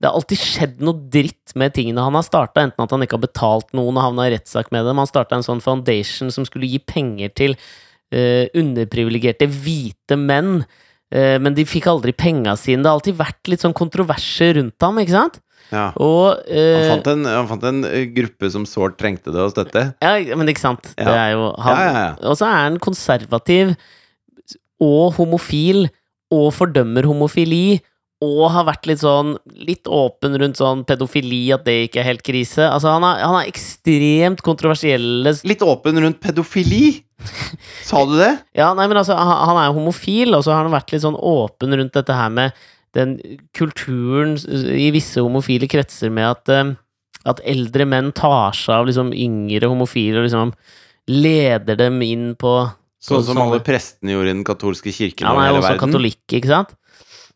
det 0.03 0.11
har 0.11 0.19
alltid 0.19 0.41
skjedd 0.41 0.81
noe 0.83 0.99
dritt 1.15 1.53
med 1.55 1.77
tingene 1.77 2.03
han 2.03 2.17
har 2.19 2.25
starta, 2.27 2.65
enten 2.65 2.83
at 2.83 2.91
han 2.91 3.05
ikke 3.05 3.21
har 3.21 3.23
betalt 3.23 3.69
noen 3.77 3.95
og 3.95 4.03
havna 4.03 4.25
i 4.27 4.33
rettssak 4.35 4.73
med 4.75 4.89
dem. 4.89 4.99
Han 4.99 5.07
starta 5.07 5.39
en 5.39 5.47
sånn 5.47 5.63
foundation 5.63 6.33
som 6.35 6.47
skulle 6.49 6.67
gi 6.67 6.81
penger 6.83 7.31
til 7.39 7.55
uh, 7.55 8.51
underprivilegerte 8.59 9.47
hvite 9.47 10.19
menn, 10.19 10.65
uh, 11.15 11.37
men 11.39 11.55
de 11.55 11.63
fikk 11.69 11.87
aldri 11.93 12.17
penga 12.19 12.57
sine. 12.59 12.83
Det 12.83 12.91
har 12.91 12.99
alltid 12.99 13.21
vært 13.21 13.53
litt 13.53 13.63
sånn 13.63 13.79
kontroverser 13.79 14.59
rundt 14.59 14.83
ham, 14.83 14.99
ikke 15.05 15.15
sant? 15.15 15.39
Ja. 15.73 15.87
Og 15.97 16.43
Han 16.47 16.59
eh, 16.59 16.91
fant, 16.91 17.09
en, 17.15 17.29
han 17.29 17.49
fant 17.51 17.65
en 17.71 17.83
eh, 17.89 18.05
gruppe 18.13 18.51
som 18.53 18.67
sårt 18.69 18.99
trengte 19.01 19.33
det 19.35 19.41
å 19.41 19.51
støtte. 19.53 19.87
Ja, 20.05 20.37
men 20.37 20.53
ikke 20.53 20.67
sant? 20.67 20.93
Det 20.99 21.09
er 21.09 21.33
jo 21.35 21.49
han. 21.57 21.79
Ja, 21.79 21.87
ja, 21.89 22.05
ja. 22.07 22.13
Og 22.29 22.37
så 22.39 22.49
er 22.51 22.59
han 22.67 22.81
konservativ 22.83 23.75
og 24.83 25.15
homofil 25.17 25.87
og 26.33 26.53
fordømmer 26.57 27.09
homofili. 27.09 27.81
Og 28.23 28.45
har 28.55 28.69
vært 28.69 28.87
litt 28.87 29.01
sånn 29.03 29.33
litt 29.67 29.89
åpen 29.91 30.37
rundt 30.39 30.61
sånn 30.61 30.85
pedofili, 30.87 31.41
at 31.57 31.65
det 31.67 31.89
ikke 31.89 32.05
er 32.05 32.07
helt 32.13 32.23
krise. 32.23 32.63
Altså, 32.69 32.93
han 32.95 33.03
har, 33.03 33.19
han 33.19 33.35
har 33.41 33.49
ekstremt 33.51 34.45
kontroversielle 34.47 35.33
Litt 35.49 35.65
åpen 35.67 35.99
rundt 36.05 36.21
pedofili! 36.23 37.01
Sa 37.89 38.05
du 38.07 38.15
det? 38.21 38.31
Ja, 38.55 38.69
nei, 38.79 38.87
men 38.87 39.01
altså, 39.01 39.17
han, 39.19 39.33
han 39.49 39.59
er 39.59 39.67
jo 39.71 39.81
homofil, 39.81 40.37
og 40.37 40.47
så 40.47 40.55
har 40.55 40.63
han 40.63 40.75
vært 40.75 40.95
litt 40.95 41.03
sånn 41.03 41.19
åpen 41.19 41.75
rundt 41.81 41.99
dette 41.99 42.15
her 42.15 42.31
med 42.35 42.63
den 42.97 43.17
kulturen 43.57 44.37
i 44.77 44.91
visse 44.95 45.23
homofile 45.25 45.69
kretser 45.71 46.13
med 46.13 46.29
at, 46.35 46.53
eh, 46.53 46.75
at 47.29 47.41
eldre 47.49 47.87
menn 47.89 48.13
tar 48.13 48.53
seg 48.57 48.75
av 48.81 48.89
liksom 48.91 49.13
yngre 49.17 49.71
homofile 49.71 50.21
og 50.21 50.29
liksom 50.29 50.53
leder 51.13 51.77
dem 51.81 52.01
inn 52.07 52.33
på 52.39 52.53
Sånn 53.03 53.25
som 53.27 53.39
alle 53.43 53.59
prestene 53.67 54.13
gjorde 54.15 54.31
i 54.31 54.35
den 54.37 54.45
katolske 54.47 54.93
kirken 54.95 55.27
Han 55.27 55.35
over 55.35 55.49
er 55.49 55.57
også 55.57 55.71
verden. 55.73 55.81
katolikk, 55.91 56.21
ikke 56.39 56.51
sant? 56.53 56.77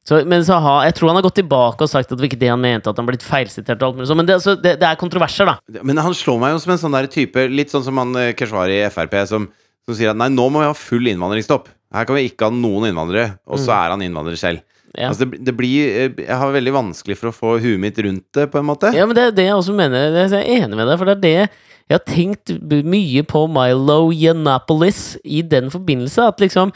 Så, 0.07 0.21
men 0.31 0.45
så 0.47 0.61
ha, 0.63 0.75
jeg 0.87 0.95
tror 0.95 1.11
han 1.11 1.17
har 1.19 1.25
gått 1.27 1.41
tilbake 1.41 1.83
og 1.83 1.91
sagt 1.91 2.07
at 2.07 2.15
det 2.15 2.23
var 2.23 2.29
ikke 2.29 2.39
det 2.39 2.51
han 2.53 2.61
mente, 2.63 2.87
at 2.93 3.01
han 3.01 3.09
blitt 3.09 3.25
feilsitert 3.27 3.81
og 3.83 3.89
alt 3.89 3.97
mulig 3.99 4.07
sånn. 4.07 4.21
Men 4.21 4.29
det, 4.29 4.37
så 4.45 4.55
det, 4.55 4.77
det 4.79 4.87
er 4.87 5.01
kontroverser, 5.01 5.51
da. 5.51 5.57
Men 5.83 5.99
han 5.99 6.15
slår 6.15 6.39
meg 6.39 6.55
jo 6.55 6.61
som 6.63 6.77
en 6.77 6.79
sånn 6.85 6.95
der 6.95 7.09
type 7.11 7.49
Litt 7.51 7.75
sånn 7.75 7.83
som 7.83 7.99
han 7.99 8.15
eh, 8.21 8.31
Keshvari 8.39 8.77
i 8.85 8.93
Frp, 8.95 9.17
som, 9.27 9.49
som 9.83 9.99
sier 9.99 10.13
at 10.13 10.21
nei, 10.21 10.29
nå 10.31 10.47
må 10.47 10.63
vi 10.63 10.69
ha 10.71 10.77
full 10.79 11.11
innvandringsstopp. 11.11 11.67
Her 11.99 12.07
kan 12.07 12.21
vi 12.21 12.29
ikke 12.31 12.47
ha 12.47 12.55
noen 12.55 12.93
innvandrere. 12.93 13.33
Og 13.51 13.59
så 13.59 13.75
er 13.75 13.97
han 13.97 14.07
innvandrer 14.07 14.39
selv. 14.39 14.63
Ja. 14.97 15.11
Altså 15.11 15.27
det, 15.27 15.43
det 15.45 15.53
blir 15.53 15.91
eh, 15.93 16.25
Jeg 16.25 16.41
har 16.41 16.53
veldig 16.55 16.73
vanskelig 16.73 17.19
for 17.21 17.31
å 17.31 17.37
få 17.37 17.55
huet 17.61 17.81
mitt 17.83 17.99
rundt 18.01 18.27
det, 18.37 18.49
på 18.53 18.61
en 18.61 18.69
måte. 18.69 18.93
Ja, 18.97 19.05
men 19.09 19.17
det 19.19 19.29
er 19.29 19.37
det 19.37 19.49
jeg 19.51 19.59
også 19.59 19.77
mener. 19.77 20.09
Er 20.09 20.25
Jeg 20.25 20.41
er 20.41 20.65
enig 20.65 20.79
med 20.79 20.89
deg, 20.89 20.97
for 20.97 21.11
det 21.11 21.17
er 21.19 21.25
det 21.27 21.67
jeg 21.87 22.01
har 22.01 22.03
tenkt 22.03 22.51
mye 22.67 23.23
på 23.31 23.45
Milo 23.47 24.09
Yiannopoulos 24.11 25.21
i 25.23 25.45
den 25.47 25.69
forbindelse. 25.71 26.33
At 26.33 26.43
liksom 26.43 26.73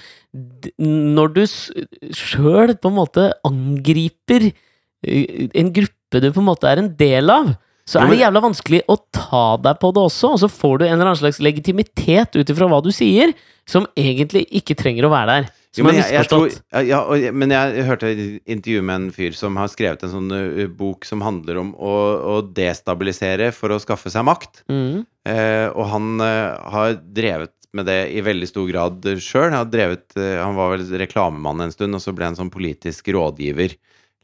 Når 0.79 1.33
du 1.35 1.41
sjøl 2.15 2.77
på 2.79 2.93
en 2.93 2.99
måte 3.01 3.33
angriper 3.47 4.53
eh, 4.53 5.49
en 5.51 5.73
gruppe 5.75 6.23
du 6.23 6.31
på 6.31 6.43
en 6.43 6.47
måte 6.47 6.71
er 6.71 6.79
en 6.83 6.93
del 6.99 7.31
av, 7.31 7.53
så 7.87 8.01
er 8.01 8.11
det 8.11 8.21
jævla 8.21 8.43
vanskelig 8.45 8.81
å 8.91 8.97
ta 9.15 9.45
deg 9.63 9.79
på 9.83 9.91
det 9.95 10.03
også, 10.03 10.33
og 10.35 10.41
så 10.43 10.49
får 10.51 10.79
du 10.79 10.85
en 10.85 10.93
eller 10.93 11.09
annen 11.09 11.19
slags 11.19 11.41
legitimitet 11.43 12.37
ut 12.39 12.51
ifra 12.53 12.69
hva 12.71 12.81
du 12.83 12.91
sier, 12.95 13.33
som 13.67 13.87
egentlig 13.99 14.45
ikke 14.61 14.77
trenger 14.79 15.07
å 15.07 15.13
være 15.13 15.37
der. 15.39 15.49
Jo, 15.71 15.85
Som 15.85 15.89
er 15.93 15.99
jeg, 16.01 16.15
jeg 16.17 16.27
tror, 16.33 16.55
ja, 16.83 16.99
men 17.31 17.53
jeg 17.55 17.85
hørte 17.87 18.09
intervju 18.43 18.81
med 18.83 18.97
en 18.97 19.13
fyr 19.15 19.37
som 19.39 19.55
har 19.61 19.71
skrevet 19.71 20.03
en 20.03 20.11
sånn 20.11 20.33
uh, 20.35 20.65
bok 20.67 21.07
som 21.07 21.23
handler 21.23 21.61
om 21.63 21.71
å, 21.79 21.93
å 22.27 22.35
destabilisere 22.43 23.53
for 23.55 23.71
å 23.71 23.79
skaffe 23.79 24.11
seg 24.11 24.27
makt. 24.27 24.65
Mm. 24.67 25.05
Uh, 25.29 25.69
og 25.71 25.85
han 25.93 26.11
uh, 26.19 26.59
har 26.75 26.99
drevet 26.99 27.55
med 27.77 27.87
det 27.87 28.01
i 28.11 28.25
veldig 28.27 28.49
stor 28.51 28.67
grad 28.67 29.07
sjøl. 29.23 29.53
Han, 29.55 29.71
har 29.71 30.43
han 30.43 30.59
var 30.59 30.75
vel 30.75 30.89
reklamemann 31.05 31.63
en 31.63 31.75
stund, 31.75 31.95
og 31.95 32.03
så 32.03 32.15
ble 32.19 32.27
han 32.27 32.39
sånn 32.39 32.51
politisk 32.51 33.13
rådgiver 33.15 33.77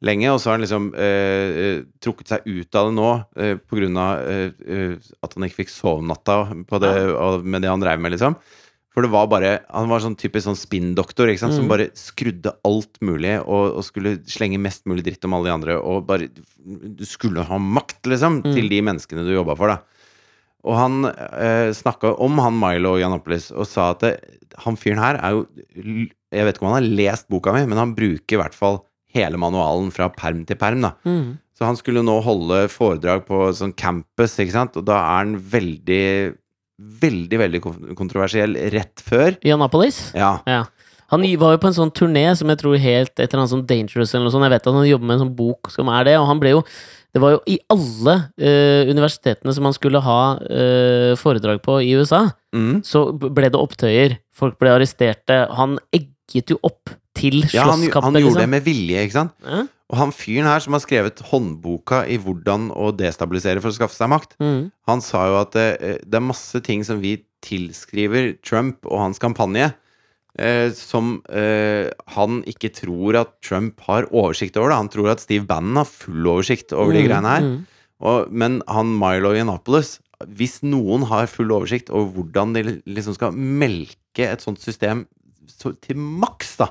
lenge. 0.05 0.31
Og 0.33 0.41
så 0.41 0.51
har 0.51 0.59
han 0.59 0.65
liksom 0.65 0.91
eh, 0.99 1.83
trukket 2.03 2.33
seg 2.33 2.47
ut 2.47 2.79
av 2.79 2.91
det 2.91 2.97
nå 2.99 3.11
eh, 3.39 3.55
på 3.61 3.81
grunn 3.81 3.99
av 4.01 4.27
eh, 4.27 5.11
at 5.25 5.37
han 5.37 5.49
ikke 5.49 5.63
fikk 5.63 5.73
sove 5.73 6.05
natta 6.07 6.43
på 6.69 6.83
det, 6.83 6.95
med 7.45 7.65
det 7.65 7.73
han 7.73 7.83
drev 7.83 8.03
med, 8.03 8.17
liksom. 8.17 8.39
For 8.97 9.05
det 9.05 9.11
var 9.13 9.27
bare 9.29 9.51
Han 9.69 9.91
var 9.91 10.01
sånn 10.01 10.17
typisk 10.17 10.47
sånn 10.47 10.57
spinndoktor, 10.57 11.29
mm. 11.29 11.53
som 11.53 11.69
bare 11.69 11.91
skrudde 11.93 12.55
alt 12.65 12.97
mulig 13.05 13.35
og, 13.43 13.77
og 13.77 13.85
skulle 13.85 14.15
slenge 14.25 14.57
mest 14.63 14.87
mulig 14.89 15.05
dritt 15.05 15.27
om 15.29 15.35
alle 15.37 15.51
de 15.51 15.53
andre, 15.53 15.77
og 15.77 16.07
bare 16.09 16.31
Du 16.33 17.05
skulle 17.05 17.45
ha 17.45 17.59
makt, 17.61 18.01
liksom, 18.09 18.41
Mm. 18.43 18.55
til 18.57 18.69
de 18.73 18.81
menneskene 18.89 19.27
du 19.27 19.35
jobba 19.37 19.55
for, 19.57 19.69
da. 19.69 19.79
Og 20.67 20.75
han 20.81 21.05
eh, 21.05 21.71
snakka 21.77 22.17
om 22.19 22.39
han 22.43 22.57
Milo 22.59 22.97
Yiannopoulos 22.97 23.53
og 23.55 23.69
sa 23.69 23.91
at 23.93 24.01
det, 24.01 24.15
han 24.65 24.77
fyren 24.81 24.99
her 24.99 25.21
er 25.21 25.37
jo 25.37 25.47
Jeg 26.33 26.45
vet 26.49 26.57
ikke 26.57 26.65
om 26.67 26.73
han 26.73 26.81
har 26.83 26.97
lest 26.97 27.29
boka 27.29 27.53
mi, 27.53 27.67
men 27.69 27.79
han 27.79 27.95
bruker 27.95 28.35
i 28.35 28.41
hvert 28.41 28.57
fall 28.57 28.81
hele 29.15 29.39
manualen 29.39 29.93
fra 29.95 30.09
perm 30.11 30.45
til 30.49 30.57
perm. 30.57 30.81
da 30.83 30.95
Mm. 31.05 31.37
Så 31.57 31.65
han 31.65 31.77
skulle 31.77 32.03
nå 32.05 32.19
holde 32.23 32.67
foredrag 32.69 33.23
på 33.25 33.47
sånn 33.57 33.73
campus, 33.77 34.35
ikke 34.37 34.53
sant, 34.53 34.77
og 34.77 34.85
da 34.85 34.97
er 34.99 35.23
han 35.25 35.37
veldig 35.41 36.37
Veldig, 36.77 37.39
veldig 37.41 37.61
kontroversiell 37.97 38.57
rett 38.75 39.01
før. 39.05 39.37
Yiannopoulos? 39.45 40.11
Ja. 40.17 40.37
Ja. 40.49 40.65
Han 41.13 41.23
var 41.39 41.55
jo 41.55 41.61
på 41.63 41.69
en 41.71 41.77
sånn 41.77 41.93
turné 41.95 42.25
som 42.37 42.51
jeg 42.51 42.59
tror 42.61 42.77
helt 42.83 43.13
et 43.15 43.29
eller 43.31 43.45
annet 43.45 43.53
sånn 43.53 43.67
Dangerous 43.69 44.13
eller 44.13 44.27
noe 44.27 44.35
sånt. 44.35 44.47
Jeg 44.49 44.55
vet 44.57 44.67
at 44.67 44.75
han 44.75 44.89
jobber 44.89 45.07
med 45.07 45.15
en 45.17 45.23
sånn 45.23 45.37
bok 45.39 45.71
som 45.71 45.91
er 45.95 46.09
det, 46.09 46.17
og 46.19 46.27
han 46.27 46.41
ble 46.43 46.57
jo 46.57 46.63
Det 47.17 47.21
var 47.23 47.31
jo 47.33 47.39
i 47.49 47.55
alle 47.73 48.15
uh, 48.43 48.83
universitetene 48.91 49.55
som 49.57 49.65
han 49.65 49.73
skulle 49.73 50.03
ha 50.05 50.37
uh, 50.37 51.15
foredrag 51.17 51.63
på 51.65 51.79
i 51.81 51.95
USA, 51.97 52.27
Mm. 52.53 52.83
så 52.85 53.07
ble 53.13 53.49
det 53.49 53.57
opptøyer. 53.57 54.19
Folk 54.37 54.59
ble 54.61 54.71
arresterte. 54.75 55.47
Han 55.57 55.79
egget 55.93 56.53
jo 56.53 56.59
opp 56.65 56.91
til 57.17 57.41
Ja, 57.55 57.65
han, 57.71 57.81
han 57.81 58.19
gjorde 58.21 58.37
det 58.39 58.47
liksom. 58.47 58.51
med 58.55 58.65
vilje, 58.67 59.03
ikke 59.07 59.17
sant? 59.19 59.35
Ja. 59.45 59.65
Og 59.87 59.99
han 60.01 60.11
fyren 60.13 60.49
her 60.51 60.59
som 60.65 60.75
har 60.75 60.83
skrevet 60.83 61.21
håndboka 61.31 62.01
i 62.11 62.17
hvordan 62.19 62.69
å 62.75 62.89
destabilisere 62.99 63.61
for 63.63 63.71
å 63.71 63.77
skaffe 63.77 63.95
seg 63.95 64.11
makt, 64.11 64.35
Mm. 64.43 64.71
han 64.91 65.01
sa 65.05 65.27
jo 65.31 65.37
at 65.41 65.53
det, 65.55 65.67
eh, 65.81 65.99
det 66.05 66.15
er 66.19 66.25
masse 66.27 66.61
ting 66.67 66.83
som 66.85 66.99
vi 67.01 67.21
tilskriver 67.47 68.35
Trump 68.43 68.85
og 68.91 68.99
hans 68.99 69.19
kampanje, 69.23 69.69
eh, 70.39 70.71
som 70.75 71.23
eh, 71.31 71.89
han 72.17 72.43
ikke 72.51 72.73
tror 72.75 73.17
at 73.23 73.37
Trump 73.47 73.81
har 73.87 74.09
oversikt 74.11 74.57
over. 74.59 74.71
Da. 74.75 74.77
Han 74.83 74.91
tror 74.91 75.11
at 75.15 75.23
Steve 75.23 75.47
Bannon 75.47 75.77
har 75.85 75.87
full 75.89 76.27
oversikt 76.35 76.73
over 76.75 76.93
de 76.93 77.05
Mm, 77.05 77.09
greiene 77.09 77.31
her. 77.37 77.43
mm. 77.43 77.67
Og, 78.03 78.31
men 78.33 78.59
han 78.69 78.91
Milo 78.99 79.31
Yiannopoulos 79.33 80.01
Hvis 80.29 80.59
noen 80.63 81.07
har 81.09 81.27
full 81.29 81.49
oversikt 81.53 81.89
over 81.91 82.11
hvordan 82.13 82.53
de 82.53 82.63
liksom 82.89 83.15
skal 83.17 83.33
melke 83.33 84.27
et 84.33 84.41
sånt 84.45 84.59
system 84.61 85.07
til 85.81 85.97
maks, 85.97 86.57
da 86.59 86.71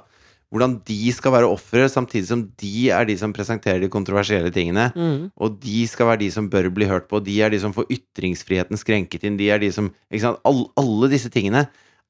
Hvordan 0.55 0.77
de 0.87 1.11
skal 1.11 1.33
være 1.35 1.49
ofre, 1.51 1.89
samtidig 1.91 2.29
som 2.29 2.45
de 2.61 2.89
er 2.95 3.09
de 3.09 3.17
som 3.19 3.33
presenterer 3.35 3.81
de 3.83 3.91
kontroversielle 3.91 4.53
tingene. 4.55 4.87
Mm. 4.95 5.33
Og 5.35 5.57
de 5.59 5.81
skal 5.91 6.07
være 6.07 6.21
de 6.23 6.29
som 6.31 6.47
bør 6.51 6.69
bli 6.71 6.87
hørt 6.87 7.09
på. 7.11 7.19
De 7.19 7.35
er 7.43 7.51
de 7.51 7.59
som 7.59 7.75
får 7.75 7.89
ytringsfriheten 7.91 8.79
skrenket 8.79 9.27
inn. 9.27 9.35
De 9.35 9.49
er 9.51 9.59
de 9.59 9.73
som? 9.75 9.91
All, 10.47 10.63
Alle 10.79 11.11
disse 11.11 11.31
tingene 11.33 11.65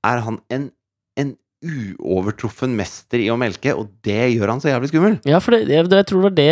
er 0.05 0.21
han 0.21 0.37
en, 0.53 0.69
en 1.17 1.33
uovertruffen 1.65 2.75
mester 2.77 3.23
i 3.23 3.31
å 3.33 3.37
melke, 3.39 3.73
og 3.73 3.89
det 4.05 4.35
gjør 4.35 4.53
han 4.53 4.61
så 4.61 4.69
jævlig 4.69 4.91
skummel. 4.91 5.17
Ja, 5.25 5.39
for 5.41 5.55
det, 5.55 5.65
jeg, 5.71 5.87
jeg 5.89 6.09
tror 6.09 6.21
det 6.21 6.27
var 6.29 6.37
det 6.37 6.51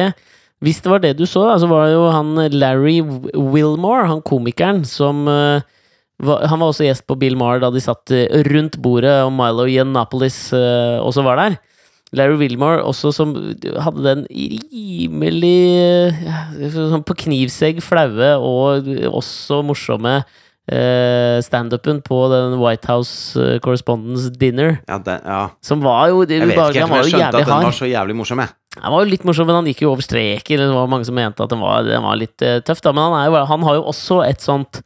Hvis 0.64 0.80
det 0.82 0.92
var 0.94 1.04
det 1.04 1.14
du 1.20 1.26
så, 1.28 1.46
da, 1.50 1.60
så 1.62 1.70
var 1.70 1.86
det 1.86 1.94
jo 1.96 2.08
han 2.14 2.34
Larry 2.56 2.98
Wilmore, 3.04 4.08
han 4.10 4.24
komikeren, 4.26 4.84
som 4.88 5.28
eh, 5.28 5.62
Han 6.24 6.62
var 6.62 6.70
også 6.70 6.88
gjest 6.88 7.06
på 7.06 7.20
Bill 7.20 7.38
Maher 7.38 7.62
da 7.62 7.70
de 7.74 7.84
satt 7.84 8.14
eh, 8.16 8.42
rundt 8.50 8.80
bordet, 8.82 9.20
og 9.28 9.34
Milo 9.36 9.68
Yiannopoulos 9.70 10.40
eh, 10.58 10.98
også 11.04 11.26
var 11.28 11.42
der. 11.42 11.60
Larry 12.14 12.38
Wilmore 12.42 12.84
også 12.86 13.12
som 13.16 13.34
hadde 13.82 14.06
den 14.06 14.24
rimelig 14.30 15.58
eh, 15.82 16.72
sånn 16.74 17.06
på 17.06 17.18
knivsegg 17.26 17.82
flaue 17.84 18.34
og 18.38 18.90
også 19.10 19.62
morsomme 19.66 20.20
eh, 20.70 21.40
standupen 21.44 22.02
på 22.06 22.20
den 22.32 22.58
White 22.62 22.90
House 22.92 23.60
Correspondence 23.66 24.32
Dinner, 24.40 24.78
Ja, 24.88 25.00
den, 25.04 25.22
ja. 25.26 25.42
som 25.62 25.82
var 25.84 26.10
jo 26.14 26.24
det 26.26 26.40
Jeg 26.40 26.52
vet 26.52 26.58
ikke 26.58 26.84
helt 26.84 26.92
om 26.92 26.98
jeg 27.02 27.14
skjønte 27.14 27.42
at 27.42 27.50
den 27.50 27.68
var 27.68 27.80
så 27.80 27.90
jævlig 27.90 28.18
morsom, 28.22 28.44
jeg. 28.44 28.56
Han 28.82 28.94
var 28.96 29.04
jo 29.04 29.12
litt 29.12 29.26
morsom, 29.28 29.50
men 29.50 29.60
han 29.60 29.68
gikk 29.70 29.84
jo 29.86 29.92
over 29.94 30.02
streken. 30.02 30.62
Det 30.64 30.72
var 30.74 30.88
mange 30.90 31.06
som 31.06 31.14
mente 31.18 31.46
at 31.46 31.52
den 31.52 31.62
var, 31.62 31.84
den 31.86 32.02
var 32.02 32.18
litt 32.18 32.42
uh, 32.42 32.58
tøff. 32.66 32.82
da, 32.82 32.94
Men 32.96 33.06
han, 33.06 33.28
jo, 33.30 33.44
han 33.52 33.66
har 33.68 33.76
jo 33.78 33.84
også 33.92 34.24
et 34.26 34.42
sånt 34.42 34.80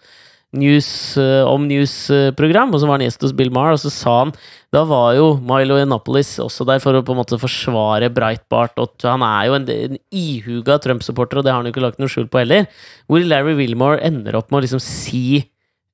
news, 0.55 0.87
uh, 1.19 1.43
om 1.49 1.65
news-program, 1.67 2.71
og 2.71 2.79
så 2.79 2.87
var 2.87 2.97
han 2.97 3.03
gjest 3.07 3.25
hos 3.25 3.33
Bill 3.35 3.51
Maher, 3.53 3.75
og 3.75 3.81
så 3.81 3.91
sa 3.91 4.13
han 4.21 4.31
Da 4.73 4.85
var 4.87 5.17
jo 5.17 5.25
Milo 5.43 5.75
Yiannopoulos 5.75 6.37
også 6.43 6.65
der 6.67 6.79
for 6.83 6.95
å 6.95 7.03
på 7.05 7.11
en 7.13 7.19
måte 7.19 7.39
forsvare 7.41 8.07
Breitbart, 8.15 8.79
og 8.79 8.95
han 9.03 9.25
er 9.27 9.49
jo 9.49 9.57
en, 9.57 9.67
en 9.73 9.99
ihuga 10.11 10.79
Trump-supporter, 10.83 11.41
og 11.41 11.47
det 11.47 11.51
har 11.51 11.59
han 11.59 11.67
jo 11.67 11.75
ikke 11.75 11.83
lagt 11.83 11.99
noe 11.99 12.11
skjul 12.11 12.29
på 12.31 12.41
heller. 12.41 12.67
Hvor 13.07 13.23
Larry 13.23 13.57
Wilmore 13.59 13.99
ender 14.07 14.39
opp 14.39 14.51
med 14.51 14.61
å 14.61 14.65
liksom 14.65 14.83
si 14.83 15.41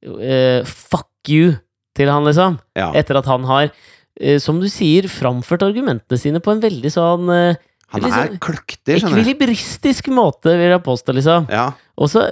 uh, 0.05 0.61
'fuck 0.61 1.09
you' 1.33 1.57
til 1.97 2.09
han, 2.09 2.25
liksom. 2.25 2.59
Ja. 2.77 2.91
Etter 2.97 3.17
at 3.21 3.29
han 3.29 3.45
har, 3.49 3.69
uh, 3.69 4.37
som 4.41 4.61
du 4.61 4.69
sier, 4.69 5.09
framført 5.09 5.65
argumentene 5.65 6.17
sine 6.21 6.41
på 6.41 6.53
en 6.53 6.61
veldig 6.61 6.93
sånn 6.93 7.29
Han 7.29 8.01
er 8.01 8.05
liksom, 8.05 8.37
kløktig, 8.41 9.01
skjønner 9.01 9.17
du. 9.17 9.21
ekvilibristisk 9.21 10.07
måte, 10.13 10.53
vil 10.57 10.73
jeg 10.73 10.81
påstå, 10.85 11.13
liksom. 11.13 11.49
Ja. 11.53 11.71
Og 11.97 12.09
så 12.09 12.29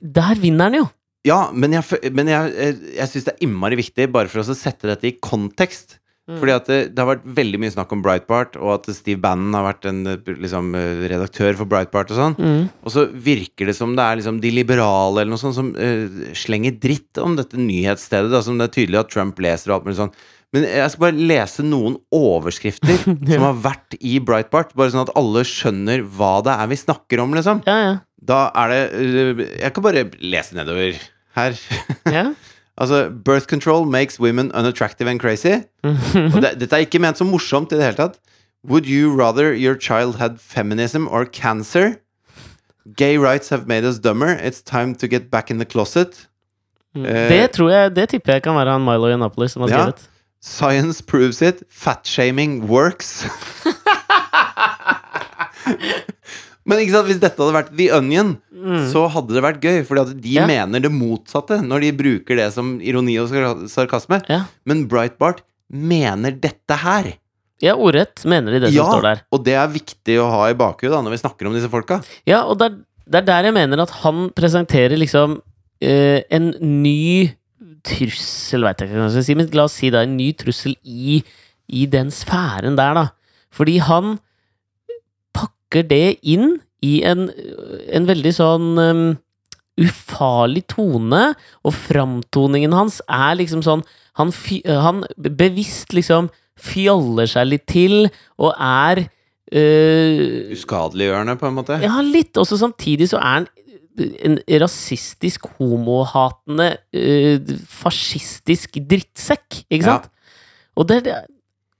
Der 0.00 0.40
vinner 0.40 0.70
han 0.70 0.80
jo! 0.80 0.86
Ja, 1.26 1.40
men 1.52 1.74
jeg, 1.74 2.10
men 2.14 2.30
jeg, 2.30 2.54
jeg, 2.54 2.80
jeg 3.00 3.12
syns 3.12 3.28
det 3.28 3.36
er 3.36 3.46
innmari 3.46 3.78
viktig, 3.80 4.10
bare 4.14 4.30
for 4.30 4.42
å 4.44 4.56
sette 4.56 4.90
dette 4.90 5.08
i 5.10 5.16
kontekst. 5.18 5.98
Mm. 6.26 6.40
Fordi 6.40 6.54
at 6.56 6.66
det, 6.66 6.78
det 6.90 6.98
har 6.98 7.08
vært 7.12 7.26
veldig 7.36 7.58
mye 7.62 7.70
snakk 7.70 7.92
om 7.94 8.00
Breitbart, 8.02 8.56
og 8.58 8.72
at 8.72 8.88
Steve 8.96 9.20
Bannon 9.22 9.54
har 9.54 9.68
vært 9.68 9.86
en 9.86 10.00
liksom, 10.26 10.72
eh, 10.74 11.04
redaktør 11.12 11.54
for 11.60 11.70
Breitbart 11.70 12.10
og 12.10 12.18
sånn. 12.18 12.34
Mm. 12.34 12.64
Og 12.82 12.94
så 12.94 13.04
virker 13.06 13.70
det 13.70 13.76
som 13.78 13.94
det 13.94 14.02
er 14.02 14.18
liksom 14.18 14.40
de 14.42 14.50
liberale 14.54 15.22
eller 15.22 15.36
noe 15.36 15.42
sånt 15.42 15.54
som 15.54 15.70
uh, 15.78 16.32
slenger 16.34 16.80
dritt 16.82 17.22
om 17.22 17.38
dette 17.38 17.60
nyhetsstedet, 17.60 18.32
da, 18.34 18.42
som 18.42 18.58
det 18.58 18.66
er 18.66 18.74
tydelig 18.74 19.04
at 19.04 19.14
Trump 19.14 19.38
leser 19.42 19.70
og 19.70 19.78
alt 19.78 19.86
mulig 19.86 20.00
sånn. 20.00 20.14
Men 20.54 20.66
jeg 20.66 20.90
skal 20.90 21.04
bare 21.06 21.26
lese 21.30 21.62
noen 21.66 21.98
overskrifter 22.14 22.98
som 23.36 23.46
har 23.46 23.64
vært 23.70 23.98
i 24.02 24.18
Breitbart, 24.18 24.74
bare 24.74 24.94
sånn 24.94 25.06
at 25.06 25.14
alle 25.18 25.46
skjønner 25.46 26.02
hva 26.18 26.40
det 26.46 26.58
er 26.58 26.74
vi 26.74 26.82
snakker 26.82 27.22
om, 27.22 27.38
liksom. 27.38 27.62
Ja, 27.70 27.78
ja. 27.84 27.96
Da 28.26 28.48
er 28.58 28.72
det 28.72 28.78
uh, 28.98 29.42
Jeg 29.60 29.76
kan 29.76 29.84
bare 29.86 30.08
lese 30.18 30.58
nedover 30.58 30.98
her. 31.36 31.54
ja. 32.18 32.24
Altså, 32.78 33.08
birth 33.24 33.46
control 33.46 33.86
makes 33.86 34.18
women 34.20 34.50
unattractive 34.52 35.08
and 35.08 35.20
crazy. 35.20 35.54
Og 36.34 36.42
det, 36.42 36.54
dette 36.60 36.72
er 36.76 36.84
ikke 36.84 36.98
ment 37.00 37.16
som 37.18 37.26
morsomt 37.32 37.72
i 37.72 37.76
det 37.78 37.84
hele 37.84 37.96
tatt. 37.96 38.18
Would 38.68 38.84
you 38.90 39.14
rather 39.14 39.52
your 39.54 39.76
child 39.80 40.16
had 40.18 40.38
feminism 40.42 41.06
or 41.08 41.24
cancer? 41.24 41.94
Gay 42.96 43.16
rights 43.18 43.48
have 43.50 43.66
made 43.66 43.84
us 43.84 43.98
dumber. 43.98 44.34
It's 44.42 44.60
time 44.62 44.94
to 44.96 45.06
get 45.08 45.30
back 45.30 45.50
in 45.50 45.58
the 45.58 45.64
closet. 45.64 46.26
Eh, 46.96 47.02
Det 47.28 47.50
tror 47.52 47.70
jeg, 47.70 47.96
det 47.96 48.08
tipper 48.08 48.32
jeg 48.32 48.42
kan 48.42 48.54
være 48.54 48.72
han 48.72 48.84
Milo 48.84 49.08
Yiannopoulos 49.08 49.52
som 49.52 49.62
har 49.62 49.68
Ja. 49.68 49.90
Science 50.42 51.02
proves 51.02 51.42
it. 51.42 51.62
Fatshaming 51.70 52.68
works. 52.68 53.26
Men 56.66 56.80
ikke 56.82 56.92
sant, 56.96 57.06
hvis 57.06 57.20
dette 57.22 57.38
hadde 57.38 57.54
vært 57.54 57.68
The 57.78 57.86
Onion, 57.94 58.32
så 58.90 59.04
hadde 59.14 59.36
det 59.36 59.42
vært 59.44 59.60
gøy. 59.62 59.84
Fordi 59.86 60.00
at 60.02 60.08
de 60.20 60.32
Mm. 60.32 60.34
Ja. 60.34 60.46
mener 60.50 60.80
det 60.82 60.90
motsatte 60.90 61.60
når 61.62 61.80
de 61.86 61.92
bruker 61.92 62.36
det 62.36 62.48
som 62.52 62.80
ironi 62.82 63.14
og 63.22 63.28
sarkasme. 63.70 64.18
Ja. 64.28 64.40
Men 64.66 64.86
Breitbart 64.90 65.42
mener 65.70 66.32
dette 66.34 66.74
her. 66.82 67.12
Ja, 67.62 67.72
ordrett 67.74 68.24
mener 68.28 68.52
de 68.52 68.60
det 68.66 68.74
som 68.74 68.90
står 68.92 69.02
der. 69.02 69.22
og 69.32 69.44
det 69.46 69.54
er 69.54 69.68
viktig 69.72 70.18
å 70.20 70.26
ha 70.30 70.42
i 70.50 70.54
bakhodet 70.58 70.98
når 71.02 71.14
vi 71.14 71.22
snakker 71.22 71.46
om 71.48 71.54
disse 71.54 71.70
folka. 71.72 72.02
Ja, 72.26 72.42
og 72.44 72.58
det 72.58 72.66
er, 72.72 72.76
det 73.08 73.14
er 73.22 73.26
der 73.30 73.42
jeg 73.48 73.54
mener 73.54 73.80
at 73.86 73.90
han 74.02 74.28
presenterer 74.36 74.98
liksom 74.98 75.40
eh, 75.80 76.20
en 76.30 76.50
ny 76.60 77.30
trussel, 77.86 78.64
veit 78.66 78.80
jeg 78.82 78.90
ikke 78.90 78.98
hva 78.98 79.06
jeg 79.08 79.14
skal 79.16 79.26
si, 79.28 79.36
men 79.38 79.50
la 79.56 79.64
oss 79.68 79.76
si 79.78 79.90
da 79.94 80.02
en 80.04 80.16
ny 80.18 80.32
trussel 80.38 80.74
i, 80.84 81.20
i 81.70 81.86
den 81.90 82.10
sfæren 82.14 82.76
der, 82.78 82.94
da. 82.98 83.06
Fordi 83.54 83.78
han 83.86 84.18
pakker 85.76 85.88
det 85.88 86.18
inn 86.22 86.58
i 86.84 87.02
en, 87.04 87.28
en 87.92 88.06
veldig 88.06 88.32
sånn 88.32 88.78
um, 88.78 89.18
ufarlig 89.80 90.66
tone, 90.68 91.34
og 91.64 91.74
framtoningen 91.74 92.72
hans 92.72 93.02
er 93.08 93.36
liksom 93.36 93.62
sånn 93.62 93.82
Han, 94.16 94.30
han 94.64 95.02
bevisst 95.20 95.92
liksom 95.92 96.30
fjoller 96.56 97.26
seg 97.28 97.50
litt 97.50 97.66
til, 97.68 98.06
og 98.40 98.54
er 98.56 99.02
uh, 99.52 100.52
Uskadeliggjørende, 100.56 101.36
på 101.36 101.46
en 101.50 101.54
måte. 101.58 101.76
ja, 101.82 102.00
litt. 102.00 102.32
Også 102.40 102.56
samtidig 102.56 103.10
så 103.10 103.18
er 103.20 103.42
han 103.42 103.48
en 104.24 104.38
rasistisk, 104.62 105.44
homohatende, 105.58 106.78
uh, 106.96 107.54
fascistisk 107.68 108.80
drittsekk, 108.88 109.66
ikke 109.68 109.84
Ja. 109.84 109.98
sant? 109.98 110.08
Og 110.76 110.88
det, 110.88 111.02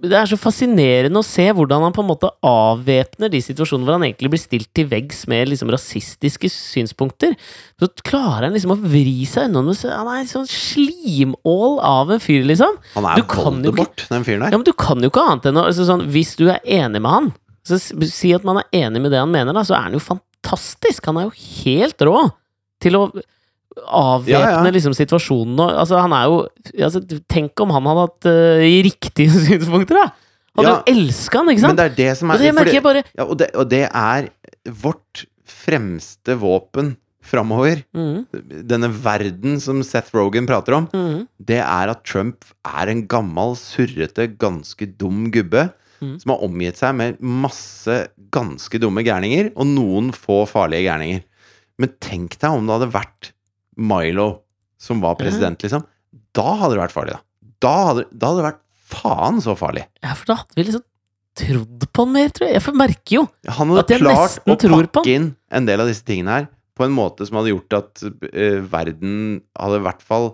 det 0.04 0.12
er 0.12 0.28
så 0.28 0.37
fascinerende 0.37 1.22
å 1.22 1.24
se 1.24 1.46
hvordan 1.56 1.87
han 1.87 1.94
på 1.96 2.02
en 2.04 2.11
måte 2.11 2.28
avvæpner 2.44 3.30
de 3.32 3.40
situasjonene 3.40 3.87
hvor 3.88 3.96
han 3.96 4.04
egentlig 4.04 4.28
blir 4.35 4.42
stilt 4.42 4.68
til 4.76 4.88
veggs 4.90 5.22
med 5.30 5.48
liksom 5.48 5.70
rasistiske 5.72 6.50
synspunkter. 6.52 7.32
Så 7.80 7.88
klarer 8.04 8.44
han 8.46 8.56
liksom 8.56 8.74
å 8.74 8.78
vri 8.82 9.24
seg 9.28 9.48
unna 9.48 9.62
med 9.64 9.80
Han 9.88 10.11
er 10.12 10.20
en 10.20 10.28
sånn 10.28 10.50
slimål 10.52 11.78
av 11.80 12.12
en 12.12 12.20
fyr, 12.20 12.44
liksom. 12.44 12.76
Han 12.92 13.09
er 13.09 13.16
jo 13.16 13.24
ikke- 13.24 14.09
den 14.11 14.24
fyren 14.24 14.40
der. 14.44 14.50
Ja, 14.52 14.59
men 14.59 14.64
du 14.68 14.72
kan 14.74 15.00
jo 15.00 15.09
ikke 15.09 15.24
annet 15.24 15.46
enn 15.46 15.56
å 15.56 15.64
altså 15.64 15.88
sånn, 15.88 16.06
Hvis 16.12 16.37
du 16.37 16.50
er 16.50 16.61
enig 16.64 17.00
med 17.00 17.11
han, 17.11 17.35
så 17.64 17.80
si 17.80 18.35
at 18.35 18.44
man 18.44 18.59
er 18.59 18.64
enig 18.72 19.00
med 19.00 19.11
det 19.12 19.18
han 19.18 19.32
mener, 19.32 19.54
da, 19.54 19.61
så 19.62 19.76
er 19.76 19.88
han 19.88 19.92
jo 19.92 19.98
fantastisk! 19.98 21.06
Han 21.06 21.16
er 21.16 21.30
jo 21.30 21.64
helt 21.64 21.98
rå 21.98 22.32
til 22.80 22.92
å 22.92 23.22
avvæpne 23.84 24.32
Ja, 24.32 24.62
ja. 24.64 24.70
liksom 24.72 24.94
situasjonen 24.96 25.58
og 25.60 25.70
Altså, 25.82 25.98
han 26.00 26.12
er 26.16 26.24
jo 26.30 26.36
altså, 26.86 27.02
Tenk 27.28 27.60
om 27.60 27.70
han 27.76 27.86
hadde 27.90 28.04
hatt 28.06 28.28
uh, 28.30 28.66
riktige 28.86 29.30
synspunkter, 29.46 30.00
da! 30.00 30.06
Hadde 30.56 30.68
Ja. 30.70 30.76
jo 30.80 30.94
elska 30.94 31.42
han, 31.42 31.50
ikke 31.52 31.66
Men 31.68 31.76
det 31.76 31.84
er 31.90 31.96
det 31.96 32.10
som 32.16 32.30
er 32.30 32.34
Og 32.34 32.40
det 32.40 32.54
fordi, 32.56 32.80
bare 32.86 33.02
ja, 33.04 33.24
og, 33.26 33.34
det, 33.38 33.50
og 33.54 33.68
det 33.70 33.82
er 33.90 34.28
vårt 34.82 35.26
fremste 35.46 36.34
våpen 36.40 36.94
framover. 37.26 37.80
Mm. 37.94 38.24
Denne 38.70 38.88
verden 39.02 39.56
som 39.60 39.80
Seth 39.82 40.14
Rogan 40.14 40.46
prater 40.46 40.76
om. 40.76 40.84
mm. 40.94 41.24
det 41.42 41.58
er 41.58 41.90
at 41.90 42.04
Trump 42.06 42.44
er 42.64 42.86
en 42.92 43.00
gammel, 43.10 43.56
surrete, 43.58 44.28
ganske 44.38 44.86
dum 44.98 45.30
gubbe 45.34 45.68
Mm. 45.96 46.18
som 46.20 46.28
har 46.34 46.42
omgitt 46.44 46.76
seg 46.76 46.92
med 46.94 47.14
masse 47.24 47.94
ganske 48.30 48.76
dumme 48.78 49.00
gærninger, 49.00 49.46
og 49.56 49.64
noen 49.70 50.10
få 50.12 50.42
farlige 50.46 50.84
gærninger. 50.90 51.22
Men 51.80 51.88
tenk 52.04 52.34
deg 52.36 52.50
om 52.52 52.66
det 52.68 52.74
hadde 52.74 52.88
vært 52.92 53.30
Milo 53.76 54.28
som 54.80 55.00
var 55.00 55.16
president, 55.20 55.60
liksom. 55.62 55.84
Da 56.36 56.50
hadde 56.60 56.74
det 56.76 56.82
vært 56.82 56.94
farlig, 56.94 57.16
da. 57.16 57.22
Da 57.64 57.74
hadde, 57.90 58.04
da 58.12 58.30
hadde 58.30 58.42
det 58.42 58.48
vært 58.50 58.62
faen 58.96 59.40
så 59.44 59.56
farlig. 59.58 59.86
Ja, 60.04 60.12
for 60.18 60.28
da 60.30 60.38
hadde 60.42 60.58
vi 60.58 60.66
liksom 60.68 60.84
trodd 61.36 61.86
på 61.92 62.05
han 62.05 62.12
mer, 62.14 62.30
tror 62.32 62.48
jeg. 62.48 62.61
Jeg 62.61 62.76
merker 62.80 63.18
jo 63.18 63.24
Han 63.59 63.72
hadde 63.72 63.82
At 63.82 63.92
jeg 63.92 64.03
klart 64.03 64.20
nesten 64.22 64.53
å 64.55 64.59
tror 64.61 64.86
på 64.88 65.01
pakke 65.01 65.16
inn 65.18 65.26
en 65.53 65.68
del 65.68 65.82
av 65.84 65.90
disse 65.90 66.05
tingene 66.07 66.36
her 66.38 66.46
på 66.76 66.84
en 66.84 66.92
måte 66.92 67.24
som 67.28 67.38
hadde 67.40 67.55
gjort 67.55 67.76
at 67.78 68.05
eh, 68.32 68.61
verden 68.68 69.40
hadde 69.57 69.80
i 69.80 69.84
hvert 69.86 70.03
fall 70.05 70.30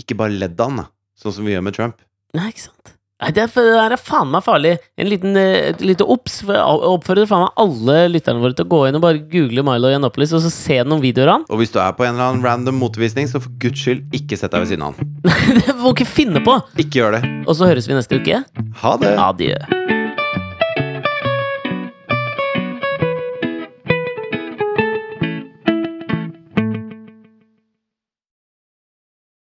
ikke 0.00 0.16
bare 0.18 0.32
ledd 0.34 0.58
han, 0.60 0.80
da, 0.80 0.86
sånn 1.20 1.34
som 1.36 1.46
vi 1.46 1.52
gjør 1.52 1.64
med 1.66 1.76
Trump. 1.76 2.00
Nei, 2.34 2.48
ikke 2.50 2.64
sant? 2.66 2.93
Nei, 3.22 3.30
det, 3.30 3.44
er, 3.46 3.94
faen 4.02 4.32
meg 4.32 4.42
farlig. 4.44 4.74
En 4.98 5.08
liten 5.08 5.38
eh, 5.38 5.70
lite 5.86 6.06
obs. 6.10 6.40
Oppfordrer 6.50 7.28
faen 7.30 7.46
meg 7.46 7.62
alle 7.62 7.98
lytterne 8.10 8.42
våre 8.42 8.58
til 8.58 8.66
å 8.66 8.72
gå 8.74 8.80
inn 8.88 8.98
og 8.98 9.04
bare 9.06 9.22
google 9.30 9.64
Milo 9.66 9.92
Yiannopoulos 9.92 10.34
og 10.34 10.42
så 10.44 10.52
se 10.52 10.80
noen 10.82 11.02
videoer 11.04 11.30
av 11.30 11.38
han. 11.38 11.48
Og 11.48 11.62
hvis 11.62 11.72
du 11.74 11.78
er 11.78 11.94
på 11.94 12.08
en 12.08 12.16
eller 12.16 12.32
annen 12.32 12.44
random 12.44 12.80
motevisning, 12.82 13.30
så 13.30 13.40
for 13.40 13.54
guds 13.62 13.86
skyld, 13.86 14.04
ikke 14.18 14.38
sett 14.40 14.52
deg 14.54 14.66
ved 14.66 14.74
siden 14.74 14.88
av 14.88 14.98
han. 14.98 15.16
det 15.62 15.78
må 15.78 15.94
ikke 15.94 16.10
finne 16.10 16.42
på! 16.44 16.58
Ikke 16.74 17.04
gjør 17.04 17.20
det. 17.20 17.26
Og 17.46 17.54
så 17.54 17.70
høres 17.70 17.88
vi 17.90 17.98
neste 17.98 18.18
uke. 18.18 18.42
Ha 18.82 18.96
det! 19.00 19.14
Adjø. 19.30 19.93